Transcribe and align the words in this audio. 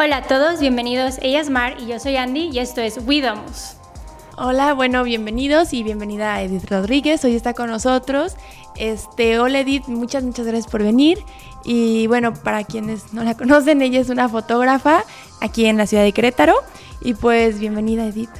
Hola 0.00 0.18
a 0.18 0.22
todos, 0.22 0.60
bienvenidos. 0.60 1.18
Ella 1.22 1.40
es 1.40 1.50
Mar 1.50 1.74
y 1.80 1.86
yo 1.86 1.98
soy 1.98 2.14
Andy 2.14 2.50
y 2.52 2.60
esto 2.60 2.80
es 2.80 3.00
Widomus. 3.04 3.72
Hola, 4.36 4.72
bueno, 4.72 5.02
bienvenidos 5.02 5.72
y 5.72 5.82
bienvenida 5.82 6.36
a 6.36 6.42
Edith 6.42 6.70
Rodríguez. 6.70 7.24
Hoy 7.24 7.34
está 7.34 7.52
con 7.52 7.68
nosotros. 7.68 8.36
Este, 8.76 9.40
hola 9.40 9.58
Edith, 9.58 9.88
muchas, 9.88 10.22
muchas 10.22 10.46
gracias 10.46 10.70
por 10.70 10.84
venir. 10.84 11.18
Y 11.64 12.06
bueno, 12.06 12.32
para 12.32 12.62
quienes 12.62 13.12
no 13.12 13.24
la 13.24 13.34
conocen, 13.36 13.82
ella 13.82 13.98
es 13.98 14.08
una 14.08 14.28
fotógrafa 14.28 15.02
aquí 15.40 15.66
en 15.66 15.76
la 15.76 15.88
ciudad 15.88 16.04
de 16.04 16.12
Querétaro. 16.12 16.54
Y 17.00 17.14
pues 17.14 17.58
bienvenida 17.58 18.06
Edith. 18.06 18.30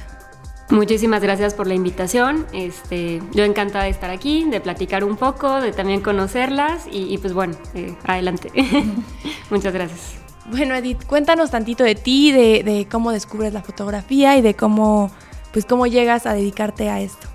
Muchísimas 0.69 1.21
gracias 1.21 1.55
por 1.55 1.67
la 1.67 1.73
invitación. 1.73 2.47
Este, 2.53 3.21
yo 3.33 3.43
encantada 3.43 3.83
de 3.83 3.89
estar 3.89 4.11
aquí, 4.11 4.45
de 4.45 4.61
platicar 4.61 5.03
un 5.03 5.17
poco, 5.17 5.59
de 5.59 5.73
también 5.73 5.99
conocerlas 5.99 6.87
y, 6.89 7.17
pues 7.17 7.33
bueno, 7.33 7.57
eh, 7.73 7.97
adelante. 8.05 8.49
Muchas 9.49 9.73
gracias. 9.73 10.28
Bueno, 10.49 10.75
Edith, 10.75 11.05
cuéntanos 11.05 11.51
tantito 11.51 11.83
de 11.83 11.95
ti, 11.95 12.31
de, 12.31 12.63
de, 12.63 12.87
cómo 12.89 13.11
descubres 13.11 13.53
la 13.53 13.61
fotografía 13.61 14.35
y 14.35 14.41
de 14.41 14.55
cómo, 14.55 15.11
pues, 15.53 15.65
cómo 15.65 15.85
llegas 15.85 16.25
a 16.25 16.33
dedicarte 16.33 16.89
a 16.89 17.01
esto. 17.01 17.27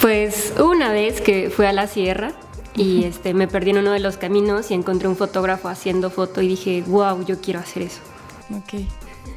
Pues 0.00 0.54
una 0.58 0.92
vez 0.92 1.20
que 1.20 1.50
fui 1.50 1.66
a 1.66 1.72
la 1.72 1.86
sierra 1.86 2.32
y 2.74 3.04
este, 3.04 3.32
me 3.32 3.48
perdí 3.48 3.70
en 3.70 3.78
uno 3.78 3.92
de 3.92 4.00
los 4.00 4.16
caminos 4.16 4.70
y 4.70 4.74
encontré 4.74 5.08
un 5.08 5.16
fotógrafo 5.16 5.68
haciendo 5.68 6.10
foto 6.10 6.42
y 6.42 6.48
dije, 6.48 6.82
wow, 6.86 7.24
yo 7.24 7.40
quiero 7.40 7.60
hacer 7.60 7.82
eso. 7.82 8.00
Ok. 8.50 8.82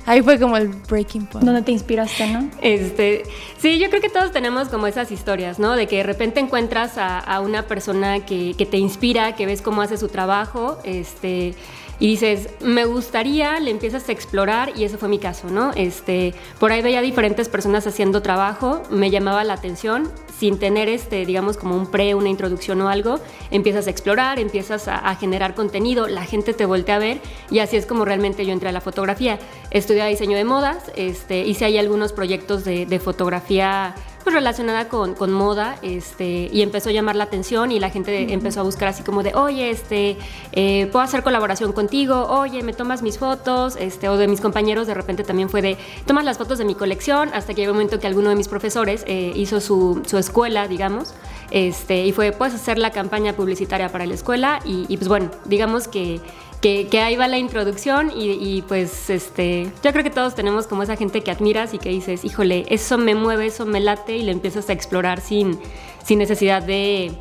Ahí 0.05 0.21
fue 0.23 0.39
como 0.39 0.57
el 0.57 0.69
breaking 0.69 1.27
point. 1.27 1.45
¿Dónde 1.45 1.61
te 1.61 1.71
inspiraste, 1.71 2.27
no? 2.27 2.49
Este, 2.61 3.23
sí, 3.59 3.77
yo 3.77 3.89
creo 3.89 4.01
que 4.01 4.09
todos 4.09 4.31
tenemos 4.31 4.69
como 4.69 4.87
esas 4.87 5.11
historias, 5.11 5.59
¿no? 5.59 5.75
De 5.75 5.87
que 5.87 5.97
de 5.97 6.03
repente 6.03 6.39
encuentras 6.39 6.97
a, 6.97 7.19
a 7.19 7.39
una 7.41 7.67
persona 7.67 8.25
que, 8.25 8.55
que, 8.57 8.65
te 8.65 8.77
inspira, 8.77 9.35
que 9.35 9.45
ves 9.45 9.61
cómo 9.61 9.81
hace 9.81 9.97
su 9.97 10.07
trabajo, 10.07 10.79
este, 10.83 11.53
y 11.99 12.07
dices, 12.07 12.49
me 12.61 12.85
gustaría, 12.85 13.59
le 13.59 13.71
empiezas 13.71 14.07
a 14.07 14.11
explorar 14.11 14.71
y 14.75 14.85
ese 14.85 14.97
fue 14.97 15.09
mi 15.09 15.19
caso, 15.19 15.49
¿no? 15.49 15.71
Este, 15.75 16.33
por 16.59 16.71
ahí 16.71 16.81
veía 16.81 17.01
diferentes 17.01 17.49
personas 17.49 17.85
haciendo 17.87 18.21
trabajo, 18.21 18.81
me 18.89 19.09
llamaba 19.09 19.43
la 19.43 19.53
atención, 19.53 20.09
sin 20.37 20.57
tener 20.57 20.87
este, 20.87 21.25
digamos, 21.25 21.57
como 21.57 21.75
un 21.75 21.87
pre, 21.87 22.15
una 22.15 22.29
introducción 22.29 22.79
o 22.81 22.87
algo, 22.87 23.19
empiezas 23.51 23.87
a 23.87 23.89
explorar, 23.89 24.39
empiezas 24.39 24.87
a, 24.87 25.13
generar 25.15 25.53
contenido, 25.53 26.07
la 26.07 26.23
gente 26.23 26.53
te 26.53 26.65
voltea 26.65 26.95
a 26.95 26.99
ver 26.99 27.19
y 27.51 27.59
así 27.59 27.75
es 27.75 27.85
como 27.85 28.05
realmente 28.05 28.45
yo 28.45 28.53
entré 28.53 28.69
a 28.69 28.71
la 28.71 28.79
fotografía. 28.79 29.37
Estudié 29.71 30.05
diseño 30.05 30.37
de 30.37 30.45
modas, 30.45 30.91
este, 30.95 31.45
hice 31.45 31.65
ahí 31.65 31.77
algunos 31.77 32.13
proyectos 32.13 32.63
de 32.63 32.99
fotografía 33.03 33.95
pues, 34.29 34.35
relacionada 34.35 34.89
con, 34.89 35.15
con, 35.15 35.31
moda 35.31 35.77
este, 35.81 36.49
y 36.51 36.61
empezó 36.61 36.89
a 36.89 36.91
llamar 36.91 37.15
la 37.15 37.23
atención 37.23 37.71
y 37.71 37.79
la 37.79 37.89
gente 37.89 38.11
uh 38.11 38.27
-huh. 38.27 38.33
empezó 38.33 38.59
a 38.59 38.63
buscar 38.63 38.87
así 38.87 39.01
como 39.01 39.23
de, 39.23 39.33
oye, 39.33 39.71
este, 39.71 40.17
eh, 40.51 40.87
puedo 40.91 41.03
hacer 41.03 41.23
colaboración 41.23 41.73
contigo, 41.73 42.27
oye, 42.29 42.61
me 42.61 42.73
tomas 42.73 43.01
mis 43.01 43.17
fotos, 43.17 43.75
este, 43.75 44.07
o 44.07 44.17
de 44.17 44.27
mis 44.27 44.39
compañeros 44.39 44.85
de 44.85 44.93
repente 44.93 45.23
también 45.23 45.49
fue 45.49 45.63
de, 45.63 45.77
tomas 46.05 46.25
las 46.25 46.37
fotos 46.37 46.59
de 46.59 46.65
mi 46.65 46.75
colección, 46.75 47.31
hasta 47.33 47.55
que 47.55 47.61
llegó 47.61 47.71
un 47.71 47.77
momento 47.77 47.99
que 47.99 48.05
alguno 48.05 48.29
de 48.29 48.35
mis 48.35 48.47
profesores 48.47 49.03
eh, 49.07 49.31
hizo 49.35 49.59
su, 49.61 50.03
su, 50.05 50.17
escuela, 50.19 50.67
digamos, 50.67 51.15
este, 51.49 52.05
y 52.05 52.11
fue, 52.11 52.31
puedes 52.31 52.53
hacer 52.53 52.77
la 52.77 52.91
campaña 52.91 53.33
publicitaria 53.33 53.89
para 53.89 54.05
la 54.05 54.13
escuela 54.13 54.59
y, 54.63 54.85
y 54.89 54.97
pues 54.97 55.07
bueno, 55.07 55.31
digamos 55.45 55.87
que 55.87 56.21
que, 56.61 56.87
que, 56.87 56.99
ahí 56.99 57.15
va 57.15 57.27
la 57.27 57.37
introducción 57.37 58.11
y, 58.15 58.31
y, 58.31 58.61
pues 58.63 59.09
este, 59.09 59.71
yo 59.83 59.91
creo 59.91 60.03
que 60.03 60.09
todos 60.09 60.35
tenemos 60.35 60.67
como 60.67 60.83
esa 60.83 60.95
gente 60.97 61.21
que 61.21 61.31
admiras 61.31 61.73
y 61.73 61.77
que 61.77 61.89
dices, 61.89 62.25
híjole, 62.25 62.65
eso 62.69 62.97
me 62.97 63.15
mueve, 63.15 63.45
eso 63.47 63.65
me 63.65 63.79
late 63.79 64.17
y 64.17 64.23
lo 64.23 64.31
empiezas 64.31 64.69
a 64.69 64.73
explorar 64.73 65.21
sin, 65.21 65.57
sin 66.03 66.19
necesidad 66.19 66.61
de, 66.61 67.13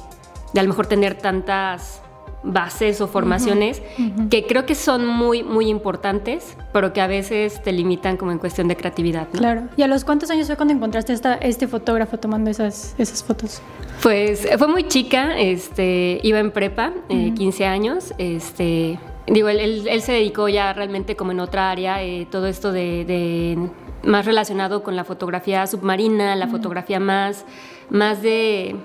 de 0.53 0.61
a 0.61 0.63
lo 0.63 0.69
mejor 0.69 0.87
tener 0.87 1.15
tantas 1.15 2.03
bases 2.43 3.01
o 3.01 3.09
formaciones 3.09 3.81
uh 3.81 4.03
-huh. 4.03 4.09
Uh 4.09 4.21
-huh. 4.21 4.29
que 4.29 4.47
creo 4.47 4.65
que 4.65 4.75
son 4.75 5.07
muy, 5.07 5.43
muy 5.43 5.69
importantes, 5.69 6.57
pero 6.73 6.93
que 6.93 7.01
a 7.01 7.07
veces 7.07 7.63
te 7.63 7.73
limitan 7.73 8.17
como 8.17 8.33
en 8.33 8.39
cuestión 8.39 8.69
de 8.69 8.77
creatividad. 8.77 9.29
¿no? 9.33 9.39
Claro. 9.41 9.63
¿Y 9.77 9.83
a 9.83 9.87
los 9.89 10.05
cuántos 10.05 10.31
años 10.31 10.47
fue 10.47 10.57
cuando 10.57 10.75
encontraste 10.75 11.13
esta, 11.13 11.35
este 11.35 11.67
fotógrafo 11.67 12.19
tomando 12.19 12.51
esas, 12.51 12.95
esas 12.99 13.23
fotos? 13.25 13.61
Pues 14.03 14.49
fue 14.57 14.69
muy 14.69 14.85
chica, 14.85 15.39
este, 15.39 16.21
iba 16.23 16.39
en 16.39 16.53
prepa, 16.53 16.93
uh 17.09 17.13
-huh. 17.13 17.33
eh, 17.33 17.35
15 17.35 17.67
años, 17.67 18.15
este, 18.19 18.99
digo, 19.31 19.49
él, 19.49 19.61
él, 19.61 19.89
él, 19.89 20.03
se 20.03 20.13
dedicó 20.13 20.49
ya 20.49 20.73
realmente 20.73 21.17
como 21.17 21.33
en 21.33 21.41
otra 21.41 21.71
área, 21.71 22.03
eh, 22.03 22.27
todo 22.31 22.47
esto 22.47 22.73
de, 22.73 23.05
de, 23.05 23.59
más 24.03 24.27
relacionado 24.27 24.83
con 24.83 24.97
la 24.97 25.05
fotografía 25.05 25.67
submarina, 25.67 26.37
la 26.37 26.47
mm. 26.47 26.51
fotografía 26.51 27.01
más, 27.01 27.45
más 27.91 28.23
de, 28.23 28.77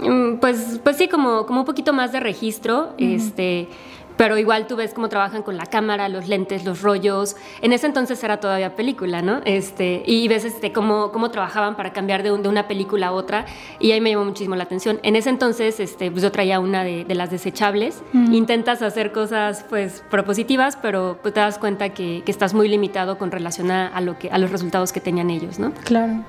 mm, 0.00 0.36
pues, 0.36 0.80
pues 0.82 0.96
sí, 0.96 1.08
como, 1.08 1.46
como 1.46 1.60
un 1.60 1.66
poquito 1.66 1.92
más 1.92 2.12
de 2.12 2.20
registro, 2.20 2.90
mm. 2.98 3.14
este, 3.14 3.68
pero 4.16 4.38
igual 4.38 4.66
tú 4.66 4.76
ves 4.76 4.94
cómo 4.94 5.08
trabajan 5.08 5.42
con 5.42 5.56
la 5.56 5.66
cámara, 5.66 6.08
los 6.08 6.28
lentes, 6.28 6.64
los 6.64 6.82
rollos. 6.82 7.36
En 7.60 7.72
ese 7.72 7.86
entonces 7.86 8.22
era 8.24 8.38
todavía 8.38 8.74
película, 8.74 9.22
¿no? 9.22 9.40
Este, 9.44 10.02
y 10.06 10.26
ves 10.28 10.44
este, 10.44 10.72
cómo, 10.72 11.12
cómo 11.12 11.30
trabajaban 11.30 11.76
para 11.76 11.92
cambiar 11.92 12.22
de, 12.22 12.32
un, 12.32 12.42
de, 12.42 12.48
una 12.48 12.68
película 12.68 13.08
a 13.08 13.12
otra. 13.12 13.46
Y 13.78 13.92
ahí 13.92 14.00
me 14.00 14.10
llamó 14.10 14.24
muchísimo 14.24 14.56
la 14.56 14.64
atención. 14.64 15.00
En 15.02 15.16
ese 15.16 15.30
entonces 15.30 15.80
este, 15.80 16.10
pues 16.10 16.22
yo 16.22 16.32
traía 16.32 16.60
una 16.60 16.84
de, 16.84 17.04
de 17.04 17.14
las 17.14 17.30
desechables. 17.30 18.02
Mm. 18.12 18.32
Intentas 18.32 18.82
hacer 18.82 19.12
cosas 19.12 19.64
pues 19.68 20.02
propositivas, 20.10 20.76
pero 20.76 21.18
pues, 21.20 21.34
te 21.34 21.40
das 21.40 21.58
cuenta 21.58 21.90
que, 21.90 22.22
que, 22.24 22.30
estás 22.30 22.54
muy 22.54 22.68
limitado 22.68 23.18
con 23.18 23.30
relación 23.30 23.70
a, 23.70 23.88
a, 23.88 24.00
lo 24.00 24.18
que, 24.18 24.30
a 24.30 24.38
los 24.38 24.50
resultados 24.50 24.92
que 24.92 25.00
tenían 25.00 25.30
ellos, 25.30 25.58
¿no? 25.58 25.72
Claro. 25.84 26.24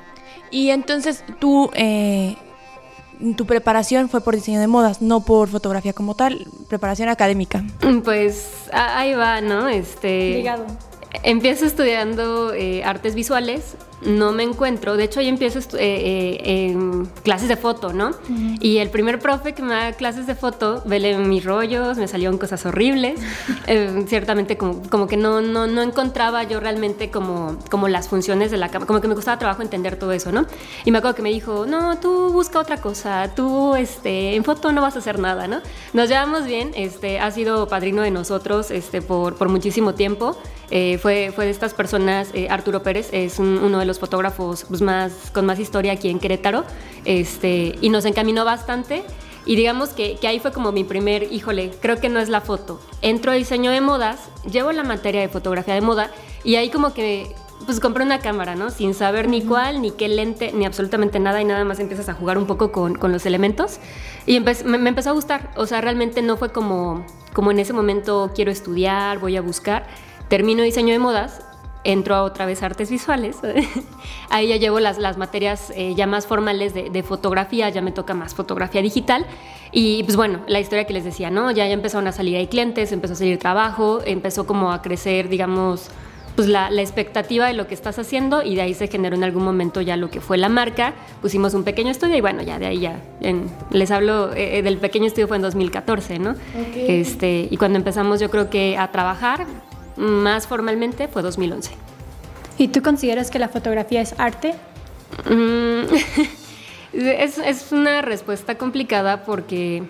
Y 0.52 0.70
entonces 0.70 1.24
tú... 1.40 1.70
Eh 1.74 2.38
tu 3.36 3.46
preparación 3.46 4.10
fue 4.10 4.22
por 4.22 4.36
diseño 4.36 4.60
de 4.60 4.68
modas, 4.68 5.02
no 5.02 5.22
por 5.22 5.50
fotografía 5.50 5.94
como 5.94 6.16
tal, 6.16 6.46
preparación 6.68 7.10
académica. 7.10 7.64
Pues 8.04 8.48
ahí 8.72 9.14
va, 9.14 9.42
¿no? 9.42 9.68
Este, 9.68 10.32
Ligado. 10.36 10.66
Empiezo 11.24 11.66
estudiando 11.66 12.54
eh, 12.54 12.84
artes 12.84 13.16
visuales, 13.16 13.76
no 14.02 14.32
me 14.32 14.44
encuentro, 14.44 14.96
de 14.96 15.06
hecho 15.06 15.20
ahí 15.20 15.28
empiezo 15.28 15.60
eh, 15.60 15.66
eh, 15.80 16.68
en 16.70 17.06
clases 17.24 17.50
de 17.50 17.58
foto, 17.58 17.94
¿no? 17.94 18.10
Uh 18.10 18.12
-huh. 18.12 18.58
Y 18.62 18.78
el 18.78 18.90
primer 18.90 19.20
profe 19.20 19.54
que 19.54 19.64
me 19.64 19.74
da 19.74 19.94
clases 19.94 20.28
de 20.28 20.36
foto, 20.36 20.84
vele 20.86 21.18
mis 21.18 21.44
rollos, 21.44 21.98
me 21.98 22.08
salieron 22.08 22.38
cosas 22.38 22.66
horribles, 22.66 23.20
eh, 23.68 24.06
ciertamente 24.08 24.56
como, 24.56 24.82
como, 24.90 25.08
que 25.08 25.18
no, 25.18 25.42
no, 25.42 25.66
no 25.66 25.82
encontraba 25.82 26.44
yo 26.44 26.60
realmente 26.60 27.10
como, 27.10 27.58
como 27.72 27.88
las 27.88 28.08
funciones 28.08 28.52
de 28.52 28.58
la 28.58 28.70
cámara, 28.70 28.86
como 28.86 29.02
que 29.02 29.08
me 29.08 29.16
costaba 29.16 29.40
trabajo 29.40 29.64
entender 29.64 29.98
todo 29.98 30.12
eso, 30.12 30.32
¿no? 30.32 30.46
Y 30.86 30.92
me 30.92 31.00
acuerdo 31.00 31.16
que 31.16 31.24
me 31.24 31.32
dijo, 31.32 31.66
no, 31.66 31.98
tú 31.98 32.32
busca 32.32 32.60
otra 32.60 32.78
cosa, 32.80 33.32
tú 33.36 33.76
este, 33.76 34.36
en 34.36 34.44
foto 34.44 34.72
no 34.72 34.82
vas 34.82 34.96
a 34.96 35.00
hacer 35.00 35.18
nada, 35.18 35.48
¿no? 35.48 35.62
Nos 35.94 36.08
llevamos 36.08 36.46
bien, 36.46 36.72
este, 36.76 37.20
ha 37.20 37.32
sido 37.32 37.68
padrino 37.68 38.04
de 38.04 38.12
nosotros 38.12 38.70
este, 38.70 39.02
por, 39.02 39.36
por 39.38 39.50
muchísimo 39.50 39.96
tiempo, 39.96 40.38
eh, 40.70 40.98
fue, 40.98 41.32
fue 41.34 41.46
de 41.46 41.52
estas 41.52 41.74
personas, 41.74 42.30
eh, 42.34 42.48
Arturo 42.50 42.84
Pérez 42.84 43.10
es 43.14 43.40
un, 43.40 43.58
uno 43.58 43.80
de 43.80 43.86
los 43.86 44.00
fotógrafos 44.00 44.66
pues, 44.68 44.82
más, 44.82 45.32
con 45.34 45.46
más 45.46 45.60
historia 45.60 45.94
aquí 45.94 46.10
en 46.10 46.20
Querétaro 46.20 46.66
este, 47.06 47.76
y 47.82 47.90
nos 47.90 48.06
encaminó 48.06 48.44
bastante. 48.46 49.04
Y 49.46 49.56
digamos 49.56 49.90
que, 49.90 50.18
que, 50.18 50.28
ahí 50.28 50.40
fue 50.42 50.52
como 50.52 50.74
mi 50.74 50.84
primer, 50.84 51.32
híjole, 51.32 51.72
creo 51.82 52.02
que 52.02 52.10
no 52.10 52.20
es 52.20 52.28
la 52.28 52.42
foto. 52.42 52.82
Entro 53.02 53.32
a 53.32 53.36
diseño 53.36 53.72
de 53.72 53.80
modas, 53.80 54.20
llevo 54.52 54.74
la 54.74 54.84
materia 54.84 55.22
de 55.22 55.30
fotografía 55.30 55.74
de 55.74 55.80
moda 55.80 56.12
y 56.44 56.56
ahí 56.56 56.70
como 56.70 56.94
que 56.94 57.34
pues 57.66 57.80
compré 57.80 58.04
una 58.04 58.20
cámara, 58.20 58.56
¿no? 58.56 58.70
Sin 58.70 58.94
saber 58.94 59.28
ni 59.30 59.42
cuál, 59.42 59.82
ni 59.82 59.92
qué 59.92 60.10
lente, 60.10 60.52
ni 60.54 60.66
absolutamente 60.66 61.18
nada 61.20 61.42
y 61.42 61.46
nada 61.46 61.64
más 61.64 61.80
empiezas 61.80 62.10
a 62.10 62.14
jugar 62.14 62.38
un 62.38 62.46
poco 62.46 62.72
con, 62.72 62.96
con 62.96 63.12
los 63.12 63.26
elementos. 63.26 63.80
Y 64.26 64.40
me, 64.42 64.78
me, 64.78 64.90
empezó 64.90 65.10
a 65.10 65.14
gustar, 65.14 65.52
o 65.56 65.66
sea, 65.66 65.82
realmente 65.82 66.22
no 66.22 66.38
fue 66.38 66.52
como, 66.52 67.06
como 67.34 67.52
en 67.52 67.60
ese 67.60 67.74
momento 67.74 68.32
quiero 68.36 68.52
estudiar, 68.52 69.20
voy 69.20 69.38
a 69.38 69.42
buscar 69.42 69.88
termino 70.28 70.64
diseño 70.64 70.94
de 70.94 71.00
modas, 71.00 71.42
entro 71.84 72.16
a 72.16 72.24
otra 72.24 72.46
vez 72.46 72.62
artes 72.64 72.92
visuales. 72.92 73.38
Ahí 74.30 74.50
ya 74.50 74.58
llevo 74.58 74.80
las, 74.80 74.98
las 74.98 75.18
materias 75.18 75.72
eh, 75.76 75.96
ya 75.96 76.06
más 76.06 76.28
formales 76.28 76.74
de, 76.74 76.90
de, 76.90 77.04
fotografía, 77.04 77.70
ya 77.70 77.82
me 77.82 77.92
toca 77.92 78.14
más 78.14 78.36
fotografía 78.36 78.82
digital. 78.82 79.26
Y 79.72 80.04
pues 80.04 80.16
bueno, 80.16 80.40
la 80.48 80.60
historia 80.60 80.86
que 80.86 80.94
les 80.94 81.06
decía, 81.06 81.30
¿no? 81.30 81.50
Ya, 81.52 81.66
ya 81.66 81.74
empezaron 81.74 82.08
a 82.08 82.12
salir 82.12 82.36
ahí 82.38 82.48
clientes, 82.48 82.92
empezó 82.92 83.14
a 83.14 83.16
salir 83.18 83.40
trabajo, 83.40 84.02
empezó 84.06 84.46
como 84.46 84.72
a 84.72 84.82
crecer, 84.82 85.30
digamos, 85.30 85.90
pues 86.36 86.48
la, 86.50 86.70
la, 86.70 86.82
expectativa 86.82 87.48
de 87.48 87.54
lo 87.54 87.68
que 87.68 87.74
estás 87.74 87.98
haciendo 87.98 88.44
y 88.44 88.56
de 88.56 88.62
ahí 88.62 88.74
se 88.74 88.88
generó 88.88 89.16
en 89.16 89.24
algún 89.24 89.44
momento 89.44 89.82
ya 89.82 89.98
lo 89.98 90.12
que 90.12 90.22
fue 90.22 90.38
la 90.38 90.50
marca. 90.50 90.94
Pusimos 91.22 91.54
un 91.54 91.64
pequeño 91.64 91.90
estudio 91.90 92.16
y 92.16 92.22
bueno, 92.22 92.44
ya 92.44 92.60
de 92.60 92.68
ahí 92.68 92.80
ya, 92.80 93.02
en, 93.22 93.50
les 93.72 93.92
hablo 93.92 94.34
eh, 94.36 94.62
del 94.62 94.78
pequeño 94.78 95.08
estudio 95.08 95.28
fue 95.28 95.38
en 95.38 95.42
2014, 95.42 96.20
¿no? 96.20 96.36
Okay. 96.70 97.02
Este, 97.02 97.48
y 97.50 97.58
cuando 97.58 97.78
empezamos 97.78 98.20
yo 98.20 98.30
creo 98.30 98.50
que 98.50 98.78
a 98.78 98.92
trabajar, 98.92 99.48
más 99.98 100.48
formalmente 100.48 101.08
fue 101.08 101.22
2011. 101.22 101.72
¿Y 102.58 102.70
tú 102.70 102.82
consideras 102.82 103.30
que 103.30 103.40
la 103.40 103.50
fotografía 103.50 104.02
es 104.02 104.16
arte? 104.18 104.56
Mm, 105.30 105.94
es, 106.94 107.38
es, 107.38 107.72
una 107.72 108.02
respuesta 108.02 108.58
complicada 108.58 109.24
porque 109.24 109.84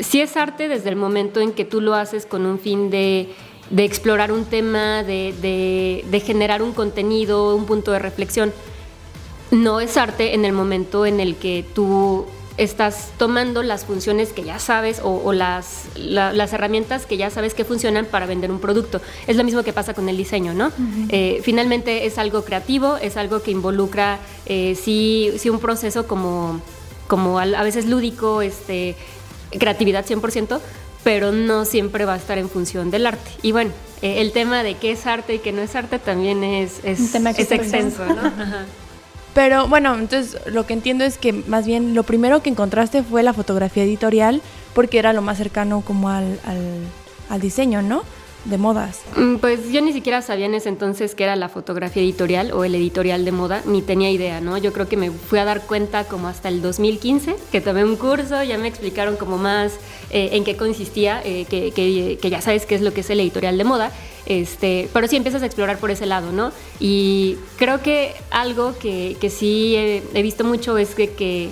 sí 0.00 0.20
es 0.20 0.36
arte 0.36 0.68
desde 0.68 0.88
el 0.88 0.96
momento 0.96 1.40
en 1.40 1.52
que 1.52 1.64
tú 1.64 1.80
lo 1.80 1.94
haces 1.94 2.26
con 2.26 2.46
un 2.46 2.58
fin 2.58 2.90
de, 2.90 3.34
de 3.70 3.84
explorar 3.84 4.32
un 4.32 4.44
tema, 4.44 5.02
de, 5.02 5.34
de, 5.40 6.04
de, 6.10 6.20
generar 6.20 6.62
un 6.62 6.72
contenido, 6.72 7.54
un 7.54 7.66
punto 7.66 7.92
de 7.92 7.98
reflexión. 7.98 8.52
No 9.50 9.80
es 9.80 9.96
arte 9.96 10.34
en 10.34 10.44
el 10.44 10.52
momento 10.52 11.06
en 11.06 11.20
el 11.20 11.36
que 11.36 11.64
tú 11.74 12.26
estás 12.58 13.12
tomando 13.16 13.62
las 13.62 13.84
funciones 13.84 14.32
que 14.32 14.42
ya 14.42 14.58
sabes 14.58 15.00
o, 15.02 15.32
las, 15.32 15.84
las 15.96 16.52
herramientas 16.52 17.06
que 17.06 17.16
ya 17.16 17.30
sabes 17.30 17.54
que 17.54 17.64
funcionan 17.64 18.04
para 18.04 18.26
vender 18.26 18.50
un 18.50 18.58
producto. 18.58 19.00
Es 19.26 19.36
lo 19.36 19.44
mismo 19.44 19.62
que 19.62 19.72
pasa 19.72 19.94
con 19.94 20.08
el 20.08 20.16
diseño, 20.16 20.52
¿no? 20.52 20.72
Eh, 21.08 21.40
finalmente 21.42 22.04
es 22.04 22.18
algo 22.18 22.44
creativo, 22.44 22.96
es 22.96 23.16
algo 23.16 23.42
que 23.42 23.52
involucra 23.52 24.18
eh, 24.46 24.76
sí, 24.80 25.32
sí 25.38 25.48
un 25.48 25.60
proceso 25.60 26.06
como, 26.08 26.60
como 27.06 27.38
a, 27.38 27.62
veces 27.62 27.86
lúdico, 27.86 28.42
este, 28.42 28.96
creatividad 29.56 30.04
100%, 30.04 30.60
pero 31.04 31.30
no 31.30 31.64
siempre 31.64 32.04
va 32.04 32.14
a 32.14 32.16
estar 32.16 32.38
en 32.38 32.50
función 32.50 32.90
del 32.90 33.06
arte. 33.06 33.30
Y 33.42 33.52
bueno, 33.52 33.70
eh, 34.02 34.20
el 34.20 34.32
tema 34.32 34.64
de 34.64 34.74
qué 34.74 34.90
es 34.90 35.06
arte 35.06 35.36
y 35.36 35.38
qué 35.38 35.52
no 35.52 35.62
es 35.62 35.76
arte 35.76 36.00
también 36.00 36.42
es, 36.42 36.80
es, 36.82 37.14
es 37.14 37.52
extenso, 37.52 38.04
¿no? 38.04 38.16
Pero 39.34 39.68
bueno, 39.68 39.94
entonces 39.94 40.40
lo 40.46 40.66
que 40.66 40.72
entiendo 40.72 41.04
es 41.04 41.18
que 41.18 41.32
más 41.32 41.66
bien 41.66 41.94
lo 41.94 42.02
primero 42.02 42.42
que 42.42 42.50
encontraste 42.50 43.02
fue 43.02 43.22
la 43.22 43.32
fotografía 43.32 43.84
editorial 43.84 44.42
porque 44.74 44.98
era 44.98 45.12
lo 45.12 45.22
más 45.22 45.38
cercano 45.38 45.82
como 45.82 46.08
al, 46.08 46.40
al, 47.28 47.40
diseño, 47.40 47.82
¿no? 47.82 48.02
De 48.44 48.58
modas? 48.58 49.00
Mm, 49.16 49.36
pues 49.36 49.70
yo 49.70 49.80
ni 49.80 49.92
siquiera 49.92 50.22
sabía 50.22 50.46
en 50.46 50.54
ese 50.54 50.68
entonces 50.68 51.14
que 51.14 51.24
era 51.24 51.36
la 51.36 51.48
fotografía 51.48 52.02
editorial 52.02 52.52
o 52.52 52.64
el 52.64 52.74
editorial 52.74 53.24
de 53.24 53.32
moda, 53.32 53.62
ni 53.66 53.82
tenía 53.82 54.10
idea, 54.10 54.40
¿no? 54.40 54.58
Yo 54.58 54.72
creo 54.72 54.88
que 54.88 54.96
me 54.96 55.10
fui 55.10 55.38
a 55.38 55.44
dar 55.44 55.66
cuenta 55.66 56.04
como 56.04 56.28
hasta 56.28 56.48
el 56.48 56.62
2015, 56.62 57.36
que 57.52 57.60
tomé 57.60 57.84
un 57.84 57.96
curso, 57.96 58.42
ya 58.42 58.58
me 58.58 58.68
explicaron 58.68 59.16
como 59.16 59.38
más 59.38 59.74
eh, 60.10 60.30
en 60.32 60.44
qué 60.44 60.56
consistía, 60.56 61.20
eh, 61.24 61.46
que, 61.48 62.18
ya 62.30 62.40
sabes 62.40 62.66
qué 62.66 62.74
es 62.74 62.80
lo 62.80 62.92
que 62.92 63.00
es 63.00 63.10
el 63.10 63.20
editorial 63.20 63.58
de 63.58 63.64
moda, 63.64 63.92
este, 64.26 64.88
pero 64.92 65.08
sí 65.08 65.16
empiezas 65.16 65.42
a 65.42 65.46
explorar 65.46 65.78
por 65.78 65.90
ese 65.90 66.06
lado, 66.06 66.32
¿no? 66.32 66.52
Y 66.80 67.36
creo 67.56 67.82
que 67.82 68.14
algo 68.30 68.78
que, 68.78 69.16
que 69.20 69.30
sí 69.30 69.74
he, 69.76 70.22
visto 70.22 70.44
mucho 70.44 70.78
es 70.78 70.94
que, 70.94 71.10
que, 71.10 71.50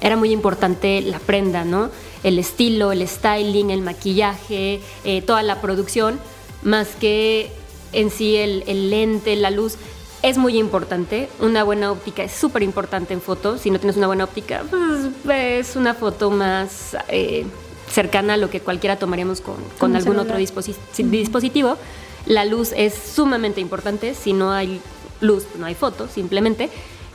era 0.00 0.16
muy 0.16 0.32
importante 0.32 1.00
la 1.00 1.20
prenda, 1.20 1.64
¿no? 1.64 1.88
El 2.22 2.38
estilo, 2.38 2.92
el 2.92 3.06
styling, 3.06 3.70
el 3.70 3.82
maquillaje, 3.82 4.80
eh, 5.04 5.22
toda 5.22 5.42
la 5.42 5.60
producción, 5.60 6.20
más 6.62 6.88
que 6.88 7.50
en 7.92 8.10
sí 8.10 8.36
el, 8.36 8.64
el 8.66 8.90
lente, 8.90 9.36
la 9.36 9.50
luz 9.50 9.76
es 10.22 10.38
muy 10.38 10.56
importante. 10.58 11.28
Una 11.40 11.64
buena 11.64 11.90
óptica 11.90 12.22
es 12.22 12.32
súper 12.32 12.62
importante 12.62 13.12
en 13.12 13.20
fotos. 13.20 13.60
Si 13.60 13.70
no 13.70 13.78
tienes 13.78 13.96
una 13.96 14.06
buena 14.06 14.24
óptica, 14.24 14.62
pues 15.24 15.68
es 15.68 15.76
una 15.76 15.94
foto 15.94 16.30
más 16.30 16.96
eh, 17.08 17.44
cercana 17.90 18.34
a 18.34 18.36
lo 18.36 18.48
que 18.48 18.60
cualquiera 18.60 18.96
tomaríamos 18.96 19.40
con, 19.40 19.56
con 19.78 19.96
algún 19.96 20.18
otro 20.18 20.36
dispositivo. 20.38 21.76
La 22.26 22.44
luz 22.44 22.72
es 22.76 22.94
sumamente 22.94 23.60
importante, 23.60 24.14
si 24.14 24.32
no 24.32 24.52
hay 24.52 24.80
luz 25.20 25.46
no 25.58 25.66
hay 25.66 25.74
foto, 25.74 26.08
simplemente, 26.08 26.68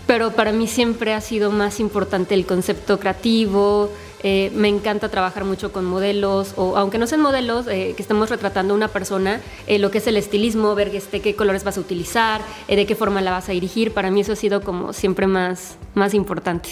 pero 0.05 0.31
para 0.31 0.51
mí 0.51 0.67
siempre 0.67 1.13
ha 1.13 1.21
sido 1.21 1.51
más 1.51 1.79
importante 1.79 2.33
el 2.35 2.45
concepto 2.45 2.99
creativo, 2.99 3.89
eh, 4.23 4.51
me 4.55 4.67
encanta 4.67 5.09
trabajar 5.09 5.45
mucho 5.45 5.71
con 5.71 5.85
modelos, 5.85 6.53
o 6.57 6.77
aunque 6.77 6.97
no 6.97 7.07
sean 7.07 7.21
modelos, 7.21 7.67
eh, 7.67 7.93
que 7.95 8.01
estemos 8.01 8.29
retratando 8.29 8.73
a 8.73 8.77
una 8.77 8.87
persona, 8.87 9.41
eh, 9.67 9.79
lo 9.79 9.91
que 9.91 9.99
es 9.99 10.07
el 10.07 10.17
estilismo, 10.17 10.73
ver 10.75 10.95
este, 10.95 11.21
qué 11.21 11.35
colores 11.35 11.63
vas 11.63 11.77
a 11.77 11.81
utilizar, 11.81 12.41
de 12.67 12.85
qué 12.85 12.95
forma 12.95 13.21
la 13.21 13.31
vas 13.31 13.49
a 13.49 13.51
dirigir, 13.51 13.93
para 13.93 14.11
mí 14.11 14.21
eso 14.21 14.33
ha 14.33 14.35
sido 14.35 14.61
como 14.61 14.93
siempre 14.93 15.27
más, 15.27 15.77
más 15.93 16.13
importante. 16.13 16.69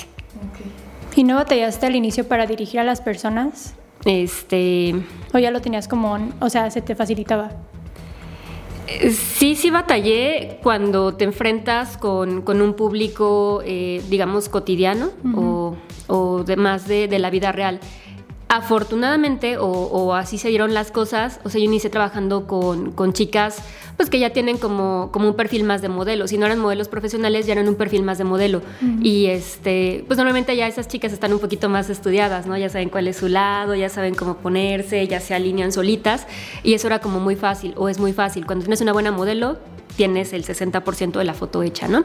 ¿Y 1.15 1.23
no 1.23 1.35
batallaste 1.35 1.85
al 1.85 1.95
inicio 1.95 2.27
para 2.27 2.45
dirigir 2.45 2.79
a 2.79 2.83
las 2.83 3.01
personas? 3.01 3.73
Este... 4.05 4.95
¿O 5.33 5.37
ya 5.37 5.51
lo 5.51 5.61
tenías 5.61 5.87
como, 5.87 6.17
o 6.39 6.49
sea, 6.49 6.69
se 6.71 6.81
te 6.81 6.95
facilitaba? 6.95 7.51
Sí, 9.09 9.55
sí 9.55 9.71
batallé 9.71 10.59
cuando 10.61 11.15
te 11.15 11.23
enfrentas 11.23 11.97
con, 11.97 12.43
un 12.47 12.73
público, 12.75 13.61
eh, 13.65 14.01
digamos, 14.09 14.47
cotidiano 14.47 15.09
o, 15.35 15.75
o 16.07 16.43
de 16.43 16.55
más 16.55 16.87
de, 16.87 17.07
de 17.07 17.19
la 17.19 17.29
vida 17.29 17.51
real. 17.51 17.79
Afortunadamente, 18.47 19.57
o, 19.57 20.13
así 20.13 20.37
se 20.37 20.49
dieron 20.49 20.75
las 20.75 20.91
cosas, 20.91 21.39
o 21.43 21.49
sea, 21.49 21.59
yo 21.59 21.65
inicié 21.65 21.89
trabajando 21.89 22.45
con, 22.45 22.91
con, 22.91 23.11
chicas 23.11 23.57
pues 23.97 24.09
que 24.09 24.19
ya 24.19 24.31
tienen 24.31 24.57
como, 24.57 25.09
como 25.11 25.29
un 25.29 25.35
perfil 25.35 25.63
más 25.63 25.81
de 25.81 25.89
modelo. 25.89 26.27
Si 26.27 26.37
no 26.37 26.45
eran 26.45 26.59
modelos 26.59 26.87
profesionales, 26.87 27.47
ya 27.47 27.53
eran 27.53 27.67
un 27.67 27.75
perfil 27.75 28.03
más 28.03 28.17
de 28.17 28.23
modelo. 28.23 28.61
Y 29.01 29.27
este, 29.27 30.03
pues 30.07 30.17
normalmente 30.17 30.55
ya 30.55 30.67
esas 30.67 30.87
chicas 30.87 31.11
están 31.11 31.33
un 31.33 31.39
poquito 31.39 31.69
más 31.69 31.89
estudiadas, 31.89 32.45
¿no? 32.45 32.57
Ya 32.57 32.69
saben 32.69 32.89
cuál 32.89 33.07
es 33.07 33.17
su 33.17 33.29
lado, 33.29 33.73
ya 33.73 33.89
saben 33.89 34.13
cómo 34.13 34.35
ponerse, 34.37 35.07
ya 35.07 35.19
se 35.19 35.33
alinean 35.33 35.71
solitas. 35.71 36.27
Y 36.61 36.73
eso 36.73 36.87
era 36.87 36.99
como 36.99 37.19
muy 37.19 37.35
fácil, 37.35 37.73
o 37.77 37.89
es 37.89 37.99
muy 37.99 38.13
fácil. 38.13 38.45
Cuando 38.45 38.63
tienes 38.63 38.81
una 38.81 38.93
buena 38.93 39.11
modelo, 39.11 39.57
tienes 39.95 40.33
el 40.33 40.43
60% 40.43 41.17
de 41.17 41.23
la 41.23 41.33
foto 41.33 41.63
hecha, 41.63 41.87
¿no? 41.87 42.03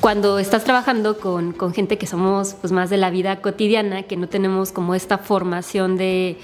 Cuando 0.00 0.38
estás 0.38 0.64
trabajando 0.64 1.18
con, 1.18 1.52
con, 1.52 1.72
gente 1.72 1.98
que 1.98 2.06
somos 2.06 2.54
pues, 2.60 2.72
más 2.72 2.90
de 2.90 2.96
la 2.96 3.10
vida 3.10 3.40
cotidiana, 3.40 4.02
que 4.02 4.16
no 4.16 4.28
tenemos 4.28 4.72
como 4.72 4.94
esta 4.94 5.18
formación 5.18 5.96
de 5.96 6.38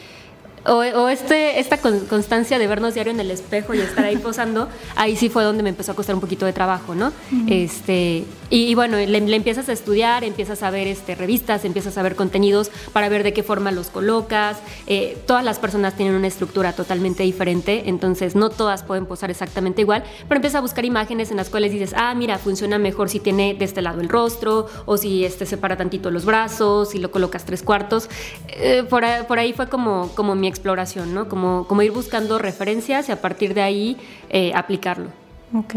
o, 0.64 1.08
este, 1.08 1.58
esta 1.58 1.78
constancia 1.78 2.58
de 2.58 2.66
vernos 2.66 2.94
diario 2.94 3.12
en 3.12 3.20
el 3.20 3.31
espejo 3.31 3.75
y 3.75 3.81
estar 3.81 4.04
ahí 4.04 4.16
posando, 4.22 4.69
ahí 4.96 5.16
sí 5.16 5.28
fue 5.28 5.44
donde 5.44 5.62
me 5.62 5.70
empezó 5.70 5.93
a 5.93 5.94
costar 5.94 6.14
un 6.14 6.20
poquito 6.20 6.46
de 6.46 6.52
trabajo, 6.52 6.94
¿no? 6.94 7.12
este, 7.49 8.25
y, 8.54 8.75
bueno, 8.75 8.99
le, 8.99 9.16
empiezas 9.34 9.70
a 9.70 9.72
estudiar, 9.72 10.25
empiezas 10.25 10.62
a 10.62 10.69
ver 10.69 10.87
este, 10.87 11.14
revistas, 11.14 11.64
empiezas 11.64 11.96
a 11.96 12.02
ver 12.02 12.16
contenidos 12.16 12.70
para 12.93 13.08
ver 13.08 13.22
de 13.22 13.32
qué 13.32 13.43
forma 13.43 13.72
los 13.72 13.88
colocas. 13.88 14.58
Eh, 14.87 15.16
todas 15.26 15.43
las 15.43 15.58
personas 15.58 15.96
tienen 15.96 16.14
una 16.14 16.26
estructura 16.26 16.75
totalmente 16.75 17.22
diferente, 17.22 17.84
entonces 17.88 18.37
no 18.37 18.50
todas 18.50 18.82
pueden 18.82 19.06
posar 19.06 19.31
exactamente 19.31 19.81
igual, 19.81 20.04
pero 20.28 20.37
empiezas 20.37 20.58
a 20.58 20.60
buscar 20.60 20.84
imágenes 20.84 21.31
en 21.31 21.38
las 21.38 21.49
cuales 21.49 21.72
dices, 21.72 21.94
ah, 21.96 22.14
mira, 22.14 22.37
funciona 22.37 22.76
mejor 22.76 23.08
si 23.08 23.20
tiene 23.20 23.54
de 23.54 23.64
este 23.64 23.81
lado 23.81 24.02
el 24.02 24.10
rostro, 24.10 24.66
o 24.84 24.98
si 24.98 25.25
este 25.25 25.46
separa 25.46 25.78
tantito 25.78 26.10
los 26.10 26.26
brazos, 26.26 26.90
si 26.90 26.98
lo 26.98 27.10
colocas 27.10 27.46
tres 27.46 27.62
cuartos. 27.62 28.10
Eh, 28.48 28.84
por, 28.87 29.02
ahí 29.05 29.55
fue 29.55 29.70
como, 29.70 30.10
como 30.14 30.34
mi 30.34 30.46
exploración, 30.46 31.14
¿no? 31.14 31.26
Como, 31.26 31.66
como 31.66 31.81
ir 31.81 31.93
buscando 31.93 32.38
referencias 32.38 33.08
y 33.08 33.12
a 33.12 33.22
partir 33.22 33.55
de 33.55 33.62
ahí 33.62 33.96
eh, 34.28 34.52
aplicarlo. 34.55 35.08
Ok. 35.55 35.76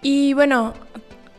Y 0.00 0.34
bueno, 0.34 0.72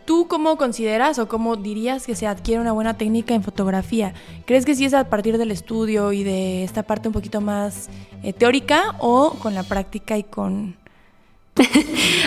¿Tú 0.06 0.28
cómo 0.28 0.58
consideras 0.58 1.18
o 1.18 1.30
cómo 1.30 1.56
dirías 1.56 2.06
que 2.06 2.16
se 2.16 2.28
adquiere 2.28 2.60
una 2.60 2.74
buena 2.74 2.98
técnica 2.98 3.34
en 3.34 3.44
fotografía? 3.44 4.14
¿Crees 4.46 4.66
que 4.66 4.76
sí 4.76 4.84
es 4.84 4.94
a 4.94 5.10
partir 5.10 5.38
del 5.38 5.52
estudio 5.52 6.12
y 6.12 6.24
de 6.24 6.64
esta 6.64 6.84
parte 6.84 7.08
un 7.08 7.14
poquito 7.14 7.40
más 7.40 7.90
eh, 8.22 8.34
teórica 8.34 8.96
o 9.00 9.32
con 9.40 9.54
la 9.54 9.64
práctica 9.64 10.18
y 10.18 10.24
con... 10.24 10.76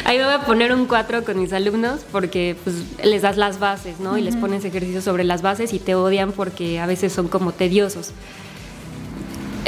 Ahí 0.05 0.19
voy 0.19 0.33
a 0.33 0.41
poner 0.47 0.73
un 0.73 0.87
4 0.87 1.25
con 1.25 1.39
mis 1.39 1.53
alumnos 1.53 2.01
porque 2.13 2.57
pues, 2.65 2.77
les 3.05 3.23
das 3.23 3.37
las 3.37 3.59
bases, 3.59 4.01
¿no? 4.01 4.17
Y 4.17 4.23
les 4.23 4.37
pones 4.37 4.65
ejercicios 4.65 5.05
sobre 5.05 5.25
las 5.25 5.43
bases 5.43 5.75
y 5.75 5.79
te 5.79 5.95
odian 5.95 6.33
porque 6.33 6.81
a 6.81 6.87
veces 6.87 7.13
son 7.13 7.29
como 7.29 7.53
tediosos. 7.53 8.13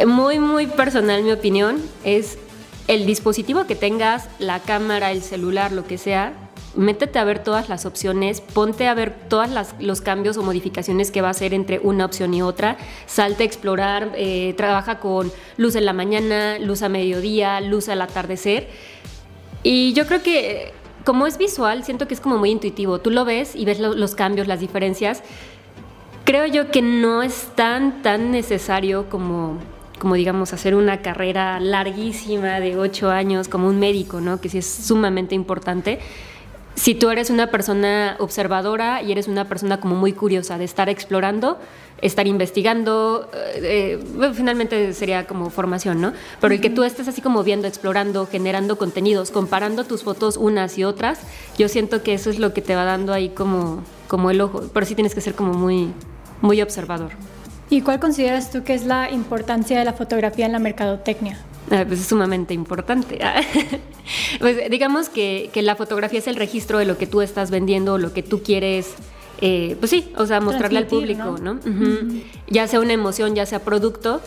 Muy, 0.07 0.39
muy 0.39 0.67
personal 0.69 1.25
mi 1.25 1.33
opinión 1.33 1.83
es 2.05 2.39
el 2.87 3.05
dispositivo 3.05 3.67
que 3.67 3.75
tengas, 3.75 4.29
la 4.39 4.61
cámara, 4.61 5.11
el 5.11 5.23
celular, 5.23 5.73
lo 5.73 5.87
que 5.87 5.99
sea, 5.99 6.33
métete 6.79 7.19
a 7.19 7.25
ver 7.25 7.43
todas 7.43 7.69
las 7.69 7.85
opciones, 7.87 8.41
ponte 8.41 8.87
a 8.87 8.95
ver 8.95 9.13
todos 9.29 9.49
los 9.81 10.01
cambios 10.01 10.37
o 10.37 10.43
modificaciones 10.43 11.11
que 11.11 11.21
va 11.21 11.29
a 11.29 11.31
hacer 11.33 11.53
entre 11.53 11.81
una 11.81 12.05
opción 12.05 12.33
y 12.33 12.41
otra, 12.41 12.77
salte 13.07 13.43
a 13.43 13.47
explorar, 13.47 14.13
eh, 14.15 14.55
trabaja 14.57 15.01
con 15.01 15.31
luz 15.57 15.75
en 15.75 15.85
la 15.85 15.93
mañana, 15.93 16.59
luz 16.59 16.83
a 16.83 16.89
mediodía, 16.89 17.61
luz 17.61 17.89
al 17.89 18.01
atardecer. 18.01 18.69
Y 19.63 19.93
yo 19.93 20.07
creo 20.07 20.23
que 20.23 20.73
como 21.05 21.27
es 21.27 21.37
visual, 21.37 21.85
siento 21.85 22.07
que 22.07 22.15
es 22.15 22.21
como 22.21 22.39
muy 22.39 22.51
intuitivo. 22.51 23.01
Tú 23.01 23.11
lo 23.11 23.25
ves 23.25 23.57
y 23.57 23.65
ves 23.65 23.81
los 23.81 24.15
cambios, 24.15 24.47
las 24.47 24.61
diferencias. 24.61 25.23
Creo 26.25 26.47
yo 26.47 26.71
que 26.71 26.83
no 26.83 27.23
es 27.23 27.49
tan, 27.55 28.03
tan 28.03 28.31
necesario 28.31 29.09
como 29.09 29.59
como 29.99 30.15
digamos 30.15 30.53
hacer 30.53 30.77
una 30.77 31.03
carrera 31.03 31.59
larguísima 31.59 32.61
de 32.61 32.79
ocho 32.79 33.11
años 33.11 33.49
como 33.49 33.67
un 33.67 33.81
médico, 33.81 34.21
¿no? 34.21 34.41
Que 34.41 34.49
sí 34.49 34.59
es 34.59 34.67
sumamente 34.67 35.35
importante 35.35 35.99
si 36.79 36.95
tú 36.95 37.11
eres 37.11 37.29
una 37.29 37.49
persona 37.49 38.17
observadora 38.21 39.03
y 39.03 39.11
eres 39.11 39.27
una 39.27 39.47
persona 39.47 39.81
como 39.81 39.97
muy 39.97 40.13
curiosa 40.13 40.59
de 40.59 40.65
estar 40.65 40.89
explorando, 40.89 41.59
estar 42.01 42.29
investigando, 42.29 43.29
eh, 43.35 43.99
eh, 44.01 44.33
finalmente 44.33 44.93
sería 44.95 45.27
como 45.27 45.51
formación, 45.51 46.01
¿no? 46.01 46.13
Pero 46.41 46.55
el 46.55 46.61
que 46.61 46.71
tú 46.71 46.85
estés 46.85 47.09
así 47.09 47.21
como 47.21 47.43
viendo, 47.43 47.67
explorando, 47.67 48.27
generando 48.27 48.79
contenidos, 48.79 49.33
comparando 49.33 49.85
tus 49.85 50.05
fotos 50.05 50.37
unas 50.37 50.79
y 50.79 50.85
otras, 50.85 51.19
yo 51.59 51.69
siento 51.69 52.05
que 52.05 52.15
eso 52.15 52.31
es 52.31 52.39
lo 52.39 52.55
que 52.55 52.63
te 52.63 52.77
va 52.77 52.85
dando 52.85 53.13
ahí 53.13 53.31
como, 53.31 53.83
como 54.07 54.31
el 54.31 54.41
ojo, 54.41 54.63
pero 54.73 54.87
sí 54.87 54.95
tienes 54.95 55.17
que 55.17 55.21
ser 55.21 55.35
como 55.35 55.55
muy, 55.55 55.93
muy 56.43 56.63
observador. 56.63 57.11
¿Y 57.71 57.81
cuál 57.81 57.99
consideras 57.99 58.53
tú 58.53 58.63
que 58.63 58.75
es 58.75 58.85
la 58.87 59.11
importancia 59.11 59.81
de 59.81 59.85
la 59.85 59.95
fotografía 59.95 60.47
en 60.47 60.53
la 60.53 60.61
mercadotecnia? 60.61 61.39
Ah, 61.71 61.85
pues 61.87 62.01
es 62.01 62.07
sumamente 62.07 62.55
importante. 62.55 63.19
pues 64.41 64.71
digamos 64.71 65.09
que, 65.09 65.51
la 65.55 65.77
fotografía 65.77 66.19
es 66.19 66.27
el 66.27 66.37
registro 66.37 66.79
de 66.79 66.85
lo 66.85 66.97
que 66.97 67.07
tú 67.07 67.21
estás 67.21 67.51
vendiendo, 67.51 67.99
lo 67.99 68.13
que 68.13 68.23
tú 68.23 68.43
quieres, 68.43 68.95
eh, 69.41 69.77
pues 69.79 69.91
sí, 69.91 70.13
o 70.17 70.27
sea, 70.27 70.41
mostrarle 70.41 70.79
al 70.79 70.87
público, 70.87 71.37
¿no? 71.41 71.59
Ya 72.49 72.67
sea 72.67 72.81
una 72.81 72.93
emoción, 72.93 73.35
ya 73.35 73.47
sea 73.47 73.61
producto. 73.61 74.21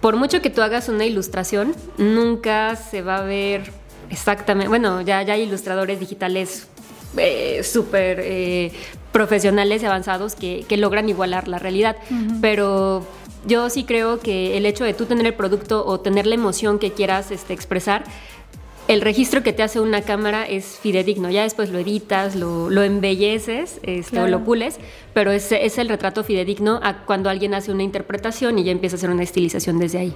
Por 0.00 0.16
mucho 0.16 0.42
que 0.42 0.50
tú 0.50 0.62
hagas 0.62 0.88
una 0.88 1.04
ilustración, 1.06 1.74
nunca 1.98 2.76
se 2.76 3.02
va 3.02 3.16
a 3.16 3.22
ver 3.22 3.70
exactamente. 4.10 4.68
Bueno, 4.68 5.00
ya, 5.00 5.22
ya 5.22 5.34
hay 5.34 5.42
ilustradores 5.42 5.98
digitales 5.98 6.68
eh, 7.16 7.62
súper 7.64 8.20
eh, 8.22 8.72
profesionales 9.12 9.82
y 9.82 9.86
avanzados 9.86 10.34
que, 10.34 10.66
que, 10.68 10.76
logran 10.76 11.08
igualar 11.08 11.48
la 11.48 11.58
realidad. 11.58 11.96
Pero 12.42 13.06
yo 13.46 13.70
sí 13.70 13.84
creo 13.84 14.20
que 14.20 14.56
el 14.56 14.66
hecho 14.66 14.84
de 14.84 14.94
tú 14.94 15.06
tener 15.06 15.26
el 15.26 15.34
producto 15.34 15.84
o 15.86 16.00
tener 16.00 16.26
la 16.26 16.34
emoción 16.34 16.78
que 16.78 16.92
quieras 16.92 17.30
este, 17.30 17.52
expresar, 17.52 18.04
el 18.88 19.00
registro 19.00 19.42
que 19.42 19.52
te 19.52 19.62
hace 19.62 19.80
una 19.80 20.02
cámara 20.02 20.44
es 20.44 20.78
fidedigno. 20.78 21.30
Ya 21.30 21.42
después 21.42 21.70
lo 21.70 21.78
editas, 21.78 22.36
lo, 22.36 22.70
lo 22.70 22.82
embelleces 22.82 23.80
este, 23.82 24.20
o 24.20 24.28
lo 24.28 24.44
pules, 24.44 24.78
pero 25.12 25.32
es, 25.32 25.50
es 25.50 25.78
el 25.78 25.88
retrato 25.88 26.22
fidedigno 26.22 26.80
a 26.82 27.04
cuando 27.04 27.28
alguien 27.28 27.54
hace 27.54 27.72
una 27.72 27.82
interpretación 27.82 28.58
y 28.58 28.64
ya 28.64 28.72
empieza 28.72 28.96
a 28.96 28.98
hacer 28.98 29.10
una 29.10 29.24
estilización 29.24 29.78
desde 29.78 29.98
ahí. 29.98 30.14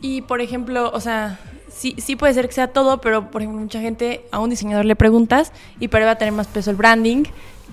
Y 0.00 0.22
por 0.22 0.40
ejemplo, 0.40 0.90
o 0.92 1.00
sea, 1.00 1.38
sí, 1.70 1.94
sí 1.98 2.16
puede 2.16 2.32
ser 2.32 2.48
que 2.48 2.54
sea 2.54 2.68
todo, 2.68 3.00
pero 3.00 3.30
por 3.30 3.42
ejemplo, 3.42 3.60
mucha 3.60 3.80
gente 3.80 4.24
a 4.30 4.38
un 4.38 4.50
diseñador 4.50 4.84
le 4.84 4.96
preguntas 4.96 5.52
y 5.78 5.88
para 5.88 6.04
él 6.04 6.08
va 6.08 6.12
a 6.12 6.18
tener 6.18 6.32
más 6.32 6.46
peso 6.46 6.70
el 6.70 6.76
branding 6.76 7.24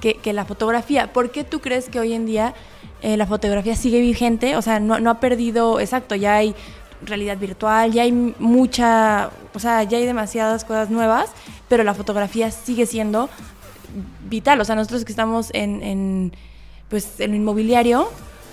que, 0.01 0.15
que 0.15 0.34
la 0.34 0.43
fotografía. 0.46 1.13
¿Por 1.13 1.32
qué 1.32 1.43
tú 1.43 1.62
crees 1.62 1.88
que 1.89 2.00
hoy 2.00 2.13
en 2.13 2.25
día 2.25 2.53
eh, 3.03 3.17
la 3.17 3.27
fotografía 3.27 3.75
sigue 3.75 4.00
vigente? 4.00 4.55
O 4.55 4.62
sea, 4.62 4.79
no, 4.79 5.00
no 5.00 5.10
ha 5.10 5.19
perdido, 5.19 5.79
exacto, 5.79 6.15
ya 6.15 6.38
hay 6.38 6.55
realidad 7.05 7.38
virtual, 7.38 7.91
ya 7.91 8.03
hay 8.03 8.13
mucha, 8.13 9.29
o 9.53 9.60
sea, 9.60 9.83
ya 9.83 9.98
hay 9.98 10.05
demasiadas 10.05 10.63
cosas 10.63 10.89
nuevas, 10.89 11.29
pero 11.67 11.83
la 11.83 11.93
fotografía 11.93 12.50
sigue 12.50 12.86
siendo 12.86 13.29
vital. 14.29 14.62
O 14.62 14.65
sea, 14.65 14.75
nosotros 14.75 15.03
que 15.03 15.12
estamos 15.12 15.50
en, 15.53 15.83
en 15.83 16.33
pues, 16.89 17.19
en 17.19 17.31
lo 17.31 17.36
inmobiliario, 17.36 18.10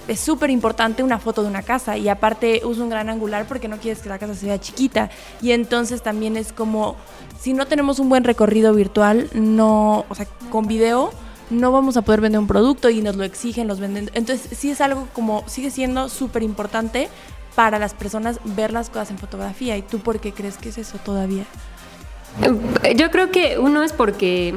es 0.08 0.18
súper 0.18 0.50
importante 0.50 1.04
una 1.04 1.20
foto 1.20 1.42
de 1.42 1.48
una 1.48 1.62
casa 1.62 1.96
y 1.96 2.08
aparte 2.08 2.62
uso 2.64 2.82
un 2.82 2.90
gran 2.90 3.08
angular 3.08 3.46
porque 3.46 3.68
no 3.68 3.76
quieres 3.76 4.02
que 4.02 4.08
la 4.08 4.18
casa 4.18 4.34
se 4.34 4.46
vea 4.46 4.58
chiquita 4.58 5.10
y 5.40 5.52
entonces 5.52 6.02
también 6.02 6.36
es 6.36 6.52
como 6.52 6.96
si 7.38 7.52
no 7.52 7.66
tenemos 7.66 8.00
un 8.00 8.08
buen 8.08 8.24
recorrido 8.24 8.74
virtual 8.74 9.28
no 9.34 10.04
o 10.08 10.14
sea 10.16 10.26
con 10.50 10.66
video 10.66 11.12
no 11.50 11.72
vamos 11.72 11.96
a 11.96 12.02
poder 12.02 12.20
vender 12.20 12.40
un 12.40 12.46
producto 12.46 12.90
y 12.90 13.02
nos 13.02 13.16
lo 13.16 13.24
exigen 13.24 13.68
los 13.68 13.80
venden. 13.80 14.10
Entonces 14.14 14.56
sí 14.56 14.70
es 14.70 14.80
algo 14.80 15.08
como 15.12 15.44
sigue 15.46 15.70
siendo 15.70 16.08
súper 16.08 16.42
importante 16.42 17.08
para 17.54 17.78
las 17.78 17.94
personas 17.94 18.40
ver 18.44 18.72
las 18.72 18.88
cosas 18.88 19.10
en 19.10 19.18
fotografía. 19.18 19.76
Y 19.76 19.82
tú 19.82 19.98
por 19.98 20.20
qué 20.20 20.32
crees 20.32 20.56
que 20.56 20.70
es 20.70 20.78
eso 20.78 20.98
todavía 21.04 21.44
yo 22.96 23.10
creo 23.10 23.30
que 23.30 23.58
uno 23.58 23.82
es 23.82 23.92
porque 23.92 24.54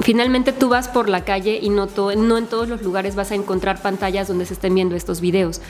finalmente 0.00 0.52
tú 0.52 0.68
vas 0.68 0.88
por 0.88 1.08
la 1.08 1.24
calle 1.24 1.58
y 1.60 1.70
no, 1.70 1.88
no 2.16 2.38
en 2.38 2.46
todos 2.46 2.68
los 2.68 2.82
lugares 2.82 3.14
vas 3.14 3.30
a 3.32 3.34
encontrar 3.34 3.80
pantallas 3.80 4.28
donde 4.28 4.46
se 4.46 4.54
estén 4.54 4.74
viendo 4.74 4.94
estos 4.94 5.20
videos. 5.20 5.60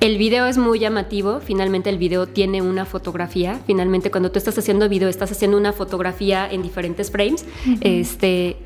El 0.00 0.18
video 0.18 0.46
es 0.46 0.58
muy 0.58 0.80
llamativo, 0.80 1.40
finalmente 1.40 1.88
el 1.88 1.96
video 1.96 2.26
tiene 2.26 2.60
una 2.60 2.84
fotografía, 2.84 3.60
finalmente 3.66 4.10
cuando 4.10 4.30
tú 4.30 4.38
estás 4.38 4.58
haciendo 4.58 4.88
video 4.88 5.08
estás 5.08 5.32
haciendo 5.32 5.56
una 5.56 5.72
fotografía 5.72 6.50
en 6.50 6.62
diferentes 6.62 7.10
frames, 7.10 7.46
este, 7.80 8.56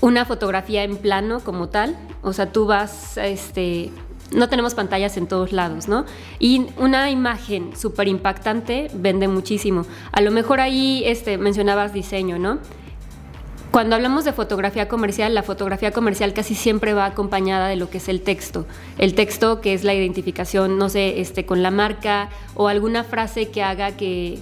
una 0.00 0.24
fotografía 0.24 0.84
en 0.84 0.96
plano 0.96 1.40
como 1.40 1.68
tal, 1.68 1.96
o 2.22 2.32
sea, 2.32 2.52
tú 2.52 2.66
vas, 2.66 3.16
este, 3.16 3.90
no 4.32 4.48
tenemos 4.48 4.74
pantallas 4.74 5.16
en 5.16 5.26
todos 5.26 5.52
lados, 5.52 5.88
¿no? 5.88 6.04
Y 6.38 6.66
una 6.76 7.10
imagen 7.10 7.76
súper 7.76 8.08
impactante 8.08 8.88
vende 8.94 9.28
muchísimo. 9.28 9.86
A 10.12 10.20
lo 10.20 10.30
mejor 10.30 10.60
ahí 10.60 11.02
este, 11.06 11.38
mencionabas 11.38 11.92
diseño, 11.92 12.38
¿no? 12.38 12.58
Cuando 13.70 13.94
hablamos 13.94 14.24
de 14.24 14.32
fotografía 14.32 14.88
comercial, 14.88 15.34
la 15.34 15.42
fotografía 15.42 15.90
comercial 15.90 16.32
casi 16.32 16.54
siempre 16.54 16.94
va 16.94 17.04
acompañada 17.04 17.68
de 17.68 17.76
lo 17.76 17.90
que 17.90 17.98
es 17.98 18.08
el 18.08 18.22
texto. 18.22 18.64
El 18.96 19.14
texto 19.14 19.60
que 19.60 19.74
es 19.74 19.84
la 19.84 19.92
identificación, 19.92 20.78
no 20.78 20.88
sé, 20.88 21.20
este, 21.20 21.44
con 21.44 21.62
la 21.62 21.70
marca 21.70 22.30
o 22.54 22.68
alguna 22.68 23.04
frase 23.04 23.50
que 23.50 23.62
haga 23.62 23.92
que, 23.92 24.38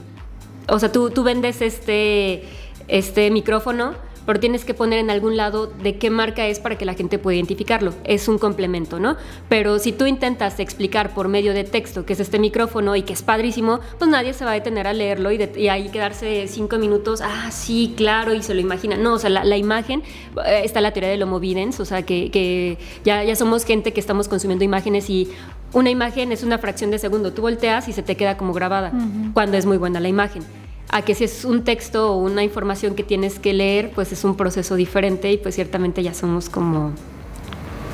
o 0.68 0.78
sea, 0.78 0.92
tú, 0.92 1.10
tú 1.10 1.24
vendes 1.24 1.62
este, 1.62 2.44
este 2.86 3.30
micrófono 3.30 3.94
pero 4.26 4.40
tienes 4.40 4.64
que 4.64 4.74
poner 4.74 4.98
en 4.98 5.10
algún 5.10 5.36
lado 5.36 5.66
de 5.66 5.96
qué 5.98 6.10
marca 6.10 6.46
es 6.46 6.58
para 6.60 6.76
que 6.76 6.84
la 6.84 6.94
gente 6.94 7.18
pueda 7.18 7.36
identificarlo. 7.36 7.94
Es 8.04 8.28
un 8.28 8.38
complemento, 8.38 8.98
¿no? 8.98 9.16
Pero 9.48 9.78
si 9.78 9.92
tú 9.92 10.06
intentas 10.06 10.60
explicar 10.60 11.14
por 11.14 11.28
medio 11.28 11.52
de 11.52 11.64
texto 11.64 12.06
que 12.06 12.14
es 12.14 12.20
este 12.20 12.38
micrófono 12.38 12.96
y 12.96 13.02
que 13.02 13.12
es 13.12 13.22
padrísimo, 13.22 13.80
pues 13.98 14.10
nadie 14.10 14.32
se 14.32 14.44
va 14.44 14.52
a 14.52 14.54
detener 14.54 14.86
a 14.86 14.92
leerlo 14.92 15.30
y, 15.32 15.68
ahí 15.68 15.88
quedarse 15.88 16.46
cinco 16.48 16.78
minutos, 16.78 17.20
ah, 17.22 17.50
sí, 17.50 17.94
claro, 17.96 18.34
y 18.34 18.42
se 18.42 18.54
lo 18.54 18.60
imagina. 18.60 18.96
No, 18.96 19.14
o 19.14 19.18
sea, 19.18 19.30
la, 19.30 19.56
imagen, 19.56 20.02
eh, 20.46 20.62
está 20.64 20.80
la 20.80 20.92
teoría 20.92 21.10
del 21.10 21.22
homo 21.22 21.40
videns, 21.40 21.80
o 21.80 21.84
sea, 21.84 22.02
que, 22.02 22.78
ya, 23.04 23.24
ya 23.24 23.36
somos 23.36 23.64
gente 23.64 23.92
que 23.92 24.00
estamos 24.00 24.28
consumiendo 24.28 24.64
imágenes 24.64 25.10
y 25.10 25.30
una 25.72 25.90
imagen 25.90 26.32
es 26.32 26.42
una 26.42 26.58
fracción 26.58 26.90
de 26.90 26.98
segundo. 26.98 27.32
Tú 27.32 27.42
volteas 27.42 27.88
y 27.88 27.92
se 27.92 28.02
te 28.02 28.16
queda 28.16 28.36
como 28.36 28.52
grabada, 28.52 28.92
cuando 29.32 29.56
es 29.56 29.66
muy 29.66 29.76
buena 29.76 30.00
la 30.00 30.08
imagen 30.08 30.42
a 30.90 31.02
que 31.02 31.14
si 31.14 31.24
es 31.24 31.44
un 31.44 31.64
texto 31.64 32.12
o 32.12 32.16
una 32.16 32.42
información 32.42 32.94
que 32.94 33.02
tienes 33.02 33.38
que 33.38 33.52
leer, 33.52 33.90
pues 33.94 34.12
es 34.12 34.24
un 34.24 34.36
proceso 34.36 34.76
diferente 34.76 35.32
y 35.32 35.38
pues 35.38 35.54
ciertamente 35.54 36.02
ya 36.02 36.14
somos 36.14 36.48
como 36.48 36.92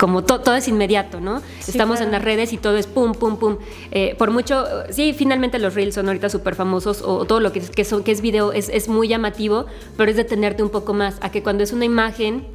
como 0.01 0.25
todo 0.25 0.55
es 0.55 0.67
inmediato, 0.67 1.21
¿no? 1.21 1.43
Estamos 1.69 2.01
en 2.01 2.11
las 2.11 2.25
redes 2.25 2.55
y 2.55 2.57
todo 2.57 2.79
es 2.79 2.87
pum, 2.87 3.13
pum, 3.13 3.37
pum. 3.37 3.59
Eh, 3.91 4.15
por 4.17 4.31
mucho, 4.31 4.65
sí, 4.89 5.13
finalmente 5.13 5.59
los 5.59 5.75
reels 5.75 5.95
son 5.95 6.07
ahorita 6.07 6.31
súper 6.31 6.55
famosos 6.55 7.03
o, 7.03 7.27
todo 7.27 7.39
lo 7.41 7.53
que, 7.53 7.61
que, 7.61 7.85
son, 7.85 8.03
que 8.03 8.11
es 8.11 8.23
video 8.23 8.53
es, 8.55 8.71
es, 8.71 8.89
muy 8.89 9.09
llamativo, 9.09 9.67
pero 9.99 10.11
es 10.11 10.17
detenerte 10.17 10.63
un 10.63 10.71
poco 10.71 10.95
más 10.95 11.19
a 11.21 11.31
que 11.31 11.43
cuando 11.43 11.63
es 11.63 11.75
una 11.75 11.85
imagen 11.85 12.47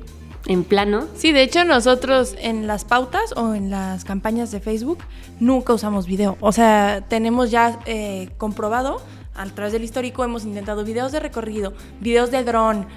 en 0.48 0.64
plano. 0.64 1.06
Sí, 1.16 1.34
de 1.34 1.44
hecho 1.44 1.64
nosotros 1.66 2.36
en 2.40 2.66
las 2.66 2.84
pautas 2.84 3.34
o 3.36 3.54
en 3.54 3.70
las 3.70 4.06
campañas 4.06 4.52
de 4.52 4.60
Facebook 4.60 5.00
nunca 5.40 5.74
usamos 5.74 6.08
video. 6.08 6.38
O 6.40 6.52
sea, 6.52 7.04
tenemos 7.08 7.52
ya 7.52 7.80
eh, 7.86 8.30
comprobado 8.40 9.02
a 9.36 9.46
través 9.46 9.74
del 9.74 9.84
histórico 9.84 10.24
hemos 10.24 10.46
intentado 10.46 10.84
videos 10.84 11.12
de 11.12 11.20
recorrido, 11.20 11.74
videos 12.00 12.32
de 12.32 12.44
dron 12.44 12.88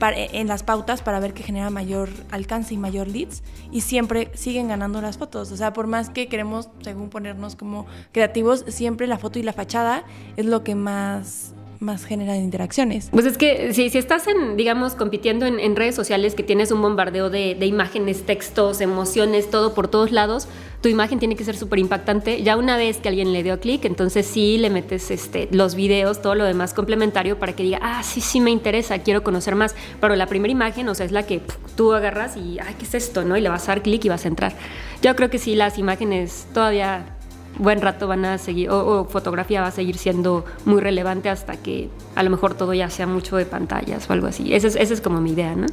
en 0.00 0.46
las 0.46 0.62
pautas 0.62 1.00
para 1.00 1.20
ver 1.20 1.32
que 1.32 1.42
genera 1.42 1.70
mayor 1.70 2.10
alcance 2.30 2.74
y 2.74 2.76
mayor 2.76 3.08
leads 3.08 3.42
y 3.70 3.80
siempre 3.80 4.30
siguen 4.34 4.68
ganando 4.68 5.00
las 5.00 5.16
fotos. 5.16 5.50
O 5.52 5.56
sea, 5.56 5.72
por 5.72 5.86
más 5.86 6.10
que 6.10 6.28
queremos, 6.28 6.68
según 6.82 7.08
ponernos 7.08 7.56
como 7.56 7.86
creativos, 8.12 8.64
siempre 8.68 9.06
la 9.06 9.18
foto 9.18 9.38
y 9.38 9.42
la 9.42 9.52
fachada 9.52 10.04
es 10.36 10.44
lo 10.44 10.62
que 10.62 10.74
más 10.74 11.54
más 11.80 12.04
genera 12.04 12.36
interacciones. 12.36 13.08
Pues 13.10 13.26
es 13.26 13.38
que 13.38 13.72
si, 13.72 13.90
si 13.90 13.98
estás 13.98 14.26
en, 14.26 14.56
digamos, 14.56 14.94
compitiendo 14.94 15.46
en, 15.46 15.76
redes 15.76 15.94
sociales 15.94 16.34
que 16.34 16.42
tienes 16.42 16.70
un 16.70 16.80
bombardeo 16.80 17.30
de, 17.30 17.52
imágenes, 17.66 18.24
textos, 18.24 18.80
emociones, 18.80 19.50
todo 19.50 19.74
por 19.74 19.88
todos 19.88 20.12
lados, 20.12 20.48
tu 20.80 20.88
imagen 20.88 21.18
tiene 21.18 21.36
que 21.36 21.44
ser 21.44 21.56
súper 21.56 21.78
impactante. 21.78 22.42
Ya 22.42 22.56
una 22.56 22.76
vez 22.76 22.98
que 22.98 23.08
alguien 23.08 23.32
le 23.32 23.42
dio 23.42 23.60
clic, 23.60 23.84
entonces 23.84 24.26
sí 24.26 24.58
le 24.58 24.70
metes 24.70 25.10
este, 25.10 25.48
los 25.50 25.74
videos, 25.74 26.22
todo 26.22 26.34
lo 26.34 26.44
demás 26.44 26.74
complementario 26.74 27.38
para 27.38 27.54
que 27.54 27.62
diga, 27.62 27.78
ah, 27.82 28.02
sí, 28.02 28.20
sí 28.20 28.40
me 28.40 28.50
interesa, 28.50 28.98
quiero 29.00 29.22
conocer 29.22 29.54
más. 29.54 29.74
Pero 30.00 30.16
la 30.16 30.26
primera 30.26 30.52
imagen, 30.52 30.88
o 30.88 30.94
sea, 30.94 31.06
es 31.06 31.12
la 31.12 31.24
que 31.24 31.40
tú 31.76 31.92
agarras 31.92 32.36
y, 32.36 32.58
ay, 32.58 32.74
¿qué 32.78 32.84
es 32.84 32.94
esto? 32.94 33.24
¿no? 33.24 33.36
Y 33.36 33.40
le 33.40 33.48
vas 33.48 33.64
a 33.64 33.72
dar 33.72 33.82
clic 33.82 34.04
y 34.04 34.08
vas 34.08 34.24
a 34.24 34.28
entrar. 34.28 34.54
Yo 35.02 35.14
creo 35.16 35.30
que 35.30 35.38
sí, 35.38 35.54
las 35.54 35.78
imágenes 35.78 36.46
todavía 36.54 37.15
buen 37.58 37.80
rato 37.80 38.06
van 38.06 38.24
a 38.24 38.38
seguir, 38.38 38.70
o, 38.70 39.04
fotografía 39.04 39.60
va 39.60 39.68
a 39.68 39.72
seguir 39.72 39.98
siendo 39.98 40.44
muy 40.64 40.80
relevante 40.80 41.28
hasta 41.28 41.56
que 41.56 41.88
a 42.14 42.22
lo 42.22 42.30
mejor 42.30 42.54
todo 42.54 42.74
ya 42.74 42.90
sea 42.90 43.06
mucho 43.06 43.36
de 43.36 43.46
pantallas 43.46 44.08
o 44.08 44.12
algo 44.12 44.26
así. 44.26 44.54
Esa 44.54 44.68
es, 44.68 44.76
es 44.76 45.00
como 45.00 45.20
mi 45.20 45.32
idea, 45.32 45.54
¿no? 45.54 45.66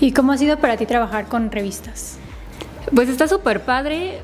¿Y 0.00 0.12
cómo 0.12 0.32
ha 0.32 0.38
sido 0.38 0.58
para 0.58 0.76
ti 0.76 0.86
trabajar 0.86 1.26
con 1.26 1.50
revistas? 1.50 2.18
Pues 2.94 3.08
está 3.08 3.28
súper 3.28 3.62
padre. 3.62 4.20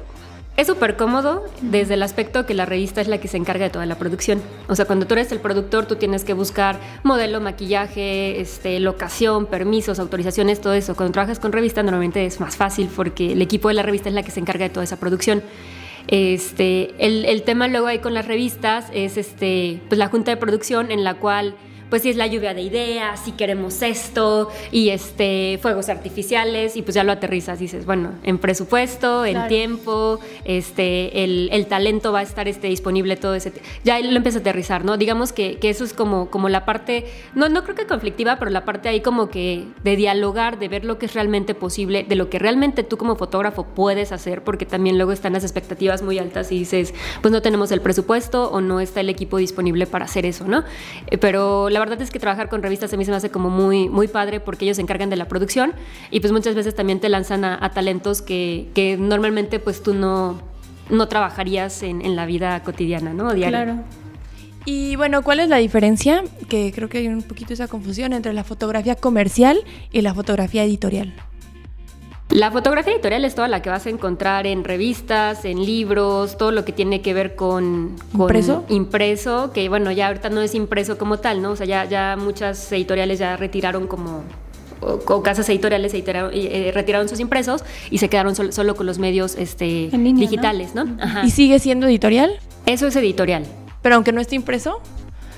Es 0.55 0.67
súper 0.67 0.97
cómodo 0.97 1.47
desde 1.63 1.95
el 1.95 2.03
aspecto 2.03 2.45
que 2.45 2.53
la 2.53 2.67
revista 2.67 3.01
es 3.01 3.09
la 3.09 3.17
que 3.17 3.27
se 3.27 3.39
encarga 3.39 3.65
de 3.65 3.71
toda 3.71 3.87
la 3.87 3.95
producción. 3.95 4.43
O 4.69 4.77
sea, 4.77 4.85
cuando 4.85 5.07
tú 5.07 5.15
eres 5.15 5.33
el 5.33 5.41
productor, 5.41 5.87
tú 5.87 5.97
tienes 5.97 6.25
que 6.25 6.35
buscar 6.35 6.79
modelo, 7.05 7.41
maquillaje, 7.41 8.39
este, 8.39 8.79
locación, 8.79 9.47
permisos, 9.47 9.99
autorizaciones, 9.99 10.61
todo 10.61 10.75
eso. 10.75 10.95
Cuando 10.95 11.13
trabajas 11.13 11.41
con 11.41 11.53
revista 11.53 11.83
normalmente 11.83 12.27
es 12.27 12.39
más 12.39 12.57
fácil 12.57 12.91
porque 12.95 13.33
el 13.33 13.41
equipo 13.41 13.69
de 13.69 13.75
la 13.75 13.83
revista 13.83 14.11
es 14.11 14.15
la 14.15 14.23
que 14.23 14.31
se 14.31 14.41
encarga 14.41 14.65
de 14.65 14.71
toda 14.71 14.85
esa 14.85 14.99
producción. 14.99 15.43
Este, 16.13 16.91
el, 16.99 17.25
el, 17.25 17.43
tema 17.43 17.69
luego 17.69 17.87
ahí 17.87 18.01
con 18.01 18.13
las 18.13 18.27
revistas 18.27 18.91
es 18.93 19.17
este, 19.17 19.81
pues 19.89 19.99
la 19.99 20.09
junta 20.09 20.31
de 20.31 20.37
producción 20.37 20.91
en 20.91 21.05
la 21.05 21.15
cual 21.15 21.55
pues 21.93 22.01
si 22.01 22.09
es 22.09 22.17
la 22.17 22.27
lluvia 22.27 22.55
de 22.55 22.63
ideas, 22.63 23.21
si 23.23 23.33
queremos 23.33 23.83
esto, 23.83 24.49
y 24.71 24.89
este, 24.89 25.59
fuegos 25.61 25.91
artificiales, 25.91 26.75
y 26.75 26.81
pues 26.81 26.95
ya 26.95 27.05
lo 27.05 27.13
aterrizas 27.13 27.59
dices, 27.59 27.85
bueno, 27.85 28.13
en 28.23 28.39
presupuesto, 28.39 29.27
en 29.27 29.47
tiempo, 29.47 30.19
este, 30.47 31.23
el, 31.23 31.51
el, 31.53 31.67
talento 31.67 32.11
va 32.11 32.21
a 32.21 32.23
estar 32.23 32.49
este, 32.49 32.69
disponible 32.69 33.17
todo 33.17 33.35
ese... 33.35 33.53
Ya 33.85 34.01
lo 34.01 34.17
empieza 34.17 34.39
a 34.39 34.41
aterrizar, 34.41 34.87
¿no? 34.87 34.97
Digamos 34.97 35.35
que, 35.35 35.59
que, 35.59 35.69
eso 35.69 35.85
es 35.85 35.93
como, 35.93 36.31
como 36.31 36.49
la 36.49 36.65
parte, 36.65 37.05
no, 37.35 37.51
no 37.51 37.63
creo 37.63 37.77
que 37.77 37.87
conflictiva, 37.87 38.37
pero 38.39 38.51
la 38.51 38.65
parte 38.65 38.89
ahí 38.89 39.03
como 39.03 39.29
que 39.29 39.67
de 39.85 39.95
dialogar, 39.95 40.59
de 40.59 40.69
ver 40.69 40.87
lo 40.87 40.99
que 40.99 41.05
es 41.05 41.13
realmente 41.13 41.55
posible, 41.55 42.07
de 42.09 42.17
lo 42.17 42.31
que 42.31 42.39
realmente 42.39 42.85
tú 42.85 42.97
como 42.97 43.17
fotógrafo 43.17 43.67
puedes 43.67 44.13
hacer, 44.13 44.43
porque 44.45 44.65
también 44.65 44.97
luego 44.97 45.13
están 45.13 45.35
las 45.35 45.45
expectativas 45.45 46.01
muy 46.01 46.19
altas 46.19 46.53
y 46.53 46.61
dices, 46.61 46.95
pues 47.21 47.33
no 47.33 47.43
tenemos 47.43 47.71
el 47.71 47.83
presupuesto 47.83 48.51
o 48.51 48.63
no 48.63 48.81
está 48.81 49.01
el 49.01 49.11
equipo 49.11 49.37
disponible 49.37 49.87
para 49.87 50.07
hacer 50.07 50.25
eso, 50.25 50.49
¿no? 50.49 50.65
Eh, 51.11 51.19
pero 51.19 51.69
la 51.69 51.82
verdad 51.83 52.01
es 52.03 52.11
que 52.11 52.19
trabajar 52.19 52.49
con 52.49 52.63
revistas 52.63 52.93
a 52.93 52.97
mí 52.97 53.05
se 53.05 53.11
me 53.11 53.17
hace 53.17 53.31
como 53.31 53.51
muy, 53.51 53.89
muy 53.89 54.09
padre 54.09 54.41
porque 54.41 54.65
ellos 54.65 54.77
se 54.77 54.83
encargan 54.83 55.11
de 55.11 55.17
la 55.17 55.29
producción 55.29 55.73
y 56.11 56.21
pues 56.21 56.33
muchas 56.33 56.55
veces 56.55 56.75
también 56.75 57.01
te 57.01 57.09
lanzan 57.09 57.45
a, 57.45 57.71
talentos 57.71 58.23
que, 58.23 58.69
que, 58.75 58.97
normalmente 58.97 59.59
pues 59.59 59.83
tú 59.83 59.95
no, 59.95 60.41
no 60.91 61.09
trabajarías 61.09 61.83
en, 61.83 62.17
la 62.17 62.27
vida 62.27 62.63
cotidiana, 62.63 63.13
¿no? 63.15 63.33
Diaria. 63.33 63.65
Claro. 63.65 63.81
Y 64.65 64.97
bueno, 64.97 65.23
¿cuál 65.23 65.41
es 65.41 65.49
la 65.49 65.57
diferencia? 65.57 66.23
Que 66.49 66.73
creo 66.73 66.89
que 66.89 66.99
hay 66.99 67.09
un 67.09 67.23
poquito 67.23 67.53
esa 67.53 67.67
confusión 67.67 68.13
entre 68.13 68.33
la 68.33 68.45
fotografía 68.45 68.95
comercial 68.95 69.59
y 69.91 70.03
la 70.03 70.15
fotografía 70.15 70.63
editorial. 70.65 71.13
La 72.33 72.51
fotografía 72.51 72.95
editorial 72.95 73.27
es 73.27 73.35
toda 73.35 73.47
la 73.47 73.61
que 73.61 73.69
vas 73.69 73.85
a 73.85 73.91
encontrar 73.91 74.47
en 74.47 74.65
revistas, 74.65 75.45
en 75.45 75.67
libros, 75.67 76.39
todo 76.39 76.51
lo 76.51 76.65
que 76.65 76.73
tiene 76.73 77.03
que 77.03 77.13
ver 77.13 77.35
con, 77.37 77.97
¿Impreso? 78.15 78.65
impreso, 78.71 79.53
que 79.53 79.69
bueno, 79.69 79.93
ya 79.93 80.07
ahorita 80.07 80.31
no 80.31 80.41
es 80.41 80.55
impreso 80.55 80.97
como 80.97 81.19
tal, 81.19 81.43
¿no? 81.43 81.51
O 81.51 81.57
sea, 81.57 81.67
ya, 81.67 81.85
ya 81.85 82.17
muchas 82.19 82.73
editoriales 82.73 83.19
ya 83.19 83.37
retiraron 83.37 83.87
como 83.87 84.23
o, 84.81 85.23
casas 85.23 85.47
editoriales 85.51 85.93
eh, 85.95 86.71
retiraron 86.75 87.07
sus 87.07 87.21
impresos 87.21 87.65
y 87.91 87.99
se 87.99 88.09
quedaron 88.09 88.35
solo 88.35 88.77
con 88.77 88.87
los 88.87 88.99
medios 88.99 89.37
este, 89.37 89.91
digitales, 89.93 90.75
¿no? 90.75 90.87
¿Y 91.23 91.31
sigue 91.31 91.59
siendo 91.59 91.87
editorial? 91.87 92.39
Eso 92.65 92.87
es 92.87 92.97
editorial. 92.97 93.45
Pero 93.83 93.97
aunque 93.97 94.13
no 94.13 94.23
esté 94.23 94.37
impreso. 94.37 94.81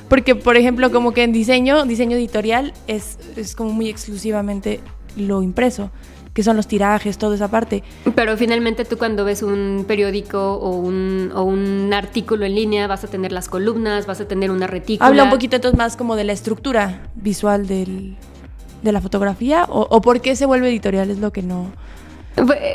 Porque, 0.09 0.35
por 0.37 0.57
ejemplo, 0.57 0.93
como 0.93 1.13
que 1.13 1.25
en 1.25 1.33
diseño, 1.33 1.85
diseño 1.87 2.17
editorial 2.17 2.73
es, 2.87 3.19
es 3.37 3.57
como 3.57 3.73
muy 3.73 3.89
exclusivamente 3.89 4.81
lo 5.17 5.43
impreso 5.43 5.91
que 6.35 6.43
son 6.43 6.57
los 6.57 6.67
tirajes, 6.67 7.17
toda 7.17 7.37
esa 7.37 7.49
parte. 7.49 7.85
Pero 8.15 8.37
finalmente 8.37 8.85
tú 8.85 8.99
cuando 8.99 9.25
ves 9.25 9.43
un 9.43 9.85
periódico 9.87 10.55
o 10.55 10.77
un, 10.77 11.31
o 11.35 11.45
un 11.45 11.95
artículo 11.95 12.45
en 12.45 12.57
línea 12.57 12.87
vas 12.89 13.05
a 13.05 13.07
tener 13.07 13.31
las 13.33 13.49
columnas, 13.49 14.07
vas 14.07 14.21
a 14.21 14.27
tener 14.27 14.51
una 14.51 14.67
retícula. 14.67 15.07
Habla 15.07 15.25
un 15.25 15.31
poquito 15.31 15.57
entonces 15.57 15.79
más 15.79 15.97
como 15.97 16.17
de 16.17 16.25
la 16.25 16.33
estructura 16.33 17.09
visual 17.15 17.69
del, 17.69 18.17
de 18.83 18.93
la 18.93 19.01
fotografía 19.01 19.65
o, 19.69 19.87
o 19.89 20.01
por 20.01 20.21
qué 20.21 20.35
se 20.35 20.45
vuelve 20.45 20.69
editorial 20.69 21.09
es 21.11 21.19
lo 21.19 21.33
que 21.33 21.43
no... 21.43 21.71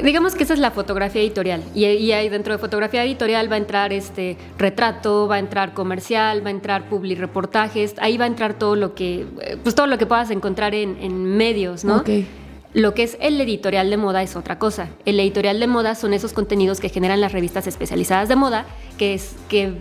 Digamos 0.06 0.36
que 0.36 0.44
esa 0.44 0.54
es 0.54 0.60
la 0.60 0.72
fotografía 0.72 1.22
editorial 1.22 1.62
y, 1.76 1.84
ahí 1.84 2.30
dentro 2.30 2.54
de 2.54 2.60
fotografía 2.60 3.04
editorial 3.04 3.52
va 3.52 3.56
a 3.56 3.58
entrar 3.58 3.92
este 3.92 4.38
retrato, 4.58 5.28
va 5.28 5.36
a 5.36 5.40
entrar 5.40 5.74
comercial, 5.74 6.42
va 6.46 6.48
a 6.48 6.52
entrar 6.52 6.88
publi 6.88 7.16
reportajes, 7.16 7.94
ahí 7.98 8.18
va 8.18 8.24
a 8.24 8.30
entrar 8.30 8.54
todo 8.54 8.78
lo 8.78 8.96
que 8.96 9.26
pues 9.62 9.76
todo 9.76 9.88
lo 9.88 9.98
que 9.98 10.06
puedas 10.06 10.32
encontrar 10.32 10.74
en, 10.74 10.96
en 11.02 11.36
medios, 11.36 11.84
¿no? 11.84 11.98
Okay. 11.98 12.26
Lo 12.74 12.94
que 12.94 13.04
es 13.04 13.18
el 13.20 13.42
editorial 13.42 13.90
de 13.90 13.98
moda 13.98 14.22
es 14.22 14.36
otra 14.36 14.60
cosa. 14.60 14.90
El 15.06 15.20
editorial 15.20 15.60
de 15.60 15.68
moda 15.68 15.96
son 15.96 16.14
esos 16.14 16.34
contenidos 16.34 16.80
que 16.80 16.90
generan 16.90 17.20
las 17.20 17.32
revistas 17.32 17.66
especializadas 17.66 18.30
de 18.30 18.36
moda, 18.36 18.66
que 18.98 19.16
es 19.16 19.36
que, 19.48 19.78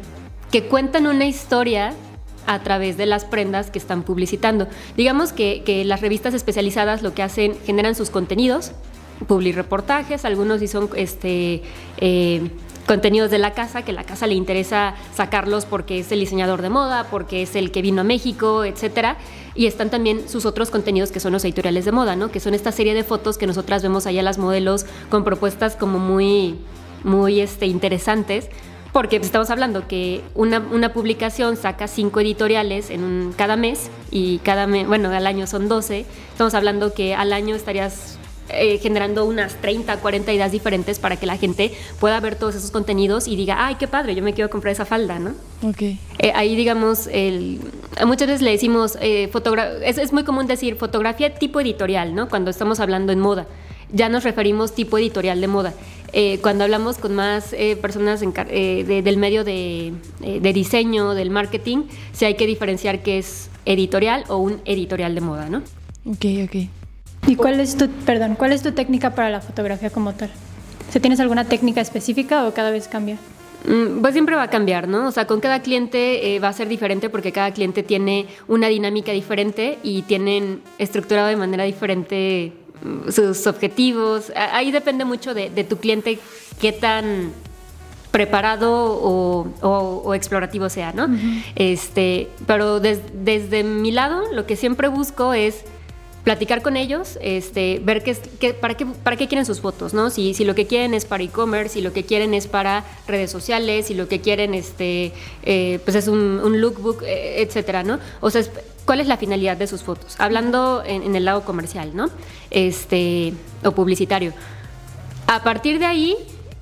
cuentan 0.70 1.06
una 1.06 1.26
historia 1.26 1.92
a 2.46 2.62
través 2.62 2.96
de 2.96 3.04
las 3.04 3.26
prendas 3.26 3.70
que 3.70 3.78
están 3.78 4.02
publicitando. 4.02 4.68
Digamos 4.96 5.32
que, 5.32 5.82
las 5.84 6.00
revistas 6.00 6.32
especializadas 6.32 7.02
lo 7.02 7.12
que 7.12 7.22
hacen, 7.22 7.56
generan 7.66 7.94
sus 7.94 8.08
contenidos, 8.08 8.72
reportajes, 9.28 10.24
algunos 10.24 10.60
sí 10.60 10.68
son 10.68 10.88
este, 10.94 11.62
eh, 11.98 12.50
contenidos 12.88 13.30
de 13.30 13.38
la 13.38 13.52
casa, 13.52 13.82
que 13.82 13.92
la 13.92 14.02
casa 14.02 14.26
le 14.26 14.34
interesa 14.34 14.94
sacarlos 15.14 15.66
porque 15.66 16.00
es 16.00 16.10
el 16.10 16.20
diseñador 16.20 16.62
de 16.62 16.70
moda, 16.70 17.06
porque 17.10 17.42
es 17.42 17.54
el 17.54 17.70
que 17.70 17.82
vino 17.82 18.00
a 18.00 18.04
México, 18.04 18.64
etcétera. 18.64 19.18
Y 19.54 19.66
están 19.66 19.90
también 19.90 20.28
sus 20.28 20.46
otros 20.46 20.70
contenidos 20.70 21.12
que 21.12 21.20
son 21.20 21.32
los 21.32 21.44
editoriales 21.44 21.84
de 21.84 21.92
moda, 21.92 22.16
¿no? 22.16 22.30
Que 22.30 22.40
son 22.40 22.54
esta 22.54 22.72
serie 22.72 22.94
de 22.94 23.04
fotos 23.04 23.36
que 23.38 23.46
nosotras 23.46 23.82
vemos 23.82 24.06
allá 24.06 24.22
las 24.22 24.38
modelos 24.38 24.86
con 25.10 25.22
propuestas 25.22 25.76
como 25.76 25.98
muy, 25.98 26.56
muy 27.04 27.40
este, 27.40 27.66
interesantes. 27.66 28.48
Porque 28.92 29.16
estamos 29.16 29.50
hablando 29.50 29.86
que 29.86 30.22
una, 30.34 30.60
una, 30.60 30.94
publicación 30.94 31.56
saca 31.56 31.88
cinco 31.88 32.20
editoriales 32.20 32.88
en 32.88 33.04
un, 33.04 33.34
cada 33.36 33.56
mes 33.56 33.90
y 34.10 34.38
cada 34.38 34.66
mes, 34.66 34.88
bueno, 34.88 35.10
al 35.10 35.26
año 35.26 35.46
son 35.46 35.68
12. 35.68 36.06
Estamos 36.32 36.54
hablando 36.54 36.94
que 36.94 37.14
al 37.14 37.34
año 37.34 37.54
estarías 37.54 38.17
eh, 38.50 38.78
generando 38.78 39.26
unas 39.26 39.54
30, 39.56 39.98
40 39.98 40.32
ideas 40.32 40.50
diferentes 40.50 40.98
para 40.98 41.16
que 41.16 41.26
la 41.26 41.36
gente 41.36 41.72
pueda 42.00 42.18
ver 42.20 42.36
todos 42.36 42.54
esos 42.54 42.70
contenidos 42.70 43.28
y 43.28 43.36
diga, 43.36 43.66
ay, 43.66 43.74
qué 43.74 43.86
padre, 43.86 44.14
yo 44.14 44.22
me 44.22 44.32
quiero 44.32 44.48
comprar 44.48 44.72
esa 44.72 44.86
falda, 44.86 45.18
¿no? 45.18 45.34
Ok. 45.62 45.82
Eh, 45.82 46.32
ahí, 46.34 46.56
digamos, 46.56 47.08
el, 47.08 47.60
muchas 48.06 48.28
veces 48.28 48.42
le 48.42 48.50
decimos, 48.50 48.96
eh, 49.02 49.30
es, 49.84 49.98
es 49.98 50.12
muy 50.12 50.24
común 50.24 50.46
decir 50.46 50.76
fotografía 50.76 51.34
tipo 51.34 51.60
editorial, 51.60 52.14
¿no? 52.14 52.28
Cuando 52.28 52.50
estamos 52.50 52.80
hablando 52.80 53.12
en 53.12 53.20
moda. 53.20 53.46
Ya 53.92 54.08
nos 54.08 54.24
referimos 54.24 54.74
tipo 54.74 54.98
editorial 54.98 55.40
de 55.40 55.48
moda. 55.48 55.74
Eh, 56.12 56.38
cuando 56.42 56.64
hablamos 56.64 56.96
con 56.98 57.14
más 57.14 57.54
personas 57.80 58.20
del 58.20 59.16
medio 59.18 59.44
de, 59.44 59.92
de, 60.20 60.52
diseño, 60.52 61.14
del 61.14 61.30
marketing, 61.30 61.84
sí 62.12 62.24
hay 62.24 62.34
que 62.34 62.46
diferenciar 62.46 63.02
qué 63.02 63.18
es 63.18 63.50
editorial 63.66 64.24
o 64.28 64.38
un 64.38 64.60
editorial 64.64 65.14
de 65.14 65.20
moda, 65.20 65.48
¿no? 65.48 65.62
Ok, 66.06 66.24
ok. 66.44 66.77
¿Y 67.28 67.36
cuál 67.36 67.60
es 67.60 67.76
tu, 67.76 67.88
perdón, 68.06 68.36
cuál 68.36 68.52
es 68.52 68.62
tu 68.62 68.72
técnica 68.72 69.14
para 69.14 69.28
la 69.28 69.42
fotografía 69.42 69.90
como 69.90 70.14
tal? 70.14 70.30
¿Tienes 70.98 71.20
alguna 71.20 71.44
técnica 71.44 71.82
específica 71.82 72.46
o 72.46 72.54
cada 72.54 72.70
vez 72.70 72.88
cambia? 72.88 73.18
Mm, 73.66 74.00
pues 74.00 74.14
siempre 74.14 74.34
va 74.34 74.44
a 74.44 74.50
cambiar, 74.50 74.88
¿no? 74.88 75.06
O 75.06 75.10
sea, 75.10 75.26
con 75.26 75.40
cada 75.40 75.60
cliente 75.60 76.34
eh, 76.34 76.40
va 76.40 76.48
a 76.48 76.52
ser 76.54 76.68
diferente 76.68 77.10
porque 77.10 77.30
cada 77.30 77.52
cliente 77.52 77.82
tiene 77.82 78.26
una 78.48 78.68
dinámica 78.68 79.12
diferente 79.12 79.78
y 79.82 80.02
tienen 80.02 80.62
estructurado 80.78 81.28
de 81.28 81.36
manera 81.36 81.64
diferente 81.64 82.54
mm, 82.82 83.10
sus 83.10 83.46
objetivos. 83.46 84.32
Ahí 84.34 84.70
depende 84.70 85.04
mucho 85.04 85.34
de, 85.34 85.50
tu 85.68 85.76
cliente 85.76 86.18
qué 86.58 86.72
tan 86.72 87.32
preparado 88.10 88.72
o, 88.72 90.14
explorativo 90.14 90.70
sea, 90.70 90.94
¿no? 90.94 91.08
este, 91.56 92.28
pero 92.46 92.80
desde 92.80 93.64
mi 93.64 93.92
lado, 93.92 94.22
lo 94.32 94.46
que 94.46 94.56
siempre 94.56 94.88
busco 94.88 95.34
es 95.34 95.64
platicar 96.28 96.60
con 96.60 96.76
ellos, 96.76 97.18
este, 97.22 97.80
ver 97.82 98.02
qué, 98.02 98.14
qué, 98.38 98.52
para, 98.52 98.76
qué, 98.76 98.84
para 98.84 99.16
qué 99.16 99.28
quieren 99.28 99.46
sus 99.46 99.62
fotos, 99.62 99.94
¿no? 99.94 100.10
Si, 100.10 100.34
si 100.34 100.44
lo 100.44 100.54
que 100.54 100.66
quieren 100.66 100.92
es 100.92 101.06
para 101.06 101.22
e-commerce, 101.22 101.72
si 101.72 101.80
lo 101.80 101.94
que 101.94 102.04
quieren 102.04 102.34
es 102.34 102.46
para 102.46 102.84
redes 103.06 103.30
sociales, 103.30 103.86
si 103.86 103.94
lo 103.94 104.08
que 104.08 104.20
quieren 104.20 104.52
este, 104.52 105.14
eh, 105.42 105.80
pues 105.86 105.96
es 105.96 106.06
un, 106.06 106.60
lookbook, 106.60 107.02
eh, 107.02 107.40
etcétera, 107.40 107.82
¿no? 107.82 107.98
O 108.20 108.28
sea, 108.28 108.42
¿cuál 108.84 109.00
es 109.00 109.06
la 109.06 109.16
finalidad 109.16 109.56
de 109.56 109.66
sus 109.66 109.82
fotos? 109.82 110.16
Hablando 110.18 110.82
en, 110.84 111.02
en, 111.02 111.16
el 111.16 111.24
lado 111.24 111.46
comercial, 111.46 111.96
¿no? 111.96 112.10
Este, 112.50 113.32
o 113.64 113.72
publicitario. 113.72 114.34
A 115.28 115.42
partir 115.42 115.78
de 115.78 115.86
ahí, 115.86 116.14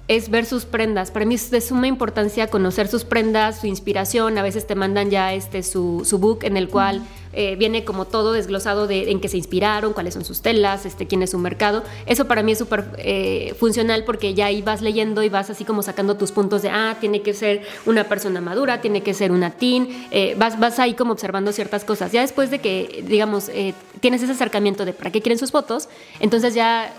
es 0.08 0.30
ver 0.30 0.46
sus 0.46 0.64
prendas. 0.64 1.10
Para 1.10 1.26
mí 1.26 1.34
es 1.34 1.50
de 1.50 1.60
suma 1.60 1.86
importancia 1.86 2.46
conocer 2.48 2.88
sus 2.88 3.04
prendas, 3.04 3.60
su 3.60 3.66
inspiración. 3.66 4.38
A 4.38 4.42
veces 4.42 4.66
te 4.66 4.74
mandan 4.74 5.10
ya 5.10 5.34
este 5.34 5.62
su, 5.62 6.02
su 6.04 6.18
book 6.18 6.40
en 6.42 6.56
el 6.56 6.68
cual 6.68 7.02
eh, 7.32 7.54
viene 7.56 7.84
como 7.84 8.06
todo 8.06 8.32
desglosado 8.32 8.86
de 8.86 9.10
en 9.10 9.20
qué 9.20 9.28
se 9.28 9.36
inspiraron, 9.36 9.92
cuáles 9.92 10.14
son 10.14 10.24
sus 10.24 10.40
telas, 10.40 10.86
este, 10.86 11.06
quién 11.06 11.22
es 11.22 11.30
su 11.30 11.38
mercado. 11.38 11.82
Eso 12.06 12.26
para 12.26 12.42
mí 12.42 12.52
es 12.52 12.58
súper 12.58 12.86
eh, 12.96 13.54
funcional 13.58 14.04
porque 14.04 14.32
ya 14.32 14.46
ahí 14.46 14.62
vas 14.62 14.80
leyendo 14.80 15.22
y 15.22 15.28
vas 15.28 15.50
así 15.50 15.64
como 15.64 15.82
sacando 15.82 16.16
tus 16.16 16.32
puntos 16.32 16.62
de, 16.62 16.70
ah, 16.70 16.96
tiene 16.98 17.20
que 17.20 17.34
ser 17.34 17.62
una 17.84 18.04
persona 18.04 18.40
madura, 18.40 18.80
tiene 18.80 19.02
que 19.02 19.12
ser 19.12 19.32
una 19.32 19.50
teen. 19.50 20.06
Eh, 20.12 20.34
vas, 20.38 20.58
vas 20.58 20.78
ahí 20.78 20.94
como 20.94 21.12
observando 21.12 21.52
ciertas 21.52 21.84
cosas. 21.84 22.10
Ya 22.10 22.22
después 22.22 22.50
de 22.50 22.60
que, 22.60 23.04
digamos, 23.06 23.50
tienes 24.00 24.22
ese 24.22 24.32
acercamiento 24.32 24.84
de 24.84 24.94
para 24.94 25.10
qué 25.10 25.20
quieren 25.20 25.38
sus 25.38 25.50
fotos, 25.50 25.88
entonces 26.20 26.54
ya 26.54 26.90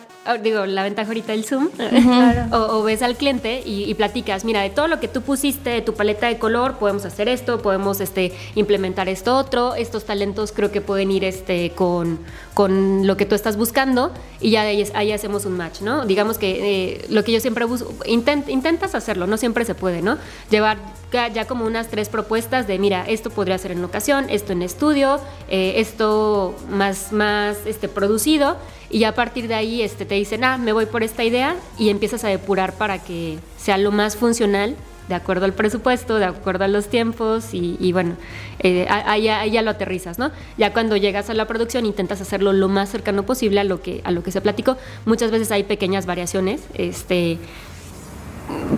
digo, 0.41 0.65
la 0.65 0.83
ventaja 0.83 1.07
ahorita 1.07 1.31
del 1.31 1.45
Zoom, 1.45 1.69
o, 2.51 2.83
ves 2.83 3.01
al 3.01 3.15
cliente 3.15 3.61
y, 3.65 3.93
platicas, 3.95 4.45
mira, 4.45 4.61
de 4.61 4.69
todo 4.69 4.87
lo 4.87 4.99
que 4.99 5.07
tú 5.07 5.21
pusiste, 5.21 5.69
de 5.69 5.81
tu 5.81 5.93
paleta 5.93 6.27
de 6.27 6.37
color, 6.37 6.77
podemos 6.77 7.05
hacer 7.05 7.29
esto, 7.29 7.61
podemos 7.61 8.01
este, 8.01 8.33
implementar 8.55 9.09
esto 9.09 9.35
otro, 9.35 9.75
estos 9.75 10.05
talentos 10.05 10.51
creo 10.51 10.71
que 10.71 10.81
pueden 10.81 11.11
ir 11.11 11.23
este, 11.23 11.71
con, 11.71 12.19
con 12.53 13.07
lo 13.07 13.17
que 13.17 13.25
tú 13.25 13.35
estás 13.35 13.57
buscando 13.57 14.11
y 14.41 14.51
ya 14.51 14.61
ahí, 14.61 14.83
ahí 14.93 15.11
hacemos 15.11 15.45
un 15.45 15.57
match, 15.57 15.81
¿no? 15.81 16.05
Digamos 16.05 16.37
que 16.37 16.93
eh, 16.93 17.05
lo 17.09 17.23
que 17.23 17.31
yo 17.31 17.39
siempre 17.39 17.65
busco, 17.65 17.93
intentas 18.05 18.95
hacerlo, 18.95 19.27
no 19.27 19.37
siempre 19.37 19.65
se 19.65 19.75
puede, 19.75 20.01
¿no? 20.01 20.17
Llevar 20.49 20.77
ya 21.11 21.45
como 21.45 21.65
unas 21.65 21.87
tres 21.87 22.09
propuestas 22.09 22.67
de, 22.67 22.79
mira, 22.79 23.05
esto 23.07 23.29
podría 23.29 23.57
ser 23.57 23.71
en 23.71 23.81
locación, 23.81 24.29
esto 24.29 24.51
en 24.51 24.61
estudio, 24.61 25.19
eh, 25.49 25.75
esto 25.77 26.55
más, 26.69 27.11
más 27.11 27.57
este, 27.65 27.87
producido 27.87 28.57
y 28.89 28.99
ya 28.99 29.09
a 29.09 29.15
partir 29.15 29.47
de 29.47 29.55
ahí 29.55 29.81
este, 29.81 30.05
te 30.05 30.15
dicen, 30.15 30.43
ah, 30.43 30.57
me 30.57 30.73
voy 30.73 30.85
por 30.85 31.03
esta 31.03 31.23
idea 31.23 31.55
y 31.77 31.89
empiezas 31.89 32.23
a 32.23 32.29
depurar 32.29 32.73
para 32.73 33.03
que 33.03 33.37
sea 33.57 33.77
lo 33.77 33.91
más 33.91 34.15
funcional 34.15 34.75
de 35.07 35.15
acuerdo 35.15 35.45
al 35.45 35.53
presupuesto, 35.53 36.17
de 36.17 36.25
acuerdo 36.25 36.65
a 36.65 36.67
los 36.67 36.87
tiempos 36.87 37.53
y, 37.53 37.91
bueno, 37.91 38.15
eh, 38.59 38.85
ahí, 38.89 39.23
ya 39.23 39.61
lo 39.61 39.71
aterrizas, 39.71 40.19
¿no? 40.19 40.31
Ya 40.57 40.73
cuando 40.73 40.97
llegas 40.97 41.29
a 41.29 41.33
la 41.33 41.45
producción 41.45 41.85
intentas 41.85 42.19
hacerlo 42.21 42.53
lo 42.53 42.67
más 42.67 42.89
cercano 42.89 43.23
posible 43.23 43.59
a 43.59 43.63
lo 43.63 43.81
que, 43.81 44.01
a 44.03 44.11
lo 44.11 44.23
que 44.23 44.31
se 44.31 44.41
platicó. 44.41 44.77
Muchas 45.05 45.31
veces 45.31 45.51
hay 45.51 45.63
pequeñas 45.63 46.05
variaciones, 46.05 46.61
este, 46.73 47.37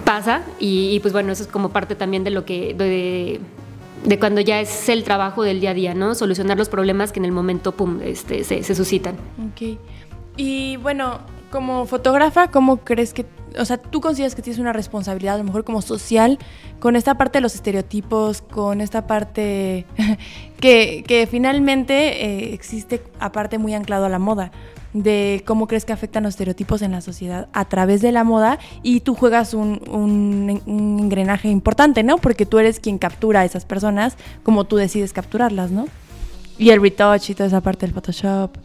pasa 0.06 0.43
y, 0.60 1.00
pues 1.00 1.13
bueno, 1.13 1.32
eso 1.32 1.43
es 1.43 1.50
como 1.50 1.69
parte 1.69 1.95
también 1.95 2.24
de 2.24 2.32
lo 2.32 2.45
que... 2.45 2.74
De, 2.74 3.39
cuando 4.17 4.39
ya 4.39 4.62
es 4.62 4.88
el 4.88 5.04
trabajo 5.04 5.43
del 5.43 5.60
día 5.60 5.72
a 5.72 5.74
día, 5.74 5.93
¿no? 5.93 6.15
Solucionar 6.15 6.58
los 6.58 6.69
problemas 6.69 7.12
que 7.12 7.19
en 7.19 7.26
el 7.26 7.34
momento, 7.34 7.74
pum, 7.74 8.00
este, 8.02 8.45
se, 8.45 8.63
se 8.63 8.74
suscitan. 8.74 9.15
Ok. 9.52 9.78
Y 10.39 10.78
bueno, 10.78 11.19
como 11.52 11.86
fotógrafa, 11.86 12.49
¿cómo 12.49 12.78
crees 12.78 13.13
que, 13.13 13.25
o 13.58 13.65
sea, 13.65 13.75
tú 13.75 13.99
consideras 13.99 14.36
que 14.36 14.41
tienes 14.41 14.58
una 14.58 14.71
responsabilidad, 14.71 15.36
a 15.36 15.38
lo 15.39 15.43
mejor 15.43 15.65
como 15.65 15.82
social, 15.82 16.39
con 16.80 16.95
esta 16.95 17.17
parte 17.17 17.39
de 17.39 17.41
los 17.41 17.56
estereotipos, 17.56 18.41
con 18.41 18.80
esta 18.80 19.06
parte 19.06 19.86
que, 20.62 21.28
finalmente 21.30 22.23
eh, 22.23 22.54
existe 22.54 23.04
aparte 23.19 23.58
muy 23.58 23.73
anclado 23.73 24.06
a 24.06 24.10
la 24.10 24.17
moda? 24.17 24.52
de 24.91 25.43
cómo 25.45 25.67
crees 25.67 25.86
que 25.86 25.93
afectan 25.93 26.23
los 26.23 26.32
estereotipos 26.32 26.82
en 26.82 26.93
la 26.93 27.02
sociedad 27.02 27.47
a 27.54 27.65
través 27.65 28.02
de 28.02 28.12
la 28.12 28.23
moda 28.23 28.58
y 28.82 29.02
tú 29.02 29.13
juegas 29.13 29.54
un, 29.54 29.84
un, 29.88 30.63
un 30.65 30.99
engranaje 30.99 31.47
importante, 31.47 32.02
¿no? 32.02 32.17
Porque 32.17 32.47
tú 32.47 32.58
eres 32.58 32.80
quien 32.80 32.97
captura 32.97 33.41
a 33.41 33.45
esas 33.45 33.65
personas 33.65 34.17
como 34.41 34.63
tú 34.63 34.78
decides 34.78 35.13
capturarlas, 35.13 35.69
¿no? 35.69 35.86
Y 36.58 36.71
el 36.71 36.82
retouch 36.82 37.30
y 37.30 37.36
toda 37.36 37.45
esa 37.45 37.62
parte 37.62 37.86
del 37.86 37.93
Photoshop. 37.93 38.58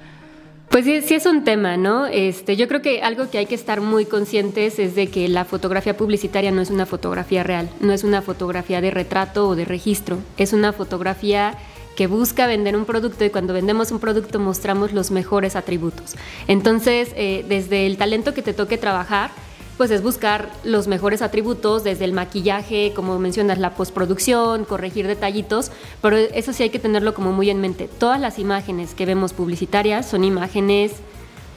Pues 0.75 0.87
sí, 0.87 1.03
sí, 1.03 1.15
es 1.15 1.25
un 1.25 1.45
tema, 1.45 1.77
¿no? 1.77 2.07
Este, 2.07 2.57
yo 2.57 2.67
creo 2.67 2.83
que 2.83 3.01
algo 3.01 3.31
que 3.31 3.39
hay 3.39 3.47
que 3.47 3.55
estar 3.55 3.81
muy 3.81 4.07
conscientes 4.07 4.81
es 4.81 4.97
de 4.97 5.07
que 5.07 5.29
la 5.29 5.45
fotografía 5.45 5.97
publicitaria 5.97 6.51
no 6.51 6.61
es 6.61 6.71
una 6.71 6.85
fotografía 6.85 7.45
real, 7.45 7.71
no 7.79 7.93
es 7.93 8.03
una 8.03 8.23
fotografía 8.23 8.81
de 8.81 8.91
retrato 8.91 9.47
o 9.47 9.55
de 9.55 9.65
registro, 9.65 10.19
es 10.37 10.53
una 10.53 10.73
fotografía 10.73 11.57
que 11.95 12.09
busca 12.09 12.49
vender 12.49 12.75
un 12.77 12.87
producto 12.87 13.25
y 13.25 13.31
cuando 13.31 13.55
vendemos 13.55 13.93
un 13.93 14.01
producto 14.01 14.41
mostramos 14.41 14.93
los 14.93 15.13
mejores 15.13 15.55
atributos. 15.55 16.17
Entonces, 16.49 17.13
eh, 17.15 17.45
desde 17.49 17.87
el 17.87 17.97
talento 17.97 18.35
que 18.35 18.43
te 18.43 18.53
toque 18.53 18.77
trabajar, 18.77 19.31
pues 19.77 19.91
es 19.91 20.03
buscar 20.03 20.51
los 20.63 20.87
mejores 20.87 21.23
atributos 21.23 21.85
desde 21.85 22.05
el 22.05 22.13
maquillaje, 22.13 22.93
como 22.95 23.19
mencionas, 23.19 23.59
la 23.59 23.75
postproducción, 23.75 24.65
corregir 24.65 25.07
detallitos, 25.07 25.71
pero 26.01 26.17
eso 26.17 26.53
sí 26.53 26.63
hay 26.63 26.71
que 26.71 26.79
tenerlo 26.79 27.15
como 27.15 27.33
muy 27.33 27.51
en 27.51 27.61
mente. 27.61 27.89
Todas 27.89 28.21
las 28.21 28.39
imágenes 28.39 28.95
que 28.95 29.07
vemos 29.07 29.33
publicitarias 29.33 30.09
son 30.09 30.25
imágenes 30.25 30.93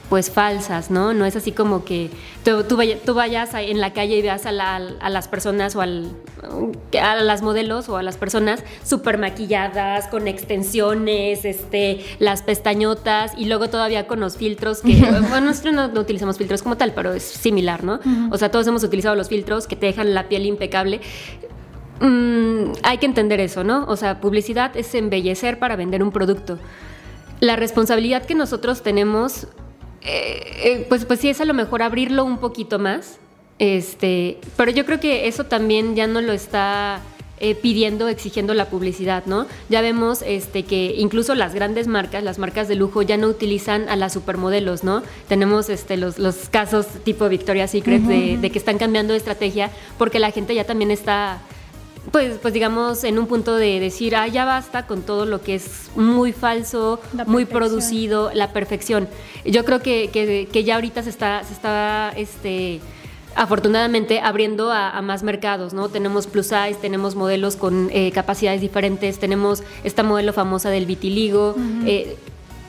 pues 0.08 0.30
falsas, 0.30 0.90
¿no? 0.90 1.12
No 1.12 1.26
es 1.26 1.36
así 1.36 1.52
como 1.52 1.84
que 1.84 2.10
tú, 2.44 2.64
tú, 2.64 3.14
vayas 3.14 3.52
en 3.54 3.80
la 3.80 3.92
calle 3.92 4.16
y 4.16 4.22
veas 4.22 4.46
a, 4.46 4.52
las 4.52 5.28
personas 5.28 5.76
o 5.76 5.82
al, 5.82 6.12
a 7.00 7.16
las 7.16 7.42
modelos 7.42 7.88
o 7.90 7.96
a 7.98 8.02
las 8.02 8.16
personas 8.16 8.64
súper 8.82 9.18
maquilladas, 9.18 10.08
con 10.08 10.26
extensiones, 10.26 11.44
este, 11.44 12.04
las 12.18 12.42
pestañotas 12.42 13.32
y 13.36 13.44
luego 13.46 13.68
todavía 13.68 14.06
con 14.06 14.20
los 14.20 14.36
filtros 14.38 14.80
que, 14.80 14.96
bueno, 15.28 15.48
nosotros 15.48 15.74
no, 15.74 16.00
utilizamos 16.00 16.38
filtros 16.38 16.62
como 16.62 16.76
tal, 16.76 16.92
pero 16.94 17.12
es 17.12 17.22
similar, 17.22 17.84
¿no? 17.84 18.00
O 18.30 18.38
sea, 18.38 18.50
todos 18.50 18.66
hemos 18.66 18.82
utilizado 18.84 19.14
los 19.14 19.28
filtros 19.28 19.66
que 19.66 19.76
te 19.76 19.86
dejan 19.86 20.14
la 20.14 20.28
piel 20.28 20.46
impecable. 20.46 21.00
Mm, 22.00 22.72
hay 22.82 22.98
que 22.98 23.06
entender 23.06 23.40
eso, 23.40 23.62
¿no? 23.62 23.84
O 23.88 23.96
sea, 23.96 24.20
publicidad 24.20 24.74
es 24.76 24.94
embellecer 24.94 25.58
para 25.58 25.76
vender 25.76 26.02
un 26.02 26.12
producto. 26.12 26.58
La 27.40 27.56
responsabilidad 27.56 28.24
que 28.24 28.34
nosotros 28.34 28.82
tenemos 28.82 29.46
eh, 30.08 30.86
pues, 30.88 31.04
pues 31.04 31.20
sí 31.20 31.28
es 31.28 31.40
a 31.40 31.44
lo 31.44 31.54
mejor 31.54 31.82
abrirlo 31.82 32.24
un 32.24 32.38
poquito 32.38 32.78
más. 32.78 33.18
Este, 33.58 34.38
pero 34.56 34.70
yo 34.70 34.86
creo 34.86 35.00
que 35.00 35.26
eso 35.26 35.44
también 35.44 35.96
ya 35.96 36.06
no 36.06 36.20
lo 36.20 36.32
está 36.32 37.00
eh, 37.40 37.54
pidiendo, 37.54 38.08
exigiendo 38.08 38.52
la 38.52 38.66
publicidad, 38.66 39.24
¿no? 39.26 39.46
Ya 39.68 39.80
vemos 39.80 40.22
este, 40.22 40.64
que 40.64 40.94
incluso 40.98 41.36
las 41.36 41.54
grandes 41.54 41.86
marcas, 41.86 42.24
las 42.24 42.38
marcas 42.38 42.66
de 42.66 42.74
lujo, 42.74 43.02
ya 43.02 43.16
no 43.16 43.28
utilizan 43.28 43.88
a 43.88 43.94
las 43.94 44.12
supermodelos, 44.12 44.82
¿no? 44.82 45.04
Tenemos 45.28 45.68
este, 45.68 45.96
los, 45.96 46.18
los 46.18 46.48
casos 46.48 46.86
tipo 47.04 47.28
Victoria's 47.28 47.70
Secret 47.70 48.02
de, 48.02 48.50
que 48.50 48.58
están 48.58 48.78
cambiando 48.78 49.12
de 49.12 49.18
estrategia 49.18 49.70
porque 49.98 50.18
la 50.18 50.32
gente 50.32 50.52
ya 50.54 50.64
también 50.64 50.90
está 50.90 51.40
pues, 52.12 52.38
pues 52.40 52.54
digamos, 52.54 53.04
en 53.04 53.18
un 53.18 53.26
punto 53.26 53.56
de 53.56 53.80
decir, 53.80 54.16
ah, 54.16 54.26
ya 54.26 54.44
basta 54.44 54.86
con 54.86 55.02
todo 55.02 55.26
lo 55.26 55.42
que 55.42 55.54
es 55.56 55.90
muy 55.96 56.32
falso, 56.32 57.00
muy 57.26 57.44
producido, 57.44 58.30
la 58.34 58.52
perfección. 58.52 59.08
Yo 59.44 59.64
creo 59.64 59.80
que, 59.80 60.08
que, 60.10 60.64
ya 60.64 60.76
ahorita 60.76 61.02
se 61.02 61.10
está, 61.10 61.42
se 61.44 61.52
está 61.52 62.12
este, 62.16 62.80
afortunadamente 63.34 64.20
abriendo 64.20 64.72
a, 64.72 65.00
más 65.02 65.22
mercados, 65.22 65.72
¿no? 65.72 65.88
Tenemos 65.88 66.26
plus 66.26 66.46
size, 66.46 66.76
tenemos 66.80 67.14
modelos 67.14 67.56
con 67.56 67.90
eh, 67.92 68.10
capacidades 68.12 68.60
diferentes, 68.60 69.18
tenemos 69.18 69.62
esta 69.84 70.02
modelo 70.02 70.32
famosa 70.32 70.70
del 70.70 70.86
vitiligo. 70.86 71.54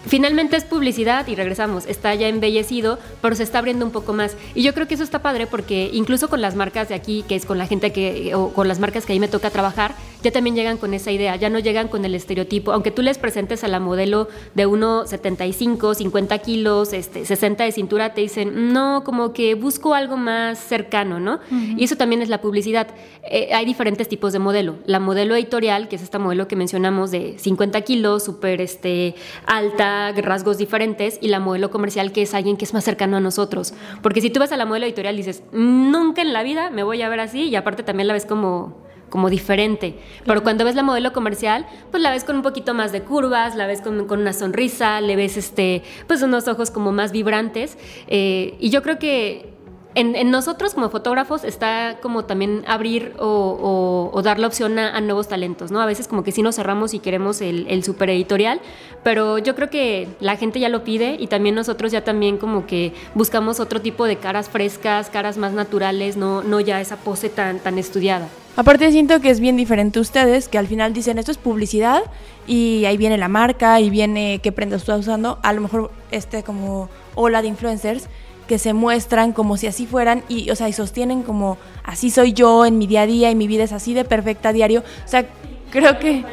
Finalmente 0.05 0.55
es 0.55 0.63
publicidad 0.63 1.27
y 1.27 1.35
regresamos, 1.35 1.85
está 1.85 2.15
ya 2.15 2.27
embellecido, 2.27 2.99
pero 3.21 3.35
se 3.35 3.43
está 3.43 3.59
abriendo 3.59 3.85
un 3.85 3.91
poco 3.91 4.13
más. 4.13 4.37
Y 4.55 4.63
yo 4.63 4.73
creo 4.73 4.87
que 4.87 4.93
eso 4.93 5.03
está 5.03 5.21
padre 5.21 5.45
porque 5.45 5.89
incluso 5.93 6.29
con 6.29 6.41
las 6.41 6.55
marcas 6.55 6.89
de 6.89 6.95
aquí, 6.95 7.23
que 7.27 7.35
es 7.35 7.45
con 7.45 7.57
la 7.57 7.67
gente 7.67 7.91
que, 7.91 8.33
o 8.33 8.49
con 8.53 8.67
las 8.67 8.79
marcas 8.79 9.05
que 9.05 9.13
ahí 9.13 9.19
me 9.19 9.27
toca 9.27 9.49
trabajar, 9.49 9.93
ya 10.21 10.31
también 10.31 10.55
llegan 10.55 10.77
con 10.77 10.93
esa 10.93 11.11
idea, 11.11 11.35
ya 11.35 11.49
no 11.49 11.59
llegan 11.59 11.87
con 11.87 12.03
el 12.05 12.15
estereotipo. 12.15 12.71
Aunque 12.71 12.91
tú 12.91 13.01
les 13.01 13.17
presentes 13.17 13.63
a 13.63 13.67
la 13.67 13.79
modelo 13.79 14.27
de 14.55 14.67
1,75, 14.67 15.95
50 15.95 16.37
kilos, 16.39 16.93
este, 16.93 17.25
60 17.25 17.63
de 17.63 17.71
cintura, 17.71 18.13
te 18.13 18.21
dicen, 18.21 18.73
no, 18.73 19.03
como 19.03 19.33
que 19.33 19.55
busco 19.55 19.93
algo 19.93 20.17
más 20.17 20.59
cercano, 20.59 21.19
¿no? 21.19 21.39
Y 21.77 21.83
eso 21.83 21.95
también 21.95 22.21
es 22.21 22.29
la 22.29 22.41
publicidad. 22.41 22.87
Eh, 23.23 23.49
hay 23.53 23.65
diferentes 23.65 24.07
tipos 24.07 24.33
de 24.33 24.39
modelo. 24.39 24.75
La 24.85 24.99
modelo 24.99 25.35
editorial, 25.35 25.87
que 25.87 25.95
es 25.95 26.01
esta 26.01 26.19
modelo 26.19 26.47
que 26.47 26.55
mencionamos 26.55 27.11
de 27.11 27.37
50 27.37 27.81
kilos, 27.81 28.23
súper 28.23 28.61
este, 28.61 29.15
alta, 29.45 29.88
rasgos 30.15 30.57
diferentes 30.57 31.17
y 31.21 31.27
la 31.27 31.39
modelo 31.39 31.69
comercial 31.69 32.11
que 32.11 32.21
es 32.23 32.33
alguien 32.33 32.57
que 32.57 32.65
es 32.65 32.73
más 32.73 32.83
cercano 32.83 33.17
a 33.17 33.19
nosotros. 33.19 33.73
Porque 34.01 34.21
si 34.21 34.29
tú 34.29 34.39
vas 34.39 34.51
a 34.51 34.57
la 34.57 34.65
modelo 34.65 34.85
editorial 34.85 35.15
dices, 35.15 35.43
nunca 35.51 36.21
en 36.21 36.33
la 36.33 36.43
vida 36.43 36.69
me 36.69 36.83
voy 36.83 37.01
a 37.01 37.09
ver 37.09 37.19
así 37.19 37.43
y 37.43 37.55
aparte 37.55 37.83
también 37.83 38.07
la 38.07 38.13
ves 38.13 38.25
como 38.25 38.89
como 39.09 39.29
diferente. 39.29 39.95
Pero 40.25 40.43
cuando 40.43 40.63
ves 40.63 40.75
la 40.75 40.83
modelo 40.83 41.11
comercial, 41.13 41.65
pues 41.91 42.01
la 42.01 42.11
ves 42.11 42.23
con 42.23 42.37
un 42.37 42.41
poquito 42.43 42.73
más 42.73 42.91
de 42.91 43.01
curvas, 43.01 43.55
la 43.55 43.67
ves 43.67 43.81
con, 43.81 44.05
con 44.05 44.21
una 44.21 44.33
sonrisa, 44.33 45.01
le 45.01 45.15
ves 45.15 45.35
este, 45.35 45.83
pues 46.07 46.21
unos 46.21 46.47
ojos 46.47 46.71
como 46.71 46.91
más 46.91 47.11
vibrantes. 47.11 47.77
Eh, 48.07 48.55
y 48.59 48.69
yo 48.69 48.81
creo 48.81 48.99
que 48.99 49.48
en, 49.95 50.29
nosotros 50.29 50.75
como 50.75 50.89
fotógrafos 50.89 51.43
está 51.43 51.97
como 52.01 52.25
también 52.25 52.63
abrir 52.67 53.13
o, 53.17 54.21
dar 54.23 54.39
la 54.39 54.47
opción 54.47 54.77
a, 54.77 54.99
nuevos 55.01 55.27
talentos, 55.27 55.71
¿no? 55.71 55.81
A 55.81 55.85
veces 55.85 56.07
como 56.07 56.23
que 56.23 56.31
sí 56.31 56.41
nos 56.41 56.55
cerramos 56.55 56.93
y 56.93 56.99
queremos 56.99 57.41
el, 57.41 57.83
super 57.83 58.09
editorial, 58.09 58.61
pero 59.03 59.39
yo 59.39 59.55
creo 59.55 59.69
que 59.69 60.07
la 60.19 60.37
gente 60.37 60.59
ya 60.59 60.69
lo 60.69 60.83
pide 60.83 61.15
y 61.19 61.27
también 61.27 61.55
nosotros 61.55 61.91
ya 61.91 62.03
también 62.03 62.37
como 62.37 62.67
que 62.67 62.93
buscamos 63.15 63.59
otro 63.59 63.81
tipo 63.81 64.05
de 64.05 64.17
caras 64.17 64.49
frescas, 64.49 65.09
caras 65.09 65.37
más 65.37 65.53
naturales, 65.53 66.17
no, 66.17 66.43
no 66.43 66.59
ya 66.59 66.79
esa 66.81 66.97
pose 66.97 67.29
tan, 67.29 67.59
tan 67.59 67.77
estudiada. 67.77 68.27
Aparte 68.55 68.91
siento 68.91 69.21
que 69.21 69.29
es 69.29 69.39
bien 69.39 69.55
diferente 69.55 69.99
ustedes, 69.99 70.49
que 70.49 70.57
al 70.57 70.67
final 70.67 70.93
dicen 70.93 71.17
esto 71.17 71.31
es 71.31 71.37
publicidad 71.37 72.03
y 72.45 72.83
ahí 72.85 72.97
viene 72.97 73.17
la 73.17 73.29
marca 73.29 73.79
y 73.79 73.89
viene 73.89 74.39
qué 74.43 74.51
prenda 74.51 74.75
estás 74.75 74.99
usando, 74.99 75.39
a 75.43 75.53
lo 75.53 75.61
mejor 75.61 75.91
este 76.11 76.43
como 76.43 76.89
ola 77.15 77.41
de 77.41 77.47
influencers 77.47 78.09
que 78.49 78.57
se 78.57 78.73
muestran 78.73 79.31
como 79.31 79.57
si 79.57 79.67
así 79.67 79.85
fueran 79.85 80.23
y, 80.27 80.49
o 80.49 80.55
sea, 80.55 80.67
y 80.67 80.73
sostienen 80.73 81.21
como 81.21 81.59
así 81.83 82.09
soy 82.09 82.33
yo 82.33 82.65
en 82.65 82.79
mi 82.79 82.87
día 82.87 83.03
a 83.03 83.05
día 83.05 83.29
y 83.29 83.35
mi 83.35 83.45
vida 83.45 83.63
es 83.63 83.71
así 83.71 83.93
de 83.93 84.05
perfecta 84.05 84.49
a 84.49 84.53
diario. 84.53 84.83
O 85.05 85.07
sea, 85.07 85.27
creo 85.69 85.99
que... 85.99 86.25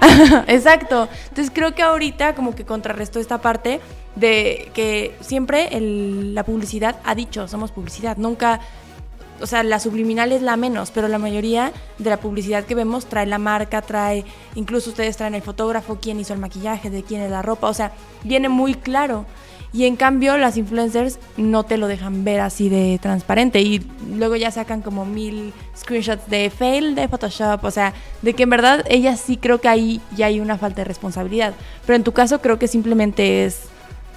Exacto. 0.46 1.08
Entonces 1.30 1.50
creo 1.52 1.74
que 1.74 1.82
ahorita 1.82 2.36
como 2.36 2.54
que 2.54 2.64
contrarrestó 2.64 3.18
esta 3.18 3.40
parte 3.40 3.80
de 4.14 4.70
que 4.72 5.16
siempre 5.20 5.68
la 5.80 6.44
publicidad 6.44 7.00
ha 7.02 7.16
dicho, 7.16 7.48
somos 7.48 7.72
publicidad, 7.72 8.16
nunca, 8.18 8.60
o 9.40 9.46
sea, 9.48 9.64
la 9.64 9.80
subliminal 9.80 10.30
es 10.30 10.42
la 10.42 10.56
menos, 10.56 10.92
pero 10.92 11.08
la 11.08 11.18
mayoría 11.18 11.72
de 11.98 12.08
la 12.08 12.18
publicidad 12.18 12.64
que 12.66 12.76
vemos 12.76 13.06
trae 13.06 13.26
la 13.26 13.38
marca, 13.38 13.82
trae, 13.82 14.24
incluso 14.54 14.90
ustedes 14.90 15.16
traen 15.16 15.34
el 15.34 15.42
fotógrafo, 15.42 15.98
quién 16.00 16.20
hizo 16.20 16.34
el 16.34 16.38
maquillaje, 16.38 16.88
de 16.88 17.02
quién 17.02 17.20
es 17.20 17.32
la 17.32 17.42
ropa, 17.42 17.68
o 17.68 17.74
sea, 17.74 17.90
viene 18.22 18.48
muy 18.48 18.74
claro. 18.74 19.26
Y 19.72 19.86
en 19.86 19.96
cambio 19.96 20.36
las 20.36 20.56
influencers 20.56 21.18
no 21.36 21.64
te 21.64 21.78
lo 21.78 21.86
dejan 21.86 22.24
ver 22.24 22.40
así 22.40 22.68
de 22.68 22.98
transparente 23.00 23.60
y 23.62 23.80
luego 24.14 24.36
ya 24.36 24.50
sacan 24.50 24.82
como 24.82 25.06
mil 25.06 25.52
screenshots 25.76 26.28
de 26.28 26.50
fail 26.50 26.94
de 26.94 27.08
Photoshop, 27.08 27.64
o 27.64 27.70
sea, 27.70 27.94
de 28.20 28.34
que 28.34 28.42
en 28.42 28.50
verdad 28.50 28.84
ellas 28.88 29.20
sí 29.20 29.38
creo 29.38 29.60
que 29.60 29.68
ahí 29.68 30.00
ya 30.14 30.26
hay 30.26 30.40
una 30.40 30.58
falta 30.58 30.82
de 30.82 30.84
responsabilidad. 30.84 31.54
Pero 31.86 31.96
en 31.96 32.04
tu 32.04 32.12
caso 32.12 32.40
creo 32.40 32.58
que 32.58 32.68
simplemente 32.68 33.44
es 33.44 33.68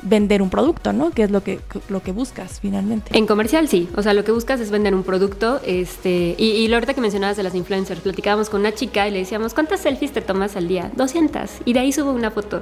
vender 0.05 0.41
un 0.41 0.49
producto, 0.49 0.93
¿no? 0.93 1.11
Que 1.11 1.23
es 1.23 1.31
lo 1.31 1.43
que, 1.43 1.59
lo 1.89 2.01
que 2.01 2.11
buscas 2.11 2.59
finalmente. 2.59 3.17
En 3.17 3.25
comercial 3.25 3.67
sí, 3.67 3.89
o 3.95 4.03
sea, 4.03 4.13
lo 4.13 4.23
que 4.23 4.31
buscas 4.31 4.59
es 4.59 4.71
vender 4.71 4.93
un 4.93 5.03
producto, 5.03 5.59
este, 5.65 6.35
y, 6.37 6.51
y 6.51 6.67
lo 6.67 6.79
que 6.81 7.01
mencionabas 7.01 7.37
de 7.37 7.43
las 7.43 7.55
influencers, 7.55 8.01
platicábamos 8.01 8.49
con 8.49 8.61
una 8.61 8.73
chica 8.73 9.07
y 9.07 9.11
le 9.11 9.19
decíamos, 9.19 9.53
¿cuántas 9.53 9.79
selfies 9.81 10.11
te 10.11 10.21
tomas 10.21 10.55
al 10.55 10.67
día? 10.67 10.91
200, 10.95 11.49
y 11.65 11.73
de 11.73 11.79
ahí 11.79 11.91
subo 11.91 12.11
una 12.11 12.29
foto. 12.29 12.61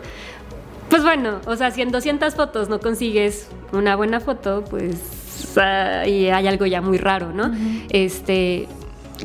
Pues 0.93 1.01
bueno, 1.01 1.41
o 1.47 1.55
sea, 1.55 1.71
si 1.71 1.81
en 1.81 1.91
200 1.91 2.35
fotos 2.35 2.69
no 2.69 2.79
consigues 2.79 3.49
una 3.71 3.95
buena 3.95 4.19
foto, 4.19 4.63
pues 4.69 5.57
hay 5.57 6.29
algo 6.29 6.67
ya 6.67 6.81
muy 6.81 6.99
raro, 6.99 7.33
¿no? 7.33 7.51
Este, 7.89 8.67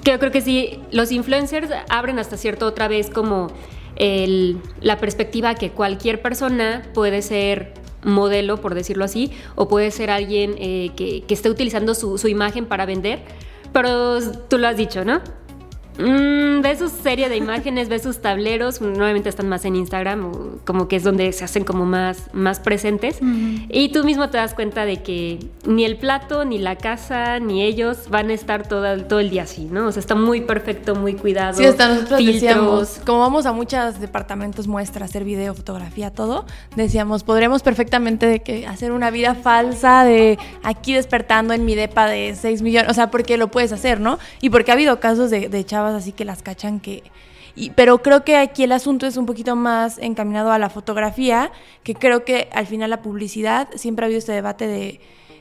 yo 0.03 0.19
creo 0.19 0.33
que 0.33 0.41
sí, 0.41 0.81
los 0.93 1.13
influencers 1.13 1.69
abren 1.91 2.19
hasta 2.19 2.39
cierto 2.39 2.65
otra 2.65 2.89
vez 2.89 3.11
como 3.11 3.49
la 3.99 4.97
perspectiva 4.97 5.57
que 5.57 5.69
cualquier 5.69 6.23
persona 6.23 6.85
puede 6.95 7.21
ser 7.21 7.75
modelo, 8.03 8.63
por 8.63 8.75
decirlo 8.75 9.05
así, 9.05 9.31
o 9.55 9.69
puede 9.69 9.91
ser 9.91 10.11
alguien 10.11 10.55
eh, 10.57 10.93
que, 10.97 11.23
esté 11.29 11.51
utilizando 11.51 11.95
su, 11.95 12.17
su 12.17 12.29
imagen 12.29 12.65
para 12.65 12.87
vender, 12.87 13.21
pero 13.75 14.21
tú 14.49 14.57
lo 14.57 14.69
has 14.69 14.79
dicho, 14.79 15.05
¿no? 15.05 15.21
Mm, 15.99 16.63
ves 16.63 16.79
su 16.79 16.89
serie 16.89 17.29
de 17.29 17.37
imágenes, 17.37 17.89
ves 17.89 18.03
sus 18.03 18.19
tableros, 18.19 18.81
nuevamente 18.81 19.29
están 19.29 19.49
más 19.49 19.65
en 19.65 19.75
Instagram, 19.75 20.31
como 20.65 20.87
que 20.87 20.97
es 20.97 21.03
donde 21.03 21.33
se 21.33 21.45
hacen 21.45 21.65
como 21.65 21.85
más, 21.87 22.23
más 22.33 22.61
presentes. 22.61 23.19
Y 23.69 23.91
tú 23.91 24.05
mismo 24.05 24.31
te 24.31 24.39
das 24.39 24.55
cuenta 24.55 24.85
de 24.85 25.03
que 25.03 25.41
ni 25.67 25.85
el 25.85 25.97
plato, 25.97 26.45
ni 26.45 26.59
la 26.59 26.77
casa, 26.77 27.41
ni 27.41 27.63
ellos 27.63 28.09
van 28.11 28.31
a 28.31 28.35
estar 28.35 28.67
todo, 28.69 29.05
todo 29.05 29.19
el 29.19 29.31
día 29.31 29.43
así, 29.43 29.65
¿no? 29.65 29.89
O 29.89 29.93
sea, 29.93 30.01
está 30.01 30.15
muy 30.15 30.41
perfecto, 30.43 30.95
muy 30.95 31.15
cuidado. 31.15 31.59
Sí, 31.59 31.67
hasta 31.67 31.89
nosotros 31.89 32.25
decíamos, 32.25 33.01
como 33.05 33.19
vamos 33.21 33.47
a 33.47 33.53
muchos 33.53 33.99
departamentos 33.99 34.69
muestra, 34.69 35.05
hacer 35.05 35.25
video, 35.25 35.55
fotografía, 35.55 36.13
todo, 36.13 36.47
decíamos, 36.77 37.25
podremos 37.25 37.63
perfectamente 37.63 38.27
de 38.27 38.41
que 38.41 38.67
hacer 38.67 38.93
una 38.93 39.11
vida 39.11 39.35
falsa 39.35 40.05
de 40.05 40.39
aquí 40.63 40.95
despertando 40.95 41.55
en 41.55 41.65
mi 41.65 41.75
depa 41.75 42.07
de 42.07 42.37
6 42.37 42.63
millones, 42.63 42.91
o 42.91 42.95
sea, 42.95 43.11
porque 43.11 43.37
lo 43.37 43.49
puedes 43.51 43.73
hacer, 43.73 43.99
¿no? 43.99 44.19
Y 44.41 44.51
porque 44.51 44.71
ha 44.71 44.75
habido 44.75 45.01
casos 45.01 45.31
de, 45.31 45.49
de 45.49 45.65
chavas 45.65 45.88
así 45.97 46.13
que 46.13 46.25
las 46.25 46.43
cachan 46.43 46.81
que... 46.81 47.03
pero 47.75 48.03
creo 48.03 48.25
que 48.25 48.37
aquí 48.37 48.65
el 48.65 48.73
asunto 48.73 49.07
es 49.07 49.17
un 49.17 49.27
poquito 49.27 49.57
más 49.57 49.99
encaminado 49.99 50.53
a 50.53 50.59
la 50.59 50.71
fotografía, 50.71 51.51
que 51.83 51.95
creo 51.95 52.25
que 52.25 52.49
al 52.53 52.67
final 52.67 52.91
la 52.91 53.03
publicidad, 53.03 53.69
siempre 53.75 54.05
ha 54.05 54.07
habido 54.07 54.19
este 54.19 54.33
debate 54.33 54.67
de, 54.67 55.01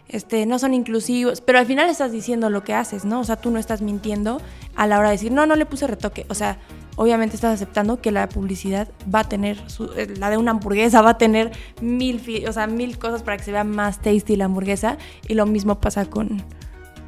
este, 0.10 0.46
no 0.46 0.58
son 0.58 0.74
inclusivos, 0.74 1.42
pero 1.42 1.60
al 1.60 1.66
final 1.66 1.90
estás 1.90 2.12
diciendo 2.12 2.50
lo 2.50 2.64
que 2.64 2.74
haces, 2.74 3.04
¿no? 3.04 3.20
O 3.20 3.24
sea, 3.24 3.36
tú 3.36 3.52
no 3.52 3.60
estás 3.60 3.82
mintiendo 3.82 4.42
a 4.76 4.88
la 4.88 5.00
hora 5.00 5.10
de 5.10 5.16
decir, 5.16 5.32
no, 5.32 5.46
no 5.46 5.56
le 5.56 5.66
puse 5.66 5.86
retoque. 5.86 6.26
O 6.30 6.34
sea, 6.34 6.60
obviamente 6.96 7.36
estás 7.36 7.54
aceptando 7.54 8.02
que 8.02 8.12
la 8.12 8.30
publicidad 8.30 8.88
va 9.14 9.22
a 9.22 9.24
tener, 9.26 9.58
eh, 9.98 10.14
la 10.18 10.30
de 10.30 10.38
una 10.38 10.52
hamburguesa 10.52 11.02
va 11.02 11.12
a 11.12 11.18
tener 11.18 11.52
mil, 11.82 12.22
o 12.48 12.54
sea, 12.54 12.68
mil 12.68 12.98
cosas 12.98 13.22
para 13.22 13.38
que 13.38 13.44
se 13.44 13.52
vea 13.52 13.66
más 13.66 14.02
tasty 14.02 14.38
la 14.38 14.46
hamburguesa, 14.46 14.98
y 15.28 15.34
lo 15.34 15.46
mismo 15.46 15.80
pasa 15.82 16.06
con, 16.06 16.42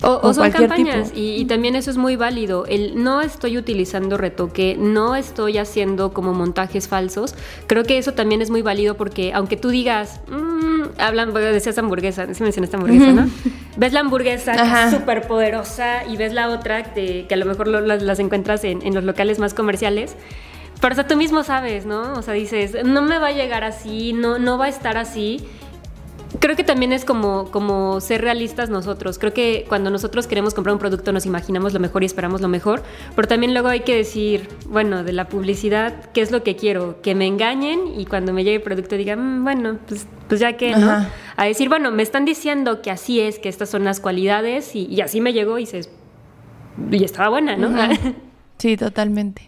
o, 0.01 0.33
son 0.33 0.49
campañas 0.51 1.11
y, 1.13 1.43
también 1.45 1.75
eso 1.75 1.91
es 1.91 1.97
muy 1.97 2.15
válido. 2.15 2.65
El 2.65 3.03
no 3.03 3.21
estoy 3.21 3.57
utilizando 3.57 4.17
retoque, 4.17 4.77
no 4.79 5.15
estoy 5.15 5.57
haciendo 5.57 6.13
como 6.13 6.33
montajes 6.33 6.87
falsos. 6.87 7.35
Creo 7.67 7.83
que 7.83 7.97
eso 7.97 8.13
también 8.13 8.41
es 8.41 8.49
muy 8.49 8.61
válido 8.61 8.95
porque 8.95 9.33
aunque 9.33 9.57
tú 9.57 9.69
digas, 9.69 10.21
mmm, 10.27 10.83
hablan, 10.97 11.33
decías 11.33 11.77
hamburguesa, 11.77 12.33
si 12.33 12.43
mencionaste 12.43 12.77
hamburguesa, 12.77 13.11
¿no? 13.11 13.29
Ves 13.77 13.93
la 13.93 13.99
hamburguesa 13.99 14.89
súper 14.91 15.27
poderosa 15.27 16.05
y 16.05 16.15
ves 16.15 16.33
la 16.33 16.49
otra 16.49 16.93
que, 16.93 17.27
a 17.29 17.35
lo 17.35 17.45
mejor 17.45 17.67
las, 17.67 18.19
encuentras 18.19 18.63
en, 18.63 18.81
en 18.85 18.93
los 18.93 19.03
locales 19.03 19.39
más 19.39 19.53
comerciales. 19.53 20.15
Pero 20.79 20.93
o 20.93 20.95
sea, 20.95 21.07
tú 21.07 21.17
mismo 21.17 21.43
sabes, 21.43 21.85
¿no? 21.85 22.13
O 22.13 22.21
sea, 22.21 22.33
dices, 22.33 22.77
no 22.85 23.01
me 23.01 23.19
va 23.19 23.27
a 23.27 23.31
llegar 23.31 23.65
así, 23.65 24.13
no, 24.13 24.39
no 24.39 24.57
va 24.57 24.65
a 24.65 24.69
estar 24.69 24.97
así 24.97 25.45
creo 26.39 26.55
que 26.55 26.63
también 26.63 26.93
es 26.93 27.05
como, 27.05 27.51
como 27.51 28.01
ser 28.01 28.21
realistas 28.21 28.69
nosotros. 28.69 29.19
Creo 29.19 29.33
que 29.33 29.65
cuando 29.67 29.89
nosotros 29.89 30.27
queremos 30.27 30.53
comprar 30.53 30.73
un 30.73 30.79
producto 30.79 31.11
nos 31.11 31.25
imaginamos 31.25 31.73
lo 31.73 31.79
mejor 31.79 32.03
y 32.03 32.05
esperamos 32.05 32.41
lo 32.41 32.47
mejor, 32.47 32.83
pero 33.15 33.27
también 33.27 33.53
luego 33.53 33.67
hay 33.67 33.81
que 33.81 33.95
decir, 33.95 34.49
bueno, 34.67 35.03
de 35.03 35.13
la 35.13 35.27
publicidad, 35.27 36.11
¿qué 36.13 36.21
es 36.21 36.31
lo 36.31 36.43
que 36.43 36.55
quiero? 36.55 37.01
Que 37.01 37.15
me 37.15 37.27
engañen 37.27 37.99
y 37.99 38.05
cuando 38.05 38.33
me 38.33 38.43
llegue 38.43 38.57
el 38.57 38.61
producto 38.61 38.95
digan, 38.95 39.39
mm, 39.39 39.43
bueno, 39.43 39.79
pues, 39.87 40.07
pues 40.27 40.39
ya 40.39 40.53
que, 40.57 40.75
¿no? 40.75 41.07
A 41.35 41.45
decir, 41.45 41.69
bueno, 41.69 41.91
me 41.91 42.03
están 42.03 42.25
diciendo 42.25 42.81
que 42.81 42.91
así 42.91 43.19
es, 43.19 43.39
que 43.39 43.49
estas 43.49 43.69
son 43.69 43.83
las 43.83 43.99
cualidades 43.99 44.75
y, 44.75 45.01
así 45.01 45.21
me 45.21 45.33
llegó 45.33 45.57
y 45.57 45.61
dices, 45.61 45.89
y 46.91 47.03
estaba 47.03 47.29
buena, 47.29 47.55
¿no? 47.55 47.69
Sí, 48.57 48.75
totalmente. 48.75 49.47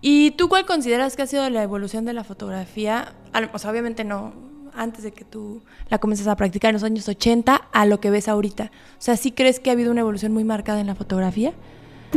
¿Y 0.00 0.30
tú 0.32 0.48
cuál 0.48 0.64
consideras 0.64 1.16
que 1.16 1.22
ha 1.22 1.26
sido 1.26 1.50
la 1.50 1.62
evolución 1.62 2.06
de 2.06 2.14
la 2.14 2.24
fotografía? 2.24 3.12
O 3.52 3.58
sea, 3.58 3.70
obviamente 3.70 4.04
no, 4.04 4.32
antes 4.74 5.04
de 5.04 5.12
que 5.12 5.24
tú 5.24 5.62
la 5.88 5.98
comiences 5.98 6.26
a 6.26 6.36
practicar 6.36 6.70
en 6.70 6.74
los 6.74 6.82
años 6.82 7.08
80 7.08 7.54
a 7.72 7.86
lo 7.86 8.00
que 8.00 8.10
ves 8.10 8.28
ahorita? 8.28 8.64
O 8.64 9.00
sea, 9.02 9.16
¿sí 9.16 9.32
crees 9.32 9.60
que 9.60 9.70
ha 9.70 9.72
habido 9.72 9.90
una 9.90 10.00
evolución 10.00 10.32
muy 10.32 10.44
marcada 10.44 10.80
en 10.80 10.86
la 10.86 10.94
fotografía? 10.94 11.52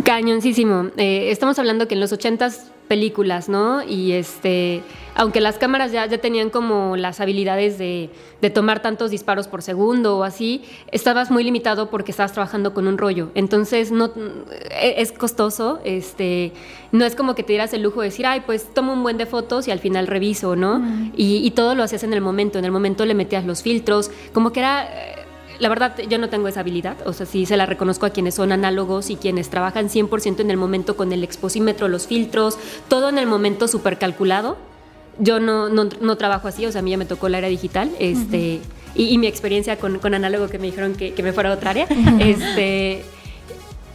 Cañoncísimo. 0.03 0.91
Eh, 0.97 1.31
estamos 1.31 1.57
hablando 1.57 1.87
que 1.87 1.93
en 1.93 2.01
los 2.01 2.11
80s 2.11 2.69
películas, 2.87 3.49
¿no? 3.49 3.83
Y 3.83 4.11
este, 4.11 4.83
aunque 5.15 5.41
las 5.41 5.57
cámaras 5.57 5.91
ya, 5.91 6.05
ya 6.05 6.17
tenían 6.17 6.49
como 6.49 6.97
las 6.97 7.19
habilidades 7.19 7.77
de, 7.77 8.09
de, 8.41 8.49
tomar 8.49 8.81
tantos 8.81 9.11
disparos 9.11 9.47
por 9.47 9.61
segundo 9.61 10.17
o 10.17 10.23
así, 10.23 10.63
estabas 10.91 11.31
muy 11.31 11.43
limitado 11.43 11.89
porque 11.89 12.11
estabas 12.11 12.33
trabajando 12.33 12.73
con 12.73 12.87
un 12.87 12.97
rollo. 12.97 13.31
Entonces 13.33 13.91
no 13.91 14.11
e, 14.69 14.95
es 14.97 15.11
costoso, 15.13 15.79
este, 15.85 16.51
no 16.91 17.05
es 17.05 17.15
como 17.15 17.33
que 17.33 17.43
te 17.43 17.53
dieras 17.53 17.73
el 17.73 17.81
lujo 17.81 18.01
de 18.01 18.07
decir, 18.07 18.25
ay, 18.25 18.41
pues 18.45 18.73
tomo 18.73 18.93
un 18.93 19.03
buen 19.03 19.17
de 19.17 19.25
fotos 19.25 19.67
y 19.67 19.71
al 19.71 19.79
final 19.79 20.07
reviso, 20.07 20.55
¿no? 20.55 20.81
y, 21.15 21.37
y, 21.37 21.51
todo 21.51 21.73
lo 21.75 21.83
hacías 21.83 22.03
en 22.03 22.13
el 22.13 22.21
momento, 22.21 22.59
en 22.59 22.65
el 22.65 22.71
momento 22.71 23.05
le 23.05 23.13
metías 23.13 23.45
los 23.45 23.63
filtros, 23.63 24.11
como 24.33 24.51
que 24.51 24.59
era 24.59 24.89
la 25.59 25.69
verdad 25.69 25.97
yo 26.09 26.17
no 26.17 26.29
tengo 26.29 26.49
esa 26.49 26.59
habilidad, 26.59 26.97
o 27.07 27.13
sea, 27.13 27.25
sí 27.25 27.45
se 27.45 27.55
la 27.55 27.65
reconozco 27.65 28.05
a 28.05 28.09
quienes 28.09 28.35
son 28.35 28.51
análogos 28.51 29.09
y 29.09 29.15
quienes 29.15 29.49
trabajan 29.49 29.89
100% 29.89 30.41
en 30.41 30.51
el 30.51 30.57
momento 30.57 30.97
con 30.97 31.13
el 31.13 31.23
exposímetro, 31.23 31.87
los 31.87 32.07
filtros, 32.07 32.57
todo 32.89 33.07
en 33.07 33.17
el 33.17 33.27
momento 33.27 33.69
súper 33.69 33.97
calculado. 33.97 34.57
Yo 35.19 35.39
no, 35.39 35.69
no, 35.69 36.17
trabajo 36.17 36.47
así, 36.47 36.65
o 36.65 36.71
sea, 36.71 36.79
a 36.79 36.81
mí 36.81 36.91
ya 36.91 36.97
me 36.97 37.05
tocó 37.05 37.29
la 37.29 37.37
era 37.37 37.47
digital, 37.47 37.89
este, 37.99 38.59
y, 38.95 39.17
mi 39.17 39.27
experiencia 39.27 39.77
con, 39.77 39.99
con, 39.99 40.13
análogo 40.13 40.47
que 40.47 40.59
me 40.59 40.67
dijeron 40.67 40.93
que, 40.95 41.13
que 41.13 41.23
me 41.23 41.31
fuera 41.33 41.51
a 41.51 41.53
otra 41.53 41.71
área, 41.71 41.87
este... 42.19 43.03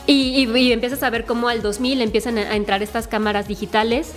Y, 0.06 0.48
y, 0.48 0.72
empiezas 0.72 1.02
a 1.02 1.10
ver 1.10 1.24
cómo 1.24 1.48
al 1.48 1.62
2000 1.62 2.00
empiezan 2.00 2.38
a 2.38 2.56
entrar 2.56 2.82
estas 2.82 3.06
cámaras 3.06 3.46
digitales 3.46 4.14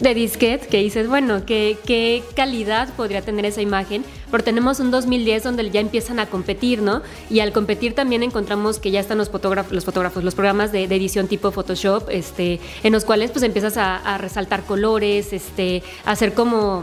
de 0.00 0.14
disquete 0.14 0.66
que 0.66 0.78
dices, 0.78 1.08
bueno, 1.08 1.46
¿qué, 1.46 1.78
¿qué, 1.86 2.22
calidad 2.34 2.88
podría 2.94 3.22
tener 3.22 3.46
esa 3.46 3.62
imagen? 3.62 4.04
Pero 4.30 4.44
tenemos 4.44 4.78
un 4.80 4.90
2010 4.90 5.42
donde 5.42 5.70
ya 5.70 5.80
empiezan 5.80 6.18
a 6.18 6.26
competir, 6.26 6.82
¿no? 6.82 7.02
Y 7.30 7.40
al 7.40 7.52
competir 7.52 7.94
también 7.94 8.22
encontramos 8.22 8.78
que 8.78 8.90
ya 8.90 9.00
están 9.00 9.18
los 9.18 9.30
fotógrafos, 9.30 9.72
los, 9.72 9.84
fotógrafos, 9.84 10.22
los 10.22 10.34
programas 10.34 10.72
de, 10.72 10.84
edición 10.84 11.28
tipo 11.28 11.50
Photoshop, 11.50 12.10
este, 12.10 12.60
en 12.82 12.92
los 12.92 13.04
cuales 13.04 13.30
pues 13.30 13.42
empiezas 13.42 13.76
a, 13.76 14.18
resaltar 14.18 14.62
colores, 14.64 15.32
este, 15.32 15.82
hacer 16.04 16.32
como 16.32 16.82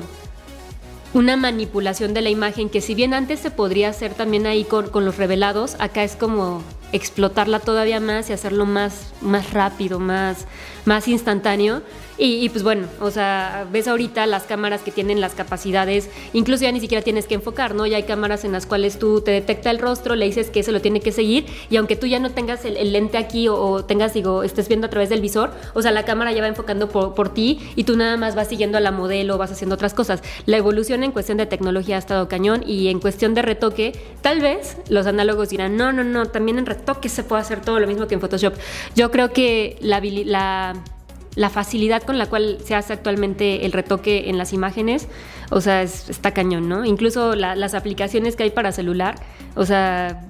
una 1.14 1.36
manipulación 1.36 2.14
de 2.14 2.22
la 2.22 2.30
imagen 2.30 2.70
que 2.70 2.82
si 2.82 2.96
bien 2.96 3.14
antes 3.14 3.40
se 3.40 3.52
podría 3.52 3.90
hacer 3.90 4.14
también 4.14 4.46
ahí 4.46 4.64
con, 4.64 4.90
con 4.90 5.06
los 5.06 5.18
revelados, 5.18 5.76
acá 5.80 6.04
es 6.04 6.16
como 6.16 6.64
explotarla 6.94 7.60
todavía 7.60 8.00
más 8.00 8.30
y 8.30 8.34
hacerlo 8.34 8.66
más, 8.66 9.14
más 9.22 9.52
rápido, 9.52 10.00
más, 10.00 10.46
más 10.86 11.08
instantáneo. 11.08 11.82
Y, 12.26 12.48
pues 12.48 12.64
bueno, 12.64 12.88
o 13.02 13.12
sea, 13.12 13.68
ves 13.70 13.86
ahorita 13.86 14.26
las 14.28 14.44
cámaras 14.44 14.80
que 14.80 14.92
tienen 14.92 15.20
las 15.20 15.34
capacidades, 15.34 16.10
incluso 16.32 16.64
ya 16.64 16.72
ni 16.72 16.80
siquiera 16.80 17.04
tienes 17.04 17.28
que 17.28 17.34
enfocar, 17.34 17.76
¿no? 17.76 17.86
Ya 17.86 17.98
hay 17.98 18.04
cámaras 18.04 18.46
en 18.46 18.54
las 18.54 18.66
cuales 18.66 18.98
tú 18.98 19.20
te 19.20 19.32
detecta 19.32 19.70
el 19.70 19.78
rostro, 19.78 20.16
le 20.16 20.26
dices 20.26 20.50
que 20.50 20.64
se 20.64 20.72
lo 20.72 20.80
tiene 20.80 21.02
que 21.02 21.12
seguir 21.12 21.46
y 21.70 21.76
aunque 21.76 21.98
tú 21.98 22.08
ya 22.08 22.20
no 22.20 22.32
tengas 22.32 22.64
el, 22.64 22.94
lente 22.94 23.18
aquí 23.18 23.50
o, 23.50 23.84
tengas, 23.84 24.14
digo, 24.14 24.44
estés 24.44 24.70
viendo 24.70 24.88
a 24.88 24.90
través 24.90 25.10
del 25.10 25.20
visor, 25.20 25.52
o 25.74 25.82
sea, 25.82 25.92
la 25.92 26.06
cámara 26.06 26.32
ya 26.32 26.40
va 26.40 26.48
enfocando 26.48 26.88
por, 26.88 27.34
ti 27.34 27.60
y 27.76 27.84
tú 27.84 27.98
nada 27.98 28.16
más 28.16 28.36
vas 28.36 28.48
siguiendo 28.48 28.78
a 28.78 28.82
la 28.82 28.94
modelo, 28.94 29.38
vas 29.38 29.52
haciendo 29.52 29.76
otras 29.76 29.94
cosas. 29.94 30.24
La 30.46 30.56
evolución 30.56 31.04
en 31.04 31.12
cuestión 31.12 31.38
de 31.38 31.46
tecnología 31.46 31.98
ha 31.98 32.00
estado 32.00 32.30
cañón 32.30 32.64
y 32.66 32.88
en 32.88 33.02
cuestión 33.02 33.34
de 33.34 33.42
retoque, 33.42 34.00
tal 34.22 34.40
vez 34.40 34.78
los 34.88 35.08
análogos 35.08 35.50
dirán, 35.50 35.76
no, 35.76 35.92
no, 35.92 36.06
no, 36.06 36.28
también 36.28 36.58
en 36.58 36.68
retoque 36.68 37.10
se 37.10 37.26
puede 37.26 37.42
hacer 37.42 37.60
todo 37.60 37.82
lo 37.82 37.88
mismo 37.88 38.08
que 38.08 38.14
en 38.14 38.22
Photoshop. 38.22 38.54
Yo 38.96 39.12
creo 39.12 39.34
que 39.34 39.76
la 39.82 40.00
la 41.36 41.50
facilidad 41.50 42.04
con 42.04 42.18
la 42.18 42.28
cual 42.28 42.58
se 42.64 42.76
hace 42.76 42.94
actualmente 42.94 43.66
el 43.66 43.72
retoque 43.72 44.30
en 44.30 44.38
las 44.38 44.54
imágenes, 44.54 45.08
o 45.50 45.62
sea, 45.62 45.82
está 45.82 46.32
cañón, 46.32 46.70
¿no? 46.70 46.86
Incluso 46.86 47.36
las 47.36 47.74
aplicaciones 47.74 48.36
que 48.36 48.44
hay 48.44 48.50
para 48.52 48.72
celular, 48.72 49.16
o 49.56 49.66
sea, 49.66 50.28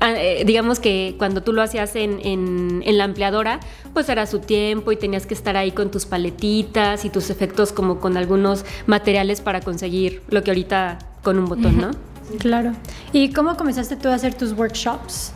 ah, 0.00 0.12
eh, 0.12 0.44
digamos 0.46 0.80
que 0.80 1.14
cuando 1.18 1.42
tú 1.42 1.52
lo 1.52 1.62
hacías 1.62 1.96
en, 1.96 2.20
en, 2.22 2.98
la 2.98 3.04
ampliadora, 3.04 3.60
pues 3.92 4.08
era 4.08 4.26
su 4.26 4.40
tiempo 4.40 4.92
y 4.92 4.96
tenías 4.96 5.26
que 5.26 5.34
estar 5.34 5.56
ahí 5.56 5.72
con 5.72 5.90
tus 5.90 6.06
paletitas 6.06 7.04
y 7.04 7.10
tus 7.10 7.30
efectos 7.30 7.72
como 7.72 8.00
con 8.00 8.16
algunos 8.16 8.64
materiales 8.86 9.40
para 9.40 9.60
conseguir 9.60 10.22
lo 10.28 10.42
que 10.42 10.50
ahorita 10.50 10.98
con 11.22 11.38
un 11.38 11.46
botón, 11.46 11.78
¿no? 11.80 11.90
Claro. 12.38 12.72
¿Y 13.12 13.32
cómo 13.32 13.56
comenzaste 13.56 13.96
tú 13.96 14.08
a 14.08 14.14
hacer 14.14 14.34
tus 14.34 14.52
workshops? 14.52 15.32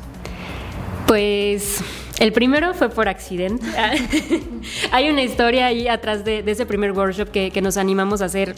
Pues 1.06 1.82
el 2.18 2.32
primero 2.32 2.74
fue 2.74 2.88
por 2.88 3.08
accidente. 3.08 3.66
Hay 4.90 5.10
una 5.10 5.22
historia 5.22 5.66
ahí 5.66 5.88
atrás 5.88 6.24
de, 6.24 6.42
ese 6.46 6.66
primer 6.66 6.92
workshop 6.92 7.30
que, 7.30 7.58
nos 7.62 7.76
animamos 7.76 8.22
a 8.22 8.26
hacer 8.26 8.54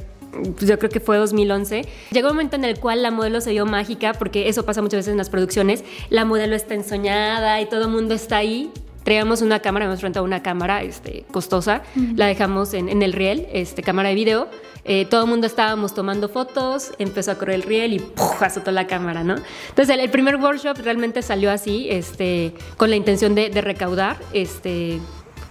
yo 0.60 0.78
creo 0.78 0.90
que 0.90 1.00
fue 1.00 1.16
2011, 1.16 1.86
llegó 2.12 2.28
un 2.28 2.36
momento 2.36 2.54
en 2.56 2.64
el 2.64 2.78
cual 2.78 3.02
la 3.02 3.10
modelo 3.10 3.40
se 3.40 3.50
vio 3.50 3.66
mágica, 3.66 4.14
porque 4.14 4.48
eso 4.48 4.64
pasa 4.64 4.80
muchas 4.80 4.98
veces 4.98 5.10
en 5.10 5.18
las 5.18 5.28
producciones, 5.28 5.84
la 6.08 6.24
modelo 6.24 6.54
está 6.54 6.74
ensoñada 6.74 7.60
y 7.60 7.66
todo 7.66 7.86
el 7.86 7.90
mundo 7.90 8.14
está 8.14 8.36
ahí. 8.36 8.70
Traíamos 9.04 9.42
una 9.42 9.60
cámara, 9.60 9.86
hemos 9.86 10.02
rentado 10.02 10.24
una 10.24 10.42
cámara 10.42 10.82
este, 10.82 11.24
costosa, 11.32 11.82
la 12.16 12.26
dejamos 12.26 12.74
en, 12.74 12.88
en, 12.88 13.02
el 13.02 13.12
riel, 13.12 13.46
este, 13.52 13.82
cámara 13.82 14.10
de 14.10 14.14
video, 14.14 14.48
eh, 14.84 15.04
todo 15.04 15.24
el 15.24 15.30
mundo 15.30 15.46
estábamos 15.46 15.94
tomando 15.94 16.28
fotos, 16.28 16.92
empezó 16.98 17.32
a 17.32 17.34
correr 17.36 17.56
el 17.56 17.62
riel 17.62 17.92
y 17.92 17.98
¡puf! 17.98 18.42
azotó 18.42 18.70
la 18.70 18.86
cámara, 18.86 19.22
¿no? 19.22 19.36
Entonces 19.68 19.96
el, 19.96 20.10
primer 20.10 20.36
workshop 20.36 20.78
realmente 20.82 21.22
salió 21.22 21.50
así, 21.50 21.88
este, 21.90 22.54
con 22.76 22.90
la 22.90 22.96
intención 22.96 23.34
de, 23.34 23.50
recaudar, 23.60 24.18
este, 24.32 24.98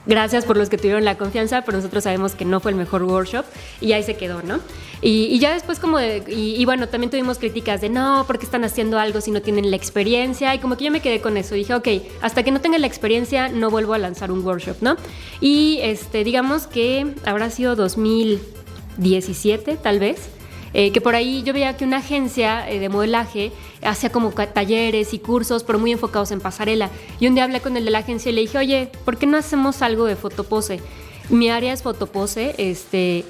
gracias 0.10 0.43
por 0.43 0.58
los 0.58 0.69
que 0.69 0.78
tuvieron 0.78 1.06
la 1.06 1.17
confianza, 1.17 1.62
pero 1.62 1.78
nosotros 1.78 2.04
sabemos 2.04 2.34
que 2.34 2.43
no 2.43 2.60
fue 2.60 2.72
el 2.72 2.78
mejor 2.78 3.04
workshop 3.04 3.45
y 3.80 3.93
ahí 3.93 4.04
se 4.04 4.17
quedó, 4.17 4.41
¿no? 4.41 4.60
Y, 5.02 5.39
ya 5.39 5.54
después 5.54 5.80
como 5.80 5.98
de, 5.98 6.24
y, 6.28 6.65
bueno, 6.65 6.89
también 6.89 7.10
tuvimos 7.10 7.38
críticas 7.38 7.80
de 7.80 7.89
no, 7.89 8.26
porque 8.28 8.43
están 8.43 8.65
haciendo 8.65 9.00
algo 9.00 9.22
si 9.22 9.32
no 9.32 9.41
tienen 9.41 9.69
la 9.69 9.78
experiencia? 9.78 10.54
Y 10.54 10.60
como 10.60 10.76
que 10.76 10.86
yo 10.86 10.91
me 10.91 11.00
quedé 11.00 11.22
con 11.22 11.38
eso, 11.38 11.56
dije, 11.56 11.74
ok, 11.74 11.88
hasta 12.22 12.43
que 12.43 12.52
no 12.52 12.60
tenga 12.60 12.78
la 12.80 12.88
experiencia 12.88 13.48
no 13.48 13.69
vuelvo 13.69 13.93
a 13.93 14.00
lanzar 14.00 14.32
un 14.32 14.43
workshop, 14.43 14.78
¿no? 14.82 14.98
Y 15.39 15.80
este, 15.84 16.24
digamos 16.24 16.67
que 16.67 17.13
habrá 17.24 17.50
sido 17.50 17.78
2017 17.78 19.78
tal 19.78 20.00
vez. 20.00 20.38
Eh, 20.73 20.91
que 20.91 21.01
por 21.01 21.15
ahí 21.15 21.43
yo 21.43 21.53
veía 21.53 21.75
que 21.75 21.86
una 21.86 21.97
agencia 21.97 22.69
eh, 22.69 22.79
de 22.79 22.89
modelaje 22.89 23.51
hacía 23.82 24.12
como 24.12 24.32
talleres 24.32 25.13
y 25.13 25.19
cursos, 25.19 25.63
pero 25.63 25.79
muy 25.79 25.91
enfocados 25.91 26.32
en 26.32 26.41
pasarela. 26.41 26.89
Y 27.19 27.27
un 27.27 27.36
día 27.36 27.45
hablé 27.45 27.62
con 27.62 27.75
el 27.77 27.86
de 27.86 27.91
la 27.91 27.99
agencia 27.99 28.32
y 28.32 28.36
le 28.36 28.41
dije, 28.41 28.58
oye, 28.58 28.91
¿por 29.05 29.17
qué 29.17 29.25
no 29.25 29.38
hacemos 29.38 29.82
algo 29.82 30.05
de 30.05 30.15
fotopose? 30.15 30.79
Mi 31.29 31.49
área 31.49 31.73
es 31.73 31.84
fotopose, 31.84 32.55
este, 32.58 33.23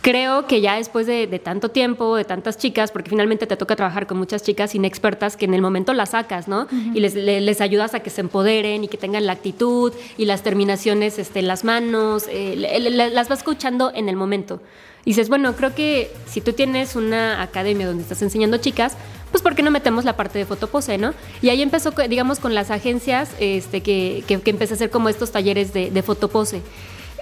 creo 0.00 0.46
que 0.46 0.60
ya 0.60 0.76
después 0.76 1.06
de, 1.06 1.26
tanto 1.42 1.70
tiempo, 1.70 2.16
de 2.16 2.24
tantas 2.24 2.58
chicas, 2.58 2.90
porque 2.90 3.10
finalmente 3.10 3.46
te 3.46 3.56
toca 3.56 3.76
trabajar 3.76 4.06
con 4.06 4.18
muchas 4.18 4.42
chicas 4.42 4.74
inexpertas 4.74 5.36
que 5.36 5.44
en 5.44 5.54
el 5.54 5.62
momento 5.62 5.92
las 5.92 6.10
sacas, 6.10 6.48
¿no? 6.48 6.66
Y 6.94 7.00
les, 7.00 7.60
ayudas 7.60 7.94
a 7.94 8.00
que 8.00 8.10
se 8.10 8.20
empoderen 8.22 8.84
y 8.84 8.88
que 8.88 8.96
tengan 8.96 9.26
la 9.26 9.32
actitud 9.32 9.92
y 10.16 10.24
las 10.24 10.42
terminaciones 10.42 11.18
este, 11.18 11.40
en 11.40 11.48
las 11.48 11.64
manos, 11.64 12.24
eh, 12.28 12.56
las 12.56 13.28
vas 13.28 13.38
escuchando 13.38 13.92
en 13.94 14.08
el 14.08 14.16
momento. 14.16 14.60
Y 15.04 15.10
dices, 15.10 15.28
bueno, 15.28 15.56
creo 15.56 15.74
que 15.74 16.12
si 16.26 16.40
tú 16.40 16.52
tienes 16.52 16.94
una 16.94 17.42
academia 17.42 17.86
donde 17.86 18.02
estás 18.02 18.20
enseñando 18.20 18.58
chicas, 18.58 18.96
pues 19.30 19.42
¿por 19.42 19.54
qué 19.54 19.62
no 19.62 19.70
metemos 19.70 20.04
la 20.04 20.14
parte 20.16 20.38
de 20.38 20.44
fotopose, 20.44 20.98
no? 20.98 21.14
Y 21.40 21.48
ahí 21.48 21.62
empezó, 21.62 21.92
digamos, 22.08 22.38
con 22.38 22.54
las 22.54 22.70
agencias 22.70 23.30
este, 23.38 23.82
que, 23.82 24.24
que, 24.26 24.50
empecé 24.50 24.74
a 24.74 24.76
hacer 24.76 24.90
como 24.90 25.08
estos 25.08 25.30
talleres 25.30 25.72
de, 25.72 26.02
fotopose. 26.02 26.60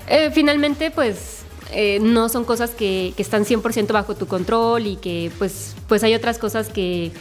Eh, 0.09 0.31
finalmente, 0.33 0.91
pues 0.91 1.38
eh, 1.73 1.99
no 2.01 2.29
son 2.29 2.45
cosas 2.45 2.71
que, 2.71 3.13
que 3.17 3.23
están 3.23 3.45
100% 3.45 3.93
bajo 3.93 4.15
tu 4.15 4.27
control 4.27 4.87
y 4.87 4.97
que 4.97 5.31
pues, 5.39 5.75
pues 5.89 6.03
hay 6.03 6.15
otras 6.15 6.39
cosas 6.39 6.69
que, 6.69 7.13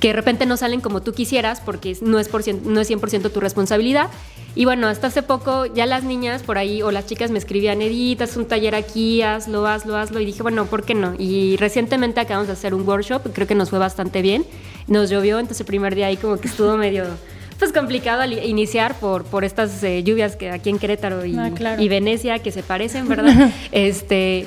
que 0.00 0.08
de 0.08 0.14
repente 0.14 0.46
no 0.46 0.56
salen 0.56 0.80
como 0.80 1.02
tú 1.02 1.12
quisieras 1.12 1.60
porque 1.60 1.96
no 2.02 2.18
es, 2.18 2.28
por, 2.28 2.46
no 2.46 2.80
es 2.80 2.90
100% 2.90 3.32
tu 3.32 3.40
responsabilidad. 3.40 4.10
Y 4.56 4.66
bueno, 4.66 4.86
hasta 4.86 5.08
hace 5.08 5.22
poco 5.22 5.66
ya 5.66 5.86
las 5.86 6.04
niñas 6.04 6.42
por 6.42 6.58
ahí 6.58 6.80
o 6.82 6.92
las 6.92 7.06
chicas 7.06 7.30
me 7.30 7.38
escribían, 7.38 7.82
Edith, 7.82 8.22
haz 8.22 8.36
un 8.36 8.46
taller 8.46 8.74
aquí, 8.74 9.22
hazlo, 9.22 9.66
hazlo, 9.66 9.96
hazlo. 9.96 10.20
Y 10.20 10.26
dije, 10.26 10.42
bueno, 10.42 10.66
¿por 10.66 10.84
qué 10.84 10.94
no? 10.94 11.14
Y 11.18 11.56
recientemente 11.56 12.20
acabamos 12.20 12.46
de 12.46 12.52
hacer 12.52 12.72
un 12.74 12.86
workshop, 12.86 13.32
creo 13.32 13.48
que 13.48 13.56
nos 13.56 13.70
fue 13.70 13.78
bastante 13.78 14.22
bien. 14.22 14.44
Nos 14.86 15.10
llovió, 15.10 15.38
entonces 15.38 15.60
el 15.60 15.66
primer 15.66 15.94
día 15.94 16.06
ahí 16.06 16.16
como 16.16 16.36
que 16.36 16.48
estuvo 16.48 16.76
medio 16.76 17.04
pues 17.58 17.72
complicado 17.72 18.22
al 18.22 18.32
iniciar 18.32 18.94
por, 18.98 19.24
por 19.24 19.44
estas 19.44 19.82
eh, 19.82 20.02
lluvias 20.02 20.36
que 20.36 20.50
aquí 20.50 20.70
en 20.70 20.78
Querétaro 20.78 21.24
y, 21.24 21.36
ah, 21.36 21.50
y 21.78 21.88
Venecia 21.88 22.38
que 22.38 22.50
se 22.50 22.62
parecen, 22.62 23.08
¿verdad? 23.08 23.50
este, 23.72 24.46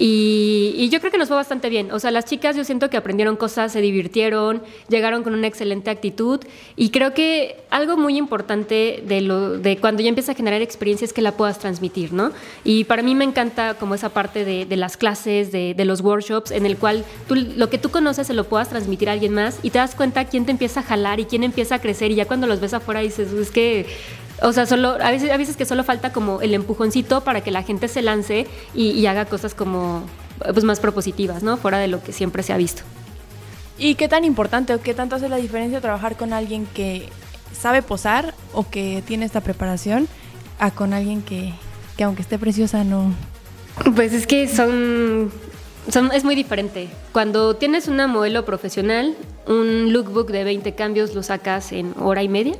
y, 0.00 0.88
yo 0.90 1.00
creo 1.00 1.10
que 1.10 1.18
nos 1.18 1.26
fue 1.26 1.36
bastante 1.36 1.68
bien. 1.68 1.90
O 1.90 1.98
sea, 1.98 2.12
las 2.12 2.24
chicas 2.24 2.56
yo 2.56 2.64
siento 2.64 2.88
que 2.88 2.96
aprendieron 2.96 3.36
cosas, 3.36 3.72
se 3.72 3.80
divirtieron, 3.80 4.62
llegaron 4.88 5.24
con 5.24 5.34
una 5.34 5.48
excelente 5.48 5.90
actitud. 5.90 6.40
Y 6.76 6.90
creo 6.90 7.14
que 7.14 7.56
algo 7.68 7.96
muy 7.96 8.16
importante 8.16 9.02
de, 9.04 9.20
lo, 9.20 9.58
de 9.58 9.76
cuando 9.78 10.00
ya 10.00 10.08
empieza 10.08 10.32
a 10.32 10.34
generar 10.36 10.62
experiencia 10.62 11.04
es 11.04 11.12
que 11.12 11.20
la 11.20 11.32
puedas 11.32 11.58
transmitir, 11.58 12.12
¿no? 12.12 12.30
Y 12.62 12.84
para 12.84 13.02
mí 13.02 13.16
me 13.16 13.24
encanta 13.24 13.74
como 13.74 13.96
esa 13.96 14.10
parte 14.10 14.44
de, 14.44 14.76
las 14.76 14.96
clases, 14.96 15.50
de, 15.50 15.74
de, 15.74 15.84
los 15.84 16.00
workshops, 16.00 16.52
en 16.52 16.64
el 16.64 16.76
cual 16.76 17.04
tú, 17.26 17.34
lo 17.34 17.68
que 17.68 17.78
tú 17.78 17.90
conoces 17.90 18.28
se 18.28 18.34
lo 18.34 18.44
puedas 18.44 18.68
transmitir 18.68 19.08
a 19.08 19.12
alguien 19.12 19.34
más 19.34 19.58
y 19.64 19.70
te 19.70 19.78
das 19.78 19.96
cuenta 19.96 20.26
quién 20.26 20.44
te 20.44 20.52
empieza 20.52 20.80
a 20.80 20.82
jalar 20.84 21.18
y 21.18 21.24
quién 21.24 21.42
empieza 21.42 21.74
a 21.74 21.80
crecer. 21.80 22.12
Y 22.12 22.14
ya 22.14 22.26
cuando 22.26 22.46
los 22.46 22.60
ves 22.60 22.72
afuera 22.72 23.00
dices, 23.00 23.32
es 23.32 23.50
que 23.50 23.86
o 24.42 24.52
sea, 24.52 24.66
solo, 24.66 24.96
a 25.00 25.10
veces, 25.10 25.30
a 25.30 25.36
veces 25.36 25.56
que 25.56 25.64
solo 25.64 25.84
falta 25.84 26.12
como 26.12 26.40
el 26.40 26.54
empujoncito 26.54 27.22
para 27.22 27.40
que 27.42 27.50
la 27.50 27.62
gente 27.62 27.88
se 27.88 28.02
lance 28.02 28.46
y, 28.74 29.04
haga 29.06 29.24
cosas 29.24 29.54
como 29.54 30.02
pues 30.38 30.64
más 30.64 30.78
propositivas, 30.78 31.42
¿no? 31.42 31.56
Fuera 31.56 31.78
de 31.78 31.88
lo 31.88 32.02
que 32.02 32.12
siempre 32.12 32.42
se 32.42 32.52
ha 32.52 32.56
visto. 32.56 32.82
¿Y 33.78 33.96
qué 33.96 34.08
tan 34.08 34.24
importante 34.24 34.74
o 34.74 34.80
qué 34.80 34.94
tanto 34.94 35.16
hace 35.16 35.28
la 35.28 35.36
diferencia 35.36 35.80
trabajar 35.80 36.16
con 36.16 36.32
alguien 36.32 36.66
que 36.66 37.08
sabe 37.58 37.82
posar 37.82 38.34
o 38.52 38.68
que 38.68 39.02
tiene 39.06 39.24
esta 39.24 39.40
preparación 39.40 40.08
a 40.58 40.70
con 40.70 40.92
alguien 40.92 41.22
que, 41.22 41.52
que 41.96 42.04
aunque 42.04 42.22
esté 42.22 42.38
preciosa 42.38 42.84
no... 42.84 43.12
Pues 43.94 44.12
es 44.12 44.26
que 44.26 44.48
son, 44.48 45.30
son, 45.88 46.10
es 46.12 46.24
muy 46.24 46.34
diferente. 46.34 46.88
Cuando 47.12 47.54
tienes 47.54 47.86
una 47.86 48.08
modelo 48.08 48.44
profesional, 48.44 49.16
un 49.46 49.92
lookbook 49.92 50.30
de 50.30 50.44
20 50.44 50.74
cambios 50.74 51.14
lo 51.14 51.22
sacas 51.22 51.72
en 51.72 51.94
hora 51.98 52.22
y 52.22 52.28
media 52.28 52.56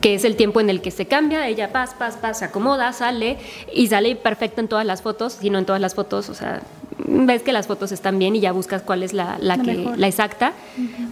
que 0.00 0.14
es 0.14 0.24
el 0.24 0.36
tiempo 0.36 0.60
en 0.60 0.70
el 0.70 0.80
que 0.80 0.90
se 0.90 1.06
cambia, 1.06 1.48
ella 1.48 1.72
pasa, 1.72 1.96
pasa, 1.98 2.20
pasa, 2.20 2.34
se 2.40 2.44
acomoda, 2.46 2.92
sale 2.92 3.38
y 3.72 3.86
sale 3.86 4.16
perfecto 4.16 4.60
en 4.60 4.68
todas 4.68 4.84
las 4.84 5.02
fotos, 5.02 5.34
si 5.34 5.50
no 5.50 5.58
en 5.58 5.66
todas 5.66 5.80
las 5.80 5.94
fotos, 5.94 6.28
o 6.28 6.34
sea, 6.34 6.62
ves 6.98 7.42
que 7.42 7.52
las 7.52 7.66
fotos 7.66 7.92
están 7.92 8.18
bien 8.18 8.34
y 8.36 8.40
ya 8.40 8.52
buscas 8.52 8.82
cuál 8.82 9.02
es 9.02 9.12
la, 9.12 9.38
la, 9.40 9.58
que, 9.58 9.88
la 9.96 10.06
exacta. 10.08 10.52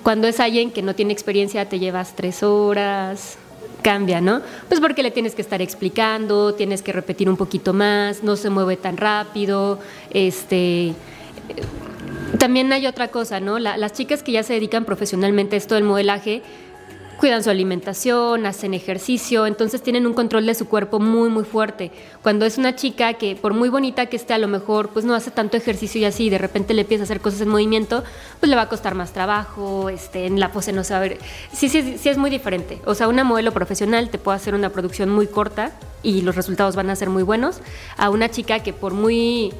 Cuando 0.03 0.27
es 0.27 0.41
alguien 0.41 0.71
que 0.71 0.83
no 0.83 0.95
tiene 0.95 1.13
experiencia, 1.13 1.69
te 1.69 1.79
llevas 1.79 2.15
tres 2.17 2.43
horas, 2.43 3.39
cambia, 3.83 4.21
¿no? 4.21 4.41
Pues 4.69 4.81
porque 4.81 5.03
le 5.03 5.11
tienes 5.11 5.35
que 5.35 5.43
estar 5.43 5.63
explicando, 5.63 6.55
tienes 6.55 6.83
que 6.83 6.93
repetir 6.93 7.29
un 7.29 7.37
poquito 7.37 7.73
más, 7.73 8.23
no 8.23 8.35
se 8.37 8.51
mueve 8.51 8.77
tan 8.77 8.97
rápido, 8.97 9.79
este 10.11 10.95
también 12.39 12.73
hay 12.73 12.87
otra 12.87 13.09
cosa, 13.09 13.39
¿no? 13.41 13.59
las 13.59 13.93
chicas 13.93 14.23
que 14.23 14.33
ya 14.33 14.43
se 14.43 14.55
dedican 14.55 14.85
profesionalmente 14.85 15.57
a 15.57 15.59
esto 15.59 15.77
del 15.77 15.85
modelaje, 15.85 16.43
cuidan 17.25 17.43
su 17.43 17.49
alimentación, 17.49 18.45
hacen 18.45 18.75
ejercicio, 18.75 19.47
entonces 19.47 19.81
tienen 19.81 20.07
un 20.07 20.13
control 20.13 20.45
de 20.45 20.55
su 20.55 20.69
cuerpo 20.69 21.01
muy, 21.01 21.31
muy 21.31 21.45
fuerte. 21.45 21.91
Cuando 22.23 22.45
es 22.45 22.59
una 22.59 22.77
chica 22.77 23.15
que 23.15 23.35
por 23.35 23.55
muy 23.55 23.71
bonita 23.71 24.05
que 24.05 24.17
esté, 24.17 24.35
a 24.35 24.39
lo 24.39 24.47
mejor 24.47 24.91
pues 24.91 25.07
no 25.07 25.15
hace 25.15 25.31
tanto 25.31 25.57
ejercicio 25.57 25.99
y 26.03 26.05
así, 26.05 26.29
de 26.29 26.37
repente 26.37 26.75
le 26.75 26.83
empieza 26.83 27.05
a 27.05 27.05
hacer 27.05 27.23
cosas 27.23 27.41
en 27.41 27.49
movimiento, 27.49 28.05
pues 28.41 28.51
le 28.51 28.57
va 28.57 28.61
a 28.61 28.69
costar 28.69 28.95
más 28.95 29.15
trabajo, 29.15 29.89
este, 29.89 30.27
en 30.27 30.39
la 30.39 30.53
pose 30.53 30.75
no 30.75 30.85
se 30.85 30.93
va 30.93 30.99
a 30.99 31.01
ver. 31.01 31.19
Sí, 31.51 31.71
sí, 31.71 31.97
sí 31.97 32.11
es 32.11 32.19
muy 32.19 32.29
diferente. 32.29 32.83
O 32.85 32.95
sea, 32.95 33.09
una 33.09 33.25
modelo 33.25 33.53
profesional 33.53 34.11
te 34.11 34.19
puede 34.19 34.37
hacer 34.37 34.55
una 34.55 34.69
producción 34.69 35.09
muy 35.09 35.27
corta 35.27 35.73
y 36.03 36.21
los 36.21 36.37
resultados 36.37 36.77
van 36.77 36.91
a 36.91 36.95
ser 36.95 37.09
muy 37.09 37.23
buenos, 37.23 37.61
a 37.97 38.11
una 38.11 38.31
chica 38.31 38.59
que 38.59 38.75
por 38.75 38.93
muy 38.93 39.55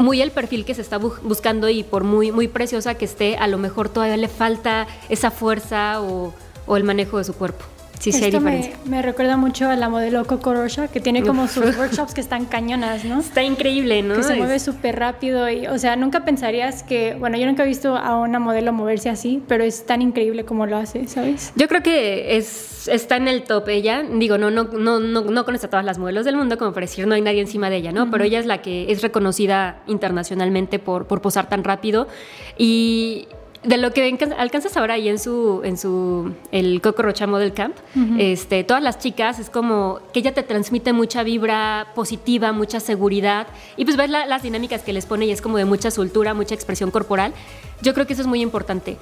muy 0.00 0.20
el 0.20 0.32
perfil 0.32 0.64
que 0.64 0.74
se 0.74 0.82
está 0.82 0.98
buscando 0.98 1.68
y 1.68 1.84
por 1.84 2.02
muy, 2.02 2.32
muy 2.32 2.48
preciosa 2.48 2.94
que 2.94 3.04
esté, 3.04 3.36
a 3.36 3.46
lo 3.46 3.58
mejor 3.58 3.88
todavía 3.88 4.16
le 4.16 4.28
falta 4.28 4.88
esa 5.08 5.30
fuerza 5.30 6.00
o 6.02 6.34
o 6.66 6.76
el 6.76 6.84
manejo 6.84 7.18
de 7.18 7.24
su 7.24 7.34
cuerpo. 7.34 7.64
Sí, 8.00 8.12
sí 8.12 8.24
hay 8.24 8.30
diferencia. 8.30 8.76
Me, 8.86 9.02
recuerda 9.02 9.36
mucho 9.36 9.68
a 9.68 9.76
la 9.76 9.90
modelo 9.90 10.24
Coco 10.24 10.54
Rocha, 10.54 10.88
que 10.88 11.00
tiene 11.00 11.22
como 11.22 11.46
sus 11.48 11.76
workshops 11.76 12.14
que 12.14 12.22
están 12.22 12.46
cañonas, 12.46 13.04
¿no? 13.04 13.20
Está 13.20 13.42
increíble, 13.42 14.02
¿no? 14.02 14.14
Que 14.14 14.22
se 14.22 14.36
mueve 14.36 14.58
súper 14.58 14.98
rápido 14.98 15.50
y, 15.50 15.66
o 15.66 15.78
sea, 15.78 15.96
nunca 15.96 16.24
pensarías 16.24 16.82
que, 16.82 17.14
bueno, 17.14 17.36
yo 17.36 17.44
nunca 17.44 17.62
he 17.62 17.66
visto 17.66 17.94
a 17.96 18.16
una 18.18 18.38
modelo 18.38 18.72
moverse 18.72 19.10
así, 19.10 19.42
pero 19.46 19.64
es 19.64 19.84
tan 19.84 20.00
increíble 20.00 20.46
como 20.46 20.64
lo 20.64 20.78
hace, 20.78 21.06
¿sabes? 21.08 21.52
Yo 21.56 21.68
creo 21.68 21.82
que 21.82 22.38
es, 22.38 22.88
está 22.88 23.16
en 23.16 23.28
el 23.28 23.42
top 23.42 23.68
ella. 23.68 24.02
Digo, 24.02 24.38
no, 24.38 24.50
no, 24.50 24.64
no, 24.64 24.98
no, 24.98 25.20
no 25.20 25.44
conoce 25.44 25.66
a 25.66 25.70
todas 25.70 25.84
las 25.84 25.98
modelos 25.98 26.24
del 26.24 26.36
mundo, 26.36 26.56
como 26.56 26.72
para 26.72 26.86
decir, 26.86 27.06
no 27.06 27.14
hay 27.14 27.20
nadie 27.20 27.42
encima 27.42 27.68
de 27.68 27.76
ella, 27.76 27.92
¿no? 27.92 28.10
Pero 28.10 28.24
ella 28.24 28.38
es 28.38 28.46
la 28.46 28.62
que 28.62 28.90
es 28.90 29.02
reconocida 29.02 29.82
internacionalmente 29.86 30.78
por, 30.78 31.06
por 31.06 31.20
posar 31.20 31.50
tan 31.50 31.64
rápido 31.64 32.08
y 32.56 33.28
de 33.62 33.76
lo 33.76 33.92
que 33.92 34.18
alcanzas 34.38 34.76
ahora 34.76 34.94
ahí 34.94 35.08
en 35.08 35.18
su, 35.18 35.60
en 35.64 35.76
su, 35.76 36.32
el 36.50 36.80
Coco 36.80 37.02
Rocha 37.02 37.26
Model 37.26 37.52
Camp, 37.52 37.76
este, 38.18 38.64
todas 38.64 38.82
las 38.82 38.98
chicas 38.98 39.38
es 39.38 39.50
como 39.50 40.00
que 40.12 40.20
ella 40.20 40.32
te 40.32 40.42
transmite 40.42 40.92
mucha 40.92 41.22
vibra 41.22 41.88
positiva, 41.94 42.52
mucha 42.52 42.80
seguridad, 42.80 43.46
y 43.76 43.84
pues 43.84 43.96
ves 43.98 44.08
las 44.08 44.42
dinámicas 44.42 44.82
que 44.82 44.92
les 44.94 45.04
pone 45.04 45.26
y 45.26 45.30
es 45.30 45.42
como 45.42 45.58
de 45.58 45.66
mucha 45.66 45.90
soltura, 45.90 46.32
mucha 46.32 46.54
expresión 46.54 46.90
corporal. 46.90 47.34
Yo 47.82 47.92
creo 47.92 48.06
que 48.06 48.14
eso 48.14 48.22
es 48.22 48.28
muy 48.28 48.40
importante. 48.40 48.96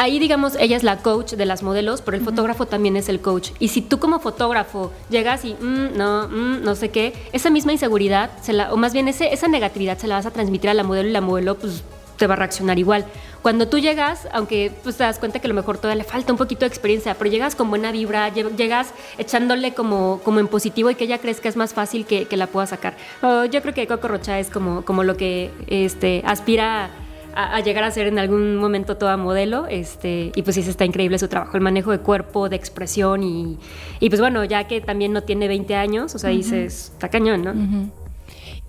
Ahí, 0.00 0.20
digamos, 0.20 0.54
ella 0.60 0.76
es 0.76 0.84
la 0.84 0.98
coach 0.98 1.32
de 1.32 1.44
las 1.44 1.64
modelos, 1.64 2.02
pero 2.02 2.16
el 2.16 2.22
fotógrafo 2.22 2.66
también 2.66 2.96
es 2.96 3.08
el 3.08 3.20
coach. 3.20 3.50
Y 3.58 3.68
si 3.68 3.82
tú 3.82 3.98
como 3.98 4.20
fotógrafo 4.20 4.92
llegas 5.10 5.44
y, 5.44 5.54
mm, 5.54 5.96
no, 5.96 6.28
mm, 6.28 6.62
no 6.62 6.76
sé 6.76 6.90
qué, 6.90 7.14
esa 7.32 7.50
misma 7.50 7.72
inseguridad, 7.72 8.30
se 8.40 8.52
la, 8.52 8.72
o 8.72 8.76
más 8.76 8.92
bien 8.92 9.08
ese, 9.08 9.32
esa 9.34 9.48
negatividad 9.48 9.98
se 9.98 10.06
la 10.06 10.14
vas 10.14 10.26
a 10.26 10.30
transmitir 10.30 10.70
a 10.70 10.74
la 10.74 10.84
modelo 10.84 11.08
y 11.08 11.12
la 11.12 11.20
modelo, 11.20 11.56
pues 11.56 11.82
te 12.18 12.26
va 12.26 12.34
a 12.34 12.36
reaccionar 12.36 12.78
igual. 12.78 13.06
Cuando 13.42 13.68
tú 13.68 13.78
llegas, 13.78 14.28
aunque 14.32 14.72
pues, 14.82 14.96
te 14.96 15.04
das 15.04 15.18
cuenta 15.18 15.38
que 15.38 15.46
a 15.46 15.48
lo 15.48 15.54
mejor 15.54 15.78
todavía 15.78 16.02
le 16.02 16.08
falta 16.08 16.32
un 16.32 16.38
poquito 16.38 16.60
de 16.60 16.66
experiencia, 16.66 17.14
pero 17.14 17.30
llegas 17.30 17.54
con 17.54 17.70
buena 17.70 17.92
vibra, 17.92 18.28
llegas 18.28 18.92
echándole 19.16 19.72
como, 19.72 20.20
como 20.24 20.40
en 20.40 20.48
positivo 20.48 20.90
y 20.90 20.96
que 20.96 21.04
ella 21.04 21.18
crees 21.18 21.40
que 21.40 21.48
es 21.48 21.56
más 21.56 21.72
fácil 21.72 22.04
que, 22.04 22.26
que 22.26 22.36
la 22.36 22.48
pueda 22.48 22.66
sacar. 22.66 22.96
yo 23.22 23.62
creo 23.62 23.72
que 23.72 23.86
Coco 23.86 24.08
Rocha 24.08 24.38
es 24.38 24.50
como, 24.50 24.84
como 24.84 25.04
lo 25.04 25.16
que 25.16 25.50
este, 25.68 26.22
aspira 26.26 26.90
a, 27.34 27.60
llegar 27.60 27.84
a 27.84 27.90
ser 27.90 28.08
en 28.08 28.18
algún 28.18 28.56
momento 28.56 28.96
toda 28.96 29.16
modelo. 29.16 29.66
Este, 29.68 30.32
y 30.34 30.42
pues 30.42 30.56
sí, 30.56 30.62
está 30.62 30.84
increíble 30.84 31.18
su 31.18 31.28
trabajo, 31.28 31.56
el 31.56 31.62
manejo 31.62 31.92
de 31.92 32.00
cuerpo, 32.00 32.48
de 32.48 32.56
expresión 32.56 33.22
y, 33.22 33.58
y 34.00 34.08
pues 34.08 34.20
bueno, 34.20 34.44
ya 34.44 34.66
que 34.66 34.80
también 34.80 35.12
no 35.12 35.22
tiene 35.22 35.46
20 35.46 35.74
años, 35.76 36.14
o 36.14 36.18
sea, 36.18 36.30
dices, 36.30 36.90
está 36.94 37.08
cañón, 37.08 37.42
¿no? 37.42 37.54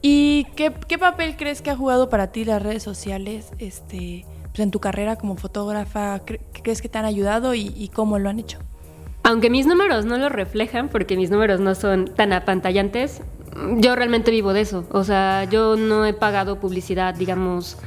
¿Y 0.02 0.46
qué, 0.56 0.72
papel 0.98 1.36
crees 1.36 1.62
que 1.62 1.72
ha 1.72 1.76
jugado 1.76 2.10
para 2.10 2.32
ti 2.32 2.46
las 2.46 2.62
redes 2.62 2.84
sociales 2.84 3.52
este, 3.60 4.26
pues, 4.50 4.60
en 4.60 4.72
tu 4.72 4.80
carrera 4.80 5.18
como 5.18 5.36
fotógrafa? 5.36 6.22
¿Crees 6.64 6.82
que 6.82 6.90
te 6.90 6.98
han 6.98 7.06
ayudado 7.06 7.54
y, 7.54 7.90
cómo 7.94 8.20
lo 8.20 8.30
han 8.30 8.40
hecho? 8.40 8.60
aunque 9.22 9.52
mis 9.52 9.68
números 9.68 10.06
no 10.06 10.18
lo 10.18 10.30
reflejan, 10.30 10.88
porque 10.90 11.16
mis 11.16 11.30
números 11.30 11.60
no 11.60 11.76
son 11.76 12.08
tan 12.16 12.34
apantallantes, 12.34 13.22
yo 13.78 13.96
realmente 13.96 14.32
vivo 14.32 14.54
de 14.54 14.62
eso. 14.62 14.86
O 14.92 15.04
sea, 15.04 15.44
yo 15.44 15.76
no 15.76 16.06
he 16.06 16.14
pagado 16.14 16.60
publicidad, 16.60 17.14
digamos, 17.14 17.78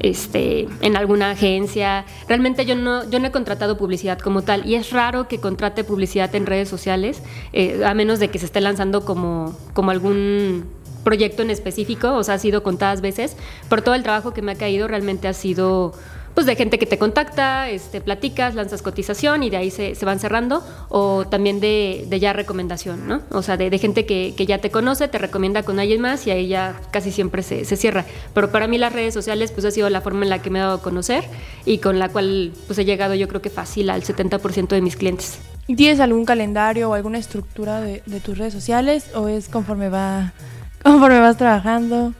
este, 0.00 0.66
en 0.80 0.96
alguna 0.96 1.30
agencia. 1.30 2.04
Realmente 2.28 2.66
yo 2.66 2.74
no, 2.74 3.08
yo 3.08 3.20
no 3.20 3.28
he 3.28 3.30
contratado 3.30 3.76
publicidad 3.78 4.18
como 4.18 4.42
tal 4.42 4.66
y 4.66 4.74
es 4.74 4.90
raro 4.90 5.28
que 5.28 5.38
contrate 5.38 5.84
publicidad 5.84 6.34
en 6.34 6.46
redes 6.46 6.68
sociales, 6.68 7.22
eh, 7.52 7.82
a 7.84 7.94
menos 7.94 8.18
de 8.18 8.28
que 8.28 8.38
se 8.38 8.46
esté 8.46 8.60
lanzando 8.60 9.04
como, 9.04 9.56
como 9.72 9.90
algún 9.90 10.66
proyecto 11.04 11.42
en 11.42 11.50
específico, 11.50 12.14
o 12.14 12.24
sea, 12.24 12.34
ha 12.34 12.38
sido 12.38 12.62
contadas 12.62 13.00
veces, 13.00 13.36
por 13.68 13.82
todo 13.82 13.94
el 13.94 14.02
trabajo 14.02 14.32
que 14.32 14.42
me 14.42 14.52
ha 14.52 14.56
caído 14.56 14.88
realmente 14.88 15.28
ha 15.28 15.32
sido 15.32 15.94
pues 16.34 16.46
de 16.46 16.56
gente 16.56 16.78
que 16.78 16.86
te 16.86 16.98
contacta, 16.98 17.68
este, 17.68 18.00
platicas, 18.00 18.54
lanzas 18.54 18.82
cotización 18.82 19.42
y 19.42 19.50
de 19.50 19.56
ahí 19.56 19.70
se, 19.70 19.94
van 20.04 20.18
cerrando, 20.20 20.62
o 20.88 21.26
también 21.26 21.60
de, 21.60 22.06
ya 22.20 22.32
recomendación, 22.32 23.08
¿no? 23.08 23.22
O 23.30 23.42
sea, 23.42 23.56
de, 23.56 23.76
gente 23.78 24.06
que, 24.06 24.32
ya 24.46 24.58
te 24.58 24.70
conoce, 24.70 25.08
te 25.08 25.18
recomienda 25.18 25.62
con 25.62 25.78
alguien 25.78 26.00
más 26.00 26.26
y 26.26 26.30
ahí 26.30 26.48
ya 26.48 26.80
casi 26.90 27.10
siempre 27.10 27.42
se, 27.42 27.64
cierra. 27.64 28.04
Pero 28.34 28.50
para 28.50 28.66
mí 28.66 28.78
las 28.78 28.92
redes 28.92 29.14
sociales 29.14 29.52
pues 29.52 29.64
ha 29.64 29.70
sido 29.70 29.90
la 29.90 30.00
forma 30.00 30.24
en 30.24 30.30
la 30.30 30.42
que 30.42 30.50
me 30.50 30.58
he 30.58 30.62
dado 30.62 30.76
a 30.76 30.82
conocer 30.82 31.24
y 31.64 31.78
con 31.78 31.98
la 31.98 32.08
cual 32.08 32.52
pues 32.66 32.78
he 32.78 32.84
llegado 32.84 33.14
yo 33.14 33.28
creo 33.28 33.42
que 33.42 33.50
fácil 33.50 33.90
al 33.90 34.02
70% 34.02 34.68
de 34.68 34.80
mis 34.80 34.96
clientes. 34.96 35.38
¿Tienes 35.66 36.00
algún 36.00 36.24
calendario 36.24 36.90
o 36.90 36.94
alguna 36.94 37.18
estructura 37.18 37.80
de, 37.80 38.02
de 38.06 38.20
tus 38.20 38.38
redes 38.38 38.52
sociales 38.52 39.10
o 39.14 39.28
es 39.28 39.48
conforme 39.48 39.88
va 39.88 40.32
conforme 40.82 41.20
vas 41.20 41.36
trabajando? 41.36 42.12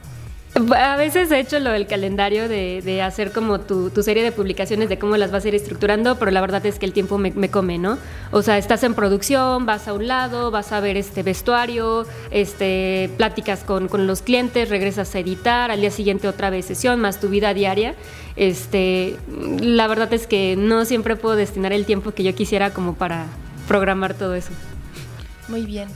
A 0.76 0.96
veces 0.96 1.30
he 1.30 1.38
hecho 1.38 1.60
lo 1.60 1.70
del 1.70 1.86
calendario 1.86 2.48
de, 2.48 3.02
hacer 3.02 3.30
como 3.30 3.60
tu, 3.60 3.90
serie 4.02 4.24
de 4.24 4.32
publicaciones 4.32 4.88
de 4.88 4.98
cómo 4.98 5.16
las 5.16 5.30
vas 5.30 5.44
a 5.44 5.48
ir 5.48 5.54
estructurando, 5.54 6.18
pero 6.18 6.32
la 6.32 6.40
verdad 6.40 6.64
es 6.66 6.78
que 6.80 6.86
el 6.86 6.92
tiempo 6.92 7.18
me, 7.18 7.50
come, 7.50 7.78
¿no? 7.78 7.98
O 8.32 8.42
sea, 8.42 8.58
estás 8.58 8.82
en 8.82 8.94
producción, 8.94 9.64
vas 9.64 9.86
a 9.86 9.92
un 9.92 10.08
lado, 10.08 10.50
vas 10.50 10.72
a 10.72 10.80
ver 10.80 10.96
este 10.96 11.22
vestuario, 11.22 12.04
este, 12.32 13.10
pláticas 13.16 13.62
con, 13.62 13.88
los 14.06 14.22
clientes, 14.22 14.68
regresas 14.68 15.14
a 15.14 15.20
editar, 15.20 15.70
al 15.70 15.80
día 15.80 15.92
siguiente 15.92 16.26
otra 16.26 16.50
vez 16.50 16.66
sesión, 16.66 17.00
más 17.00 17.20
tu 17.20 17.28
vida 17.28 17.54
diaria. 17.54 17.94
Este, 18.34 19.16
la 19.60 19.86
verdad 19.86 20.12
es 20.12 20.26
que 20.26 20.56
no 20.56 20.84
siempre 20.84 21.14
puedo 21.14 21.36
destinar 21.36 21.72
el 21.72 21.86
tiempo 21.86 22.10
que 22.10 22.24
yo 22.24 22.34
quisiera 22.34 22.70
como 22.70 22.94
para 22.94 23.26
programar 23.68 24.14
todo 24.14 24.34
eso. 24.34 24.50
Muy 25.48 25.64
bien. 25.64 25.88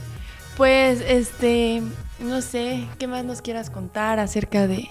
Pues 0.57 1.03
este, 1.05 1.81
no 2.19 2.41
sé, 2.41 2.87
¿qué 2.97 3.07
más 3.07 3.25
nos 3.25 3.41
quieras 3.41 3.69
contar 3.69 4.19
acerca 4.19 4.67
de, 4.67 4.87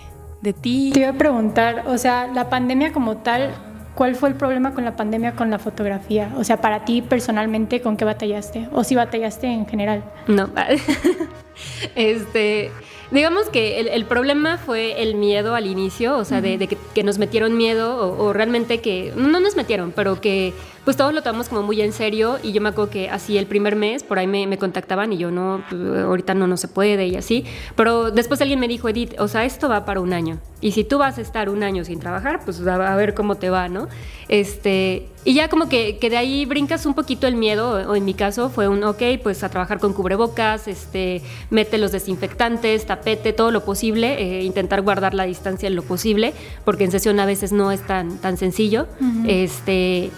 ti? 0.61 0.91
Te 0.93 1.01
iba 1.01 1.09
a 1.09 1.15
preguntar, 1.15 1.85
o 1.87 1.97
sea, 1.97 2.27
la 2.27 2.51
pandemia 2.51 2.93
como 2.93 3.17
tal, 3.17 3.55
¿cuál 3.95 4.15
fue 4.15 4.29
el 4.29 4.35
problema 4.35 4.75
con 4.75 4.85
la 4.85 4.95
pandemia 4.95 5.35
con 5.35 5.51
la 5.51 5.59
fotografía? 5.59 6.31
O 6.37 6.45
sea, 6.45 6.61
para 6.61 6.85
ti 6.85 7.01
personalmente, 7.01 7.81
¿con 7.81 7.97
qué 7.97 8.05
batallaste? 8.05 8.69
¿O 8.73 8.85
si 8.85 8.95
batallaste 8.95 9.47
en 9.47 9.67
general? 9.67 10.05
No, 10.27 10.51
este, 11.95 12.71
digamos 13.11 13.49
que 13.49 13.81
el, 13.81 14.05
problema 14.05 14.59
fue 14.59 15.03
el 15.03 15.15
miedo 15.15 15.55
al 15.55 15.67
inicio, 15.67 16.19
o 16.19 16.27
sea, 16.27 16.43
de, 16.43 16.59
que, 16.95 17.05
nos 17.05 17.17
metieron 17.17 17.57
miedo 17.57 18.19
o, 18.19 18.35
realmente 18.35 18.83
que, 18.83 19.15
no 19.17 19.41
nos 19.41 19.57
metieron, 19.57 19.93
pero 19.93 20.21
que 20.21 20.53
pues 20.85 20.97
todos 20.97 21.12
lo 21.14 21.22
tomamos 21.22 21.49
como 21.49 21.62
muy 21.62 21.80
en 21.80 21.93
serio 21.93 22.39
y 22.43 22.53
yo 22.53 22.61
me 22.61 22.68
acuerdo 22.68 22.91
que 22.91 23.09
así 23.09 23.39
el 23.39 23.47
primer 23.47 23.76
mes 23.76 24.03
por 24.03 24.18
ahí 24.18 24.26
me, 24.26 24.59
contactaban 24.59 25.12
y 25.12 25.18
yo 25.18 25.30
no, 25.30 25.64
pues, 25.68 26.05
ahorita 26.05 26.35
no, 26.35 26.47
no 26.47 26.57
se 26.57 26.68
puede 26.68 27.07
y 27.07 27.16
así, 27.16 27.45
pero 27.74 28.11
después 28.11 28.41
alguien 28.41 28.61
me 28.61 28.68
dijo, 28.68 28.89
Edith, 28.89 29.14
o 29.18 29.28
sea, 29.28 29.45
esto 29.45 29.68
va 29.68 29.85
para 29.85 30.01
un 30.01 30.12
año 30.12 30.39
y 30.64 30.72
si 30.72 30.82
tú 30.82 30.97
vas 30.97 31.18
a 31.18 31.20
estar 31.20 31.51
un 31.51 31.62
año 31.62 31.85
sin 31.85 32.01
trabajar, 32.01 32.41
pues 32.43 32.66
a, 32.66 32.97
ver 32.97 33.12
cómo 33.12 33.35
te 33.35 33.51
va, 33.51 33.68
¿no? 33.68 33.87
Este, 34.28 35.09
y 35.22 35.35
ya 35.35 35.49
como 35.49 35.68
que, 35.68 35.99
que, 35.99 36.09
de 36.09 36.16
ahí 36.16 36.47
brincas 36.47 36.87
un 36.87 36.95
poquito 36.95 37.26
el 37.26 37.37
miedo, 37.37 37.91
o 37.91 37.95
en 37.95 38.05
mi 38.07 38.14
caso 38.14 38.49
fue 38.49 38.66
un, 38.66 38.82
ok, 38.82 39.03
pues 39.22 39.45
a 39.45 39.51
trabajar 39.51 39.78
con 39.78 39.93
cubrebocas, 39.93 40.66
este, 40.66 41.20
mete 41.51 41.76
los 41.76 41.93
desinfectantes, 41.93 42.87
tapete, 42.87 43.35
todo 43.35 43.51
lo 43.51 43.62
posible, 43.62 44.14
eh, 44.18 44.43
intentar 44.43 44.80
guardar 44.80 45.12
la 45.12 45.24
distancia 45.24 45.66
en 45.66 45.76
lo 45.76 45.82
posible, 45.82 46.32
porque 46.64 46.85
en 46.85 46.93
sesión 46.93 47.20
a 47.20 47.26
veces 47.26 47.53
no 47.53 47.70
es 47.70 47.87
tan, 47.87 48.16
tan 48.16 48.39
sencillo. 48.39 48.87
Este 49.26 50.11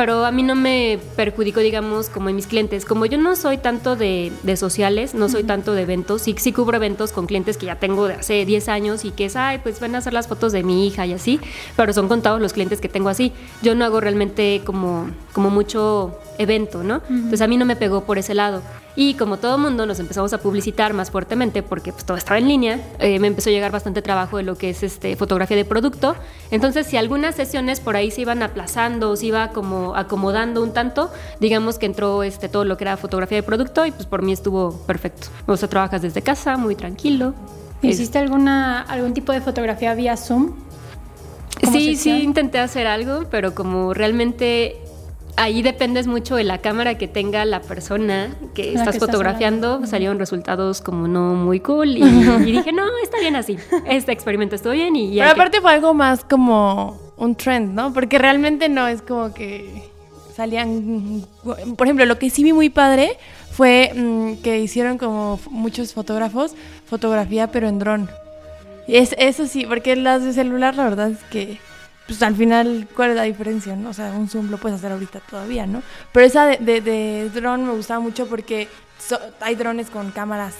pero 0.00 0.24
a 0.24 0.30
mí 0.30 0.42
no 0.42 0.54
me 0.54 0.98
perjudicó, 1.14 1.60
digamos, 1.60 2.08
como 2.08 2.30
en 2.30 2.36
mis 2.36 2.46
clientes. 2.46 2.86
Como 2.86 3.04
yo 3.04 3.18
no 3.18 3.36
soy 3.36 3.58
tanto 3.58 3.96
de, 3.96 4.32
sociales, 4.56 5.12
no 5.12 5.28
soy 5.28 5.44
tanto 5.44 5.74
de 5.74 5.82
eventos, 5.82 6.22
sí, 6.22 6.34
sí 6.38 6.54
cubro 6.54 6.78
eventos 6.78 7.12
con 7.12 7.26
clientes 7.26 7.58
que 7.58 7.66
ya 7.66 7.74
tengo 7.74 8.08
de 8.08 8.14
hace 8.14 8.46
10 8.46 8.70
años 8.70 9.04
y 9.04 9.10
que 9.10 9.26
es, 9.26 9.36
ay, 9.36 9.58
pues 9.62 9.78
van 9.78 9.94
a 9.94 9.98
hacer 9.98 10.14
las 10.14 10.26
fotos 10.26 10.52
de 10.52 10.62
mi 10.62 10.86
hija 10.86 11.04
y 11.04 11.12
así, 11.12 11.38
pero 11.76 11.92
son 11.92 12.08
contados 12.08 12.40
los 12.40 12.54
clientes 12.54 12.80
que 12.80 12.88
tengo 12.88 13.10
así. 13.10 13.34
Yo 13.60 13.74
no 13.74 13.84
hago 13.84 14.00
realmente 14.00 14.62
como, 14.64 15.10
como 15.34 15.50
mucho 15.50 16.18
evento, 16.38 16.82
¿no? 16.82 17.02
Entonces 17.10 17.42
a 17.42 17.46
mí 17.46 17.58
no 17.58 17.66
me 17.66 17.76
pegó 17.76 18.04
por 18.04 18.16
ese 18.16 18.34
lado. 18.34 18.62
Y 18.96 19.14
como 19.14 19.36
todo 19.36 19.56
mundo 19.56 19.86
nos 19.86 20.00
empezamos 20.00 20.32
a 20.32 20.38
publicitar 20.38 20.94
más 20.94 21.10
fuertemente 21.10 21.62
porque 21.62 21.92
pues, 21.92 22.04
todo 22.04 22.16
estaba 22.16 22.38
en 22.38 22.48
línea, 22.48 22.80
eh, 22.98 23.18
me 23.18 23.28
empezó 23.28 23.50
a 23.50 23.52
llegar 23.52 23.70
bastante 23.70 24.02
trabajo 24.02 24.36
de 24.36 24.42
lo 24.42 24.56
que 24.56 24.70
es 24.70 24.82
este, 24.82 25.14
fotografía 25.16 25.56
de 25.56 25.64
producto. 25.64 26.16
Entonces, 26.50 26.86
si 26.86 26.96
algunas 26.96 27.36
sesiones 27.36 27.80
por 27.80 27.96
ahí 27.96 28.10
se 28.10 28.22
iban 28.22 28.42
aplazando, 28.42 29.14
se 29.16 29.26
iba 29.26 29.48
como 29.50 29.94
acomodando 29.94 30.62
un 30.62 30.72
tanto, 30.72 31.10
digamos 31.38 31.78
que 31.78 31.86
entró 31.86 32.22
este, 32.22 32.48
todo 32.48 32.64
lo 32.64 32.76
que 32.76 32.84
era 32.84 32.96
fotografía 32.96 33.36
de 33.36 33.42
producto 33.42 33.86
y 33.86 33.92
pues 33.92 34.06
por 34.06 34.22
mí 34.22 34.32
estuvo 34.32 34.72
perfecto. 34.86 35.28
O 35.46 35.56
sea, 35.56 35.68
trabajas 35.68 36.02
desde 36.02 36.22
casa, 36.22 36.56
muy 36.56 36.74
tranquilo. 36.74 37.34
¿Hiciste 37.82 38.18
alguna, 38.18 38.82
algún 38.82 39.14
tipo 39.14 39.32
de 39.32 39.40
fotografía 39.40 39.94
vía 39.94 40.16
Zoom? 40.16 40.52
Sí, 41.72 41.96
sí, 41.96 42.10
intenté 42.22 42.58
hacer 42.58 42.86
algo, 42.86 43.24
pero 43.30 43.54
como 43.54 43.94
realmente 43.94 44.76
ahí 45.36 45.62
dependes 45.62 46.06
mucho 46.06 46.36
de 46.36 46.44
la 46.44 46.58
cámara 46.58 46.96
que 46.98 47.08
tenga 47.08 47.44
la 47.44 47.60
persona 47.60 48.30
que 48.54 48.74
estás 48.74 48.98
fotografiando. 48.98 49.86
salieron 49.86 50.18
resultados 50.18 50.80
como 50.80 51.08
no 51.08 51.34
muy 51.34 51.60
cool 51.60 51.96
y, 51.96 52.02
dije, 52.02 52.72
no, 52.72 52.84
está 53.02 53.18
bien 53.20 53.36
así. 53.36 53.56
Este 53.86 54.12
experimento 54.12 54.56
estuvo 54.56 54.72
bien 54.72 54.96
y... 54.96 55.16
Pero 55.16 55.30
aparte 55.30 55.60
fue 55.60 55.72
algo 55.72 55.94
más 55.94 56.24
como 56.24 56.98
un 57.16 57.34
trend, 57.34 57.74
¿no? 57.74 57.92
Porque 57.92 58.18
realmente 58.18 58.68
no 58.68 58.86
es 58.86 59.02
como 59.02 59.32
que 59.32 59.90
salían... 60.34 61.24
Por 61.76 61.86
ejemplo, 61.86 62.04
lo 62.06 62.18
que 62.18 62.30
sí 62.30 62.42
vi 62.42 62.52
muy 62.52 62.70
padre 62.70 63.16
fue 63.50 63.92
mm, 63.94 64.42
que 64.42 64.60
hicieron 64.60 64.98
como 64.98 65.38
muchos 65.50 65.92
fotógrafos 65.92 66.54
fotografía 66.86 67.48
pero 67.48 67.68
en 67.68 67.78
dron. 67.78 68.10
Es, 68.88 69.14
eso 69.18 69.46
sí, 69.46 69.66
porque 69.66 69.94
las 69.96 70.24
de 70.24 70.32
celular 70.32 70.74
la 70.74 70.84
verdad 70.84 71.10
es 71.10 71.22
que 71.30 71.58
pues 72.10 72.24
al 72.24 72.34
final, 72.34 72.88
¿cuál 72.96 73.10
es 73.10 73.16
la 73.16 73.22
diferencia? 73.22 73.76
No? 73.76 73.90
O 73.90 73.92
sea, 73.92 74.10
un 74.10 74.28
zoom 74.28 74.50
lo 74.50 74.58
puedes 74.58 74.78
hacer 74.78 74.90
ahorita 74.90 75.20
todavía, 75.20 75.64
¿no? 75.64 75.80
Pero 76.10 76.26
esa 76.26 76.46
de, 76.46 76.80
de, 76.80 77.30
drone 77.32 77.62
me 77.62 77.72
gustaba 77.72 78.00
mucho 78.00 78.26
porque 78.26 78.66
hay 79.40 79.54
drones 79.54 79.90
con 79.90 80.10
cámaras 80.10 80.56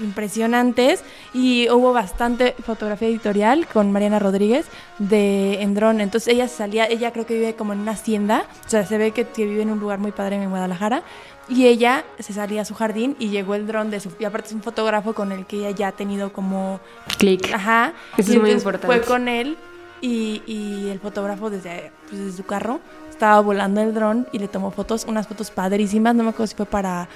impresionantes 0.00 1.02
y 1.34 1.68
hubo 1.70 1.92
bastante 1.92 2.54
fotografía 2.64 3.08
editorial 3.08 3.66
con 3.66 3.90
Mariana 3.90 4.20
Rodríguez 4.20 4.66
de 5.00 5.60
en 5.60 5.74
drone. 5.74 6.04
Entonces 6.04 6.32
ella 6.32 6.46
salía, 6.46 6.86
ella 6.86 7.12
creo 7.12 7.26
que 7.26 7.34
vive 7.34 7.56
como 7.56 7.72
en 7.72 7.80
una 7.80 7.90
hacienda, 7.90 8.44
o 8.64 8.70
sea, 8.70 8.86
se 8.86 8.96
ve 8.96 9.10
que, 9.10 9.24
vive 9.36 9.62
en 9.62 9.72
un 9.72 9.80
lugar 9.80 9.98
muy 9.98 10.12
padre 10.12 10.36
en 10.36 10.50
Guadalajara 10.50 11.02
y 11.48 11.66
ella 11.66 12.04
se 12.20 12.32
salía 12.32 12.62
a 12.62 12.64
su 12.64 12.74
jardín 12.74 13.16
y 13.18 13.30
llegó 13.30 13.56
el 13.56 13.66
dron 13.66 13.90
de 13.90 13.98
su 13.98 14.12
y 14.20 14.24
aparte 14.24 14.46
es 14.46 14.54
un 14.54 14.62
fotógrafo 14.62 15.14
con 15.14 15.32
el 15.32 15.46
que 15.46 15.56
ella 15.56 15.70
ya 15.70 15.88
ha 15.88 15.92
tenido 15.92 16.32
como 16.32 16.78
clic. 17.18 17.52
Ajá. 17.52 17.92
Eso 18.16 18.34
es 18.34 18.38
muy 18.38 18.52
importante. 18.52 18.86
Fue 18.86 19.00
con 19.00 19.26
él 19.26 19.58
y, 20.00 20.42
y 20.46 20.88
el 20.88 21.00
fotógrafo 21.00 21.50
desde, 21.50 21.92
pues, 22.08 22.20
desde 22.20 22.36
su 22.36 22.44
carro 22.44 22.80
estaba 23.10 23.40
volando 23.40 23.82
el 23.82 23.92
dron 23.92 24.26
y 24.32 24.38
le 24.38 24.48
tomó 24.48 24.70
fotos, 24.70 25.04
unas 25.04 25.26
fotos 25.28 25.50
padrísimas, 25.50 26.14
no 26.14 26.22
me 26.22 26.30
acuerdo 26.30 26.46
si 26.46 26.56
fue 26.56 26.66
para 26.66 27.06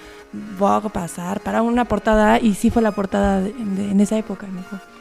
Vogue, 0.59 0.91
pasar, 0.91 1.41
para 1.41 1.63
una 1.63 1.87
portada, 1.87 2.39
y 2.39 2.55
sí 2.55 2.69
fue 2.71 2.83
la 2.83 2.93
portada 2.93 3.39
en 3.39 4.01
esa 4.01 4.19
época, 4.19 4.47
mejor. 4.49 4.94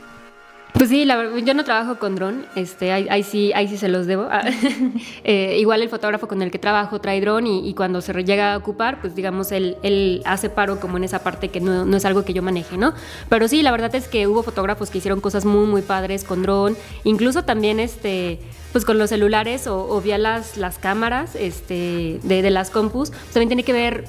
Pues 0.73 0.89
sí, 0.89 1.07
yo 1.45 1.53
no 1.53 1.63
trabajo 1.63 1.99
con 1.99 2.15
dron, 2.15 2.47
este, 2.55 2.91
ahí, 2.91 3.21
sí, 3.21 3.53
ahí 3.53 3.67
sí 3.67 3.77
se 3.77 3.87
los 3.89 4.07
debo. 4.07 4.27
eh, 5.23 5.57
igual 5.59 5.83
el 5.83 5.89
fotógrafo 5.89 6.27
con 6.27 6.41
el 6.41 6.49
que 6.49 6.57
trabajo 6.57 6.99
trae 6.99 7.21
dron 7.21 7.45
y, 7.45 7.73
cuando 7.75 8.01
se 8.01 8.11
llega 8.23 8.53
a 8.53 8.57
ocupar, 8.57 8.99
pues 8.99 9.13
digamos, 9.13 9.51
él, 9.51 9.77
él, 9.83 10.23
hace 10.25 10.49
paro 10.49 10.79
como 10.79 10.97
en 10.97 11.03
esa 11.03 11.19
parte 11.19 11.49
que 11.49 11.59
no, 11.59 11.95
es 11.95 12.05
algo 12.05 12.25
que 12.25 12.33
yo 12.33 12.41
maneje, 12.41 12.77
¿no? 12.77 12.93
Pero 13.29 13.47
sí, 13.47 13.61
la 13.61 13.71
verdad 13.71 13.93
es 13.93 14.07
que 14.07 14.25
hubo 14.25 14.41
fotógrafos 14.41 14.89
que 14.89 14.97
hicieron 14.97 15.21
cosas 15.21 15.45
muy, 15.45 15.67
muy 15.67 15.83
padres 15.83 16.23
con 16.23 16.41
dron, 16.41 16.75
incluso 17.03 17.43
también 17.43 17.79
este 17.79 18.39
pues 18.71 18.85
con 18.85 18.97
los 18.97 19.11
celulares 19.11 19.67
o, 19.67 20.01
vía 20.01 20.17
las, 20.17 20.57
las 20.57 20.79
cámaras 20.79 21.35
este, 21.35 22.19
de, 22.23 22.41
de 22.41 22.49
las 22.49 22.71
compus, 22.71 23.11
pues 23.11 23.31
también 23.31 23.49
tiene 23.49 23.63
que 23.63 23.73
ver 23.73 24.05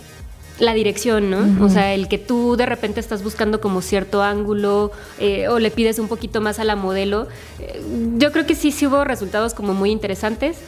la 0.58 0.72
dirección, 0.72 1.30
¿no? 1.30 1.64
O 1.64 1.68
sea, 1.68 1.94
el 1.94 2.08
que 2.08 2.18
tú 2.18 2.56
de 2.56 2.66
repente 2.66 3.00
estás 3.00 3.24
buscando 3.24 3.60
como 3.60 3.82
cierto 3.82 4.22
ángulo 4.22 4.92
eh, 5.18 5.48
o 5.48 5.58
le 5.58 5.70
pides 5.70 5.98
un 5.98 6.08
poquito 6.08 6.40
más 6.40 6.58
a 6.58 6.64
la 6.64 6.76
modelo. 6.76 7.26
Eh, 7.58 7.82
yo 8.16 8.30
creo 8.30 8.46
que 8.46 8.54
sí, 8.54 8.70
sí 8.70 8.86
hubo 8.86 9.04
resultados 9.04 9.54
como 9.54 9.74
muy 9.74 9.90
interesantes. 9.90 10.58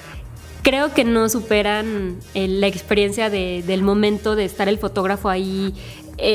Creo 0.63 0.93
que 0.93 1.05
no 1.05 1.29
superan 1.29 2.17
eh, 2.35 2.49
la 2.49 2.67
experiencia 2.67 3.31
del 3.31 3.83
momento 3.83 4.35
de 4.35 4.45
estar 4.45 4.69
el 4.69 4.79
fotógrafo 4.79 5.29
ahí 5.29 5.75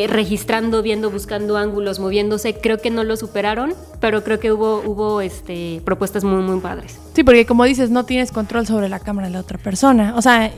registrando, 0.08 0.84
viendo, 0.84 1.10
buscando 1.10 1.58
ángulos, 1.58 2.00
moviéndose. 2.00 2.54
Creo 2.54 2.78
que 2.78 2.92
no 2.92 3.04
lo 3.04 3.18
superaron, 3.18 3.74
pero 4.00 4.24
creo 4.24 4.40
que 4.40 4.52
hubo, 4.54 4.82
hubo 4.86 5.22
este, 5.22 5.82
propuestas 5.84 6.24
muy, 6.24 6.42
muy 6.44 6.60
padres. 6.62 7.00
Sí, 7.14 7.24
porque 7.24 7.46
como 7.46 7.66
dices, 7.66 7.90
no 7.90 8.06
tienes 8.06 8.32
control 8.32 8.68
sobre 8.68 8.88
la 8.88 9.00
cámara 9.00 9.28
de 9.28 9.34
la 9.34 9.40
otra 9.40 9.58
persona. 9.58 10.14
O 10.16 10.22
sea, 10.22 10.52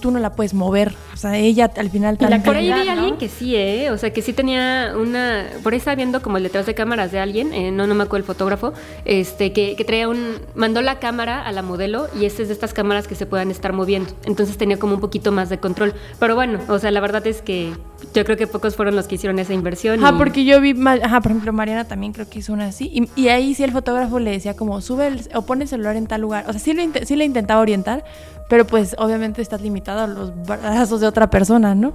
tú 0.00 0.10
no 0.10 0.18
la 0.18 0.34
puedes 0.34 0.54
mover. 0.54 0.94
O 1.14 1.16
sea, 1.16 1.36
ella 1.36 1.70
al 1.76 1.90
final 1.90 2.18
también. 2.18 2.42
Por 2.42 2.56
ahí 2.56 2.66
vi 2.66 2.88
a 2.88 2.92
alguien 2.92 3.16
que 3.16 3.28
sí, 3.28 3.56
¿eh? 3.56 3.90
O 3.90 3.98
sea, 3.98 4.12
que 4.12 4.22
sí 4.22 4.32
tenía 4.32 4.94
una. 4.96 5.46
Por 5.62 5.72
ahí 5.72 5.78
estaba 5.78 5.94
viendo 5.94 6.22
como 6.22 6.36
el 6.36 6.42
detrás 6.42 6.66
de 6.66 6.74
cámaras 6.74 7.12
de 7.12 7.20
alguien, 7.20 7.52
eh, 7.52 7.70
no, 7.70 7.86
no 7.86 7.94
me 7.94 8.04
acuerdo 8.04 8.24
el 8.24 8.26
fotógrafo, 8.26 8.72
este, 9.04 9.52
que, 9.52 9.76
que 9.76 9.84
traía 9.84 10.08
un. 10.08 10.38
Mandó 10.54 10.82
la 10.82 10.98
cámara 10.98 11.42
a 11.42 11.52
la 11.52 11.62
modelo 11.62 12.08
y 12.18 12.24
es 12.24 12.36
de 12.36 12.52
estas 12.52 12.72
cámaras 12.72 13.06
que 13.06 13.14
se 13.14 13.26
puedan 13.26 13.50
estar 13.50 13.72
moviendo. 13.72 14.10
Entonces 14.24 14.56
tenía 14.56 14.78
como 14.78 14.94
un 14.94 15.00
poquito 15.00 15.32
más 15.32 15.48
de 15.48 15.58
control. 15.58 15.94
Pero 16.18 16.34
bueno, 16.34 16.58
o 16.68 16.78
sea, 16.78 16.90
la 16.90 17.00
verdad 17.00 17.26
es 17.26 17.42
que 17.42 17.72
yo 18.14 18.24
creo 18.24 18.36
que 18.36 18.46
pocos 18.46 18.76
fueron 18.76 18.96
los 18.96 19.06
que 19.06 19.16
hicieron 19.16 19.38
esa 19.38 19.54
inversión. 19.54 20.02
Ajá, 20.02 20.16
porque 20.16 20.44
yo 20.44 20.60
vi. 20.60 20.74
Ajá, 21.02 21.20
por 21.20 21.32
ejemplo, 21.32 21.52
Mariana 21.52 21.84
también 21.84 22.12
creo 22.12 22.28
que 22.28 22.40
hizo 22.40 22.52
una 22.52 22.66
así. 22.66 22.90
Y, 22.92 23.20
y 23.20 23.28
ahí 23.28 23.54
sí 23.54 23.62
el 23.62 23.72
fotógrafo 23.72 24.18
le 24.18 24.30
decía 24.30 24.54
como, 24.54 24.80
sube 24.80 25.06
el, 25.06 25.28
o 25.34 25.42
pone 25.42 25.64
el 25.64 25.68
celular 25.68 25.96
en 25.96 26.06
tal 26.06 26.20
lugar. 26.20 26.44
O 26.48 26.52
sea, 26.52 26.60
sí, 26.60 26.72
lo, 26.72 26.82
sí 27.04 27.16
le 27.16 27.24
intentaba 27.24 27.60
orientar, 27.60 28.04
pero 28.50 28.66
pues 28.66 28.96
obviamente 28.98 29.40
estás 29.40 29.62
limitado 29.62 30.00
a 30.00 30.06
los 30.08 30.32
brazos 30.44 31.00
de 31.00 31.06
otra 31.06 31.30
persona, 31.30 31.76
¿no? 31.76 31.94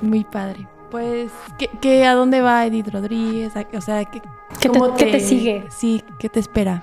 Muy 0.00 0.24
padre. 0.24 0.66
Pues, 0.90 1.30
¿qué, 1.80 2.06
a 2.06 2.14
dónde 2.14 2.40
va 2.40 2.64
Edith 2.64 2.88
Rodríguez? 2.88 3.52
O 3.74 3.80
sea, 3.82 4.04
¿qué, 4.06 4.22
¿Qué 4.58 4.70
te, 4.70 5.04
te 5.04 5.20
sigue? 5.20 5.66
Sí, 5.68 6.02
¿qué 6.18 6.30
te 6.30 6.40
espera? 6.40 6.82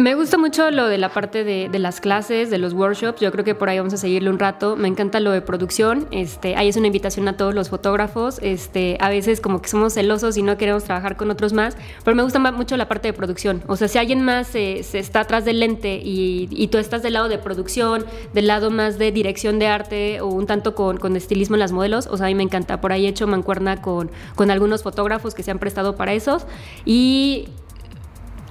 Me 0.00 0.14
gusta 0.14 0.38
mucho 0.38 0.70
lo 0.70 0.88
de 0.88 0.96
la 0.96 1.10
parte 1.10 1.44
de, 1.44 1.78
las 1.78 2.00
clases, 2.00 2.48
de 2.48 2.56
los 2.56 2.72
workshops. 2.72 3.20
Yo 3.20 3.30
creo 3.30 3.44
que 3.44 3.54
por 3.54 3.68
ahí 3.68 3.76
vamos 3.76 3.92
a 3.92 3.98
seguirle 3.98 4.30
un 4.30 4.38
rato. 4.38 4.74
Me 4.74 4.88
encanta 4.88 5.20
lo 5.20 5.30
de 5.30 5.42
producción. 5.42 6.08
Este, 6.10 6.56
ahí 6.56 6.68
es 6.68 6.76
una 6.76 6.86
invitación 6.86 7.28
a 7.28 7.36
todos 7.36 7.54
los 7.54 7.68
fotógrafos. 7.68 8.38
Este, 8.40 8.96
a 9.00 9.10
veces 9.10 9.42
como 9.42 9.60
que 9.60 9.68
somos 9.68 9.92
celosos 9.92 10.38
y 10.38 10.42
no 10.42 10.56
queremos 10.56 10.84
trabajar 10.84 11.18
con 11.18 11.30
otros 11.30 11.52
más, 11.52 11.76
pero 12.02 12.14
me 12.14 12.22
gusta 12.22 12.38
mucho 12.38 12.78
la 12.78 12.88
parte 12.88 13.08
de 13.08 13.12
producción. 13.12 13.62
O 13.66 13.76
sea, 13.76 13.88
si 13.88 13.98
alguien 13.98 14.24
más 14.24 14.46
se 14.46 14.78
está 14.78 15.20
atrás 15.20 15.44
del 15.44 15.60
lente 15.60 16.00
y, 16.02 16.66
tú 16.68 16.78
estás 16.78 17.02
del 17.02 17.12
lado 17.12 17.28
de 17.28 17.36
producción, 17.36 18.06
del 18.32 18.46
lado 18.46 18.70
más 18.70 18.96
de 18.96 19.12
dirección 19.12 19.58
de 19.58 19.66
arte 19.66 20.22
o 20.22 20.28
un 20.28 20.46
tanto 20.46 20.74
con, 20.74 20.96
con 20.96 21.14
estilismo 21.14 21.56
en 21.56 21.60
las 21.60 21.72
modelos, 21.72 22.06
o 22.06 22.16
sea, 22.16 22.24
a 22.24 22.28
mí 22.30 22.34
me 22.34 22.42
encanta. 22.42 22.80
Por 22.80 22.92
ahí 22.92 23.04
he 23.04 23.08
hecho 23.10 23.26
mancuerna 23.26 23.82
con, 23.82 24.10
con 24.34 24.50
algunos 24.50 24.82
fotógrafos 24.82 25.34
que 25.34 25.42
se 25.42 25.50
han 25.50 25.58
prestado 25.58 25.96
para 25.96 26.14
esos 26.14 26.46
y 26.86 27.48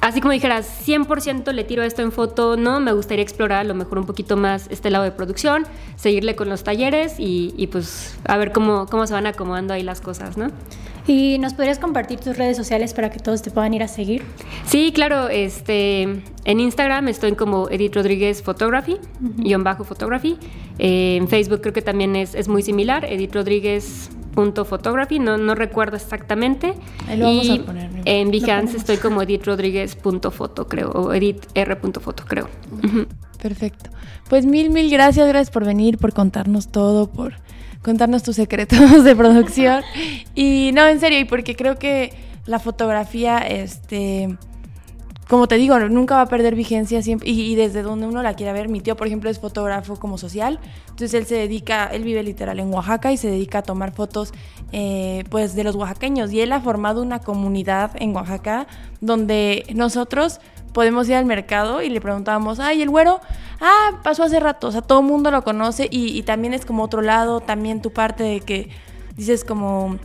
así 0.02 0.22
como 0.22 0.32
dijeras, 0.32 0.88
100% 0.88 1.52
le 1.52 1.64
tiro 1.64 1.84
esto 1.84 2.02
en 2.02 2.12
foto, 2.12 2.58
no, 2.58 2.80
me 2.80 2.94
gustaría 2.94 3.24
explorar 3.24 3.60
a 3.60 3.64
lo 3.64 3.76
mejor 3.76 4.00
un 4.00 4.06
poquito 4.06 4.38
más 4.38 4.68
este 4.70 4.90
lado 4.90 5.04
de 5.04 5.12
producción, 5.12 5.66
seguirle 5.96 6.36
con 6.36 6.50
los 6.50 6.64
talleres 6.64 7.16
y, 7.18 7.68
pues 7.72 8.18
a 8.26 8.38
ver 8.38 8.52
cómo, 8.52 8.86
cómo 8.88 9.08
se 9.08 9.14
van 9.14 9.26
acomodando 9.26 9.74
ahí 9.74 9.84
las 9.84 10.02
cosas, 10.02 10.38
¿no? 10.38 10.48
¿Y 11.08 11.40
nos 11.40 11.56
podrías 11.56 11.80
compartir 11.80 12.20
tus 12.20 12.38
redes 12.38 12.56
sociales 12.56 12.94
para 12.94 13.10
que 13.10 13.20
todos 13.20 13.42
te 13.42 13.50
puedan 13.50 13.74
ir 13.74 13.82
a 13.82 13.88
seguir? 13.88 14.22
Sí, 14.66 14.92
claro, 14.94 15.28
este, 15.28 16.04
en 16.04 16.60
Instagram 16.60 17.08
estoy 17.08 17.32
como 17.34 17.68
Edith 17.70 17.96
Rodríguez 17.96 18.44
Photography, 18.44 18.98
guion 19.38 19.64
bajo 19.64 19.84
Photography, 19.84 20.38
eh, 20.78 21.16
en 21.16 21.28
Facebook 21.28 21.62
creo 21.62 21.74
que 21.74 21.82
también 21.82 22.16
es, 22.16 22.36
es 22.36 22.48
muy 22.48 22.62
similar, 22.62 23.06
Edith 23.06 23.34
Rodríguez 23.34 24.12
photography, 24.34 25.20
no, 25.20 25.38
no 25.38 25.56
recuerdo 25.56 25.96
exactamente. 25.96 26.74
y 27.10 27.62
en 28.06 28.32
Behance 28.32 28.78
estoy 28.78 28.98
como 28.98 29.22
edithrodríguez.foto, 29.22 30.68
creo, 30.68 30.92
o 30.92 31.14
editr.foto, 31.14 32.24
creo. 32.26 32.50
Perfecto. 33.42 33.90
Pues 34.30 34.46
mil, 34.46 34.70
mil 34.70 34.90
gracias, 34.90 35.28
gracias 35.28 35.50
por 35.50 35.66
venir, 35.66 35.98
por 35.98 36.14
contarnos 36.14 36.70
todo, 36.70 37.10
por 37.10 37.36
contarnos 37.82 38.24
tus 38.24 38.36
secretos 38.36 39.04
de 39.04 39.16
producción. 39.16 39.84
y 40.36 40.72
no, 40.74 40.88
en 40.88 41.00
serio, 41.00 41.20
y 41.20 41.26
porque 41.26 41.56
creo 41.56 41.78
que 41.78 42.14
la 42.46 42.60
fotografía, 42.60 43.40
este 43.40 44.38
como 45.30 45.48
te 45.48 45.58
digo, 45.58 45.78
nunca 45.78 46.16
va 46.16 46.22
a 46.22 46.26
perder 46.26 46.56
vigencia 46.56 47.04
siempre, 47.04 47.30
y, 47.30 47.54
desde 47.54 47.84
donde 47.84 48.08
uno 48.08 48.24
la 48.24 48.34
quiera 48.34 48.52
ver. 48.52 48.68
Mi 48.68 48.82
tío, 48.82 48.98
por 48.98 49.06
ejemplo, 49.06 49.30
es 49.30 49.40
fotógrafo 49.40 49.96
como 49.98 50.18
social, 50.18 50.60
entonces 50.90 51.14
él 51.14 51.28
se 51.28 51.36
dedica, 51.36 51.86
él 51.86 52.04
vive 52.04 52.24
literal 52.24 52.60
en 52.60 52.74
Oaxaca 52.74 53.12
y 53.12 53.18
se 53.18 53.30
dedica 53.30 53.60
a 53.60 53.62
tomar 53.62 53.92
fotos 53.92 54.34
eh, 54.72 55.24
pues 55.30 55.54
de 55.54 55.64
los 55.64 55.76
oaxaqueños 55.76 56.32
y 56.32 56.42
él 56.42 56.52
ha 56.52 56.62
formado 56.62 57.04
una 57.04 57.20
comunidad 57.20 57.92
en 58.00 58.16
Oaxaca 58.16 58.66
donde 59.02 59.66
nosotros 59.76 60.40
podemos 60.74 61.08
ir 61.08 61.14
al 61.14 61.26
mercado 61.26 61.84
y 61.84 61.90
le 61.90 62.02
preguntábamos, 62.02 62.60
ay, 62.60 62.82
el 62.82 62.90
güero, 62.90 63.22
ah, 63.62 64.00
pasó 64.04 64.24
hace 64.24 64.40
rato, 64.40 64.70
o 64.70 64.72
sea, 64.72 64.82
todo 64.82 65.02
el 65.02 65.06
mundo 65.06 65.30
lo 65.30 65.44
conoce 65.44 65.88
y, 65.92 66.18
y 66.18 66.24
también 66.24 66.56
es 66.56 66.66
como 66.66 66.82
otro 66.82 67.04
lado, 67.04 67.40
también 67.40 67.84
tu 67.84 67.94
parte 67.94 68.24
de 68.24 68.42
que 68.42 68.70
dices 69.16 69.46
como 69.46 70.00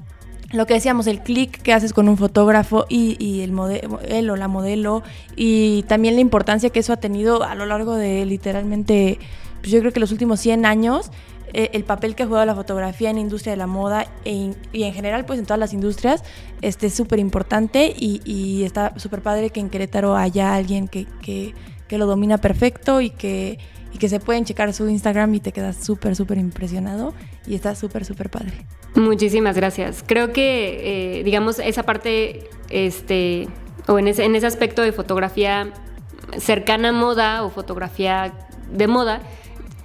lo 0.54 0.66
que 0.66 0.74
decíamos, 0.74 1.06
el 1.08 1.20
clic 1.20 1.60
que 1.62 1.72
haces 1.72 1.92
con 1.92 2.08
un 2.08 2.16
fotógrafo 2.16 2.86
y, 2.88 3.40
el 3.42 3.50
modelo, 3.52 4.00
él 4.06 4.30
o 4.30 4.36
la 4.36 4.46
modelo, 4.46 5.02
y 5.36 5.82
también 5.88 6.14
la 6.14 6.20
importancia 6.20 6.70
que 6.70 6.78
eso 6.78 6.92
ha 6.92 6.96
tenido 6.96 7.42
a 7.42 7.54
lo 7.54 7.66
largo 7.66 7.94
de 7.94 8.24
literalmente, 8.24 9.18
pues 9.60 9.72
yo 9.72 9.80
creo 9.80 9.92
que 9.92 9.98
los 9.98 10.12
últimos 10.12 10.38
100 10.40 10.64
años, 10.64 11.10
eh, 11.52 11.70
el 11.72 11.82
papel 11.84 12.14
que 12.14 12.22
ha 12.22 12.26
jugado 12.26 12.46
la 12.46 12.54
fotografía 12.54 13.10
en 13.10 13.16
la 13.16 13.22
industria 13.22 13.52
de 13.52 13.56
la 13.56 13.66
moda 13.66 14.06
e 14.24 14.54
y 14.72 14.82
en 14.82 14.92
general 14.92 15.24
pues 15.24 15.38
en 15.38 15.44
todas 15.44 15.60
las 15.60 15.72
industrias 15.72 16.24
este, 16.62 16.86
es 16.86 16.94
súper 16.94 17.20
importante 17.20 17.94
y, 17.96 18.64
está 18.64 18.98
súper 18.98 19.22
padre 19.22 19.50
que 19.50 19.60
en 19.60 19.70
Querétaro 19.70 20.16
haya 20.16 20.54
alguien 20.54 20.88
que, 20.88 21.06
que, 21.22 21.54
que 21.86 21.98
lo 21.98 22.06
domina 22.06 22.38
perfecto 22.38 23.00
y 23.00 23.10
que 23.10 23.58
y 23.94 23.98
que 23.98 24.08
se 24.08 24.18
pueden 24.18 24.44
checar 24.44 24.72
su 24.74 24.88
Instagram 24.88 25.32
y 25.34 25.40
te 25.40 25.52
quedas 25.52 25.76
súper, 25.76 26.16
súper 26.16 26.38
impresionado 26.38 27.14
y 27.46 27.54
está 27.54 27.76
súper, 27.76 28.04
súper 28.04 28.28
padre. 28.28 28.66
Muchísimas 28.96 29.56
gracias. 29.56 30.04
Creo 30.04 30.32
que, 30.32 31.20
eh, 31.20 31.24
digamos, 31.24 31.60
esa 31.60 31.84
parte, 31.84 32.50
este, 32.70 33.48
o 33.86 33.98
en 33.98 34.08
ese, 34.08 34.24
en 34.24 34.34
ese 34.34 34.46
aspecto 34.46 34.82
de 34.82 34.92
fotografía 34.92 35.72
cercana 36.38 36.88
a 36.88 36.92
moda 36.92 37.44
o 37.44 37.50
fotografía 37.50 38.34
de 38.72 38.86
moda, 38.88 39.20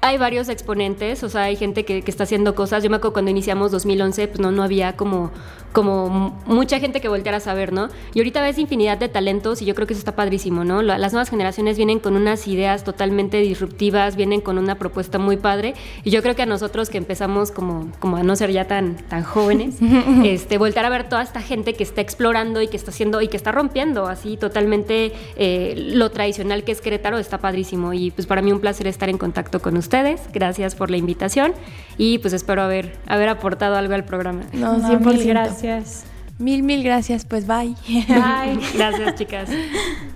hay 0.01 0.17
varios 0.17 0.49
exponentes, 0.49 1.23
o 1.23 1.29
sea, 1.29 1.43
hay 1.43 1.55
gente 1.55 1.85
que, 1.85 2.01
que, 2.01 2.09
está 2.09 2.23
haciendo 2.23 2.55
cosas. 2.55 2.83
Yo 2.83 2.89
me 2.89 2.95
acuerdo 2.95 3.13
cuando 3.13 3.29
iniciamos 3.29 3.69
2011, 3.71 4.27
pues 4.27 4.39
no, 4.39 4.51
no 4.51 4.63
había 4.63 4.95
como 4.95 5.31
como 5.71 6.39
mucha 6.45 6.79
gente 6.79 7.01
que 7.01 7.07
volteara 7.07 7.37
a 7.37 7.41
saber, 7.41 7.73
¿no? 7.73 7.89
Y 8.13 8.19
ahorita 8.19 8.41
ves 8.41 8.57
infinidad 8.57 8.97
de 8.97 9.09
talentos 9.09 9.61
y 9.61 9.65
yo 9.65 9.75
creo 9.75 9.87
que 9.87 9.93
eso 9.93 9.99
está 9.99 10.15
padrísimo, 10.15 10.63
¿no? 10.63 10.81
Las 10.81 11.13
nuevas 11.13 11.29
generaciones 11.29 11.77
vienen 11.77 11.99
con 11.99 12.15
unas 12.15 12.47
ideas 12.47 12.83
totalmente 12.83 13.37
disruptivas, 13.37 14.15
vienen 14.15 14.41
con 14.41 14.57
una 14.57 14.75
propuesta 14.75 15.19
muy 15.19 15.37
padre 15.37 15.75
y 16.03 16.09
yo 16.09 16.21
creo 16.21 16.35
que 16.35 16.41
a 16.41 16.45
nosotros 16.45 16.89
que 16.89 16.97
empezamos 16.97 17.51
como, 17.51 17.91
como 17.99 18.17
a 18.17 18.23
no 18.23 18.35
ser 18.35 18.51
ya 18.51 18.65
tan, 18.65 18.95
tan 18.95 19.23
jóvenes, 19.23 19.77
este, 20.23 20.57
voltear 20.57 20.85
a 20.85 20.89
ver 20.89 21.07
toda 21.07 21.21
esta 21.21 21.41
gente 21.41 21.73
que 21.73 21.83
está 21.83 22.01
explorando 22.01 22.61
y 22.61 22.67
que 22.67 22.77
está 22.77 22.91
haciendo 22.91 23.21
y 23.21 23.27
que 23.27 23.37
está 23.37 23.51
rompiendo 23.51 24.07
así 24.07 24.37
totalmente 24.37 25.13
eh, 25.35 25.73
lo 25.93 26.09
tradicional 26.11 26.63
que 26.63 26.71
es 26.71 26.81
Querétaro 26.81 27.17
está 27.17 27.39
padrísimo 27.39 27.93
y 27.93 28.11
pues 28.11 28.27
para 28.27 28.41
mí 28.41 28.51
un 28.51 28.59
placer 28.59 28.87
estar 28.87 29.09
en 29.09 29.17
contacto 29.17 29.61
con 29.61 29.77
ustedes. 29.77 30.21
Gracias 30.33 30.75
por 30.75 30.89
la 30.89 30.97
invitación 30.97 31.53
y 31.97 32.17
pues 32.19 32.33
espero 32.33 32.61
haber, 32.61 32.97
haber 33.07 33.29
aportado 33.29 33.75
algo 33.75 33.93
al 33.93 34.05
programa. 34.05 34.43
No, 34.53 34.79
100%. 34.79 35.58
Gracias. 35.61 36.05
Mil, 36.37 36.63
mil 36.63 36.83
gracias. 36.83 37.25
Pues 37.25 37.45
bye. 37.45 37.75
Bye. 37.87 38.59
gracias, 38.73 39.15
chicas. 39.15 39.49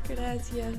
Gracias. 0.07 0.73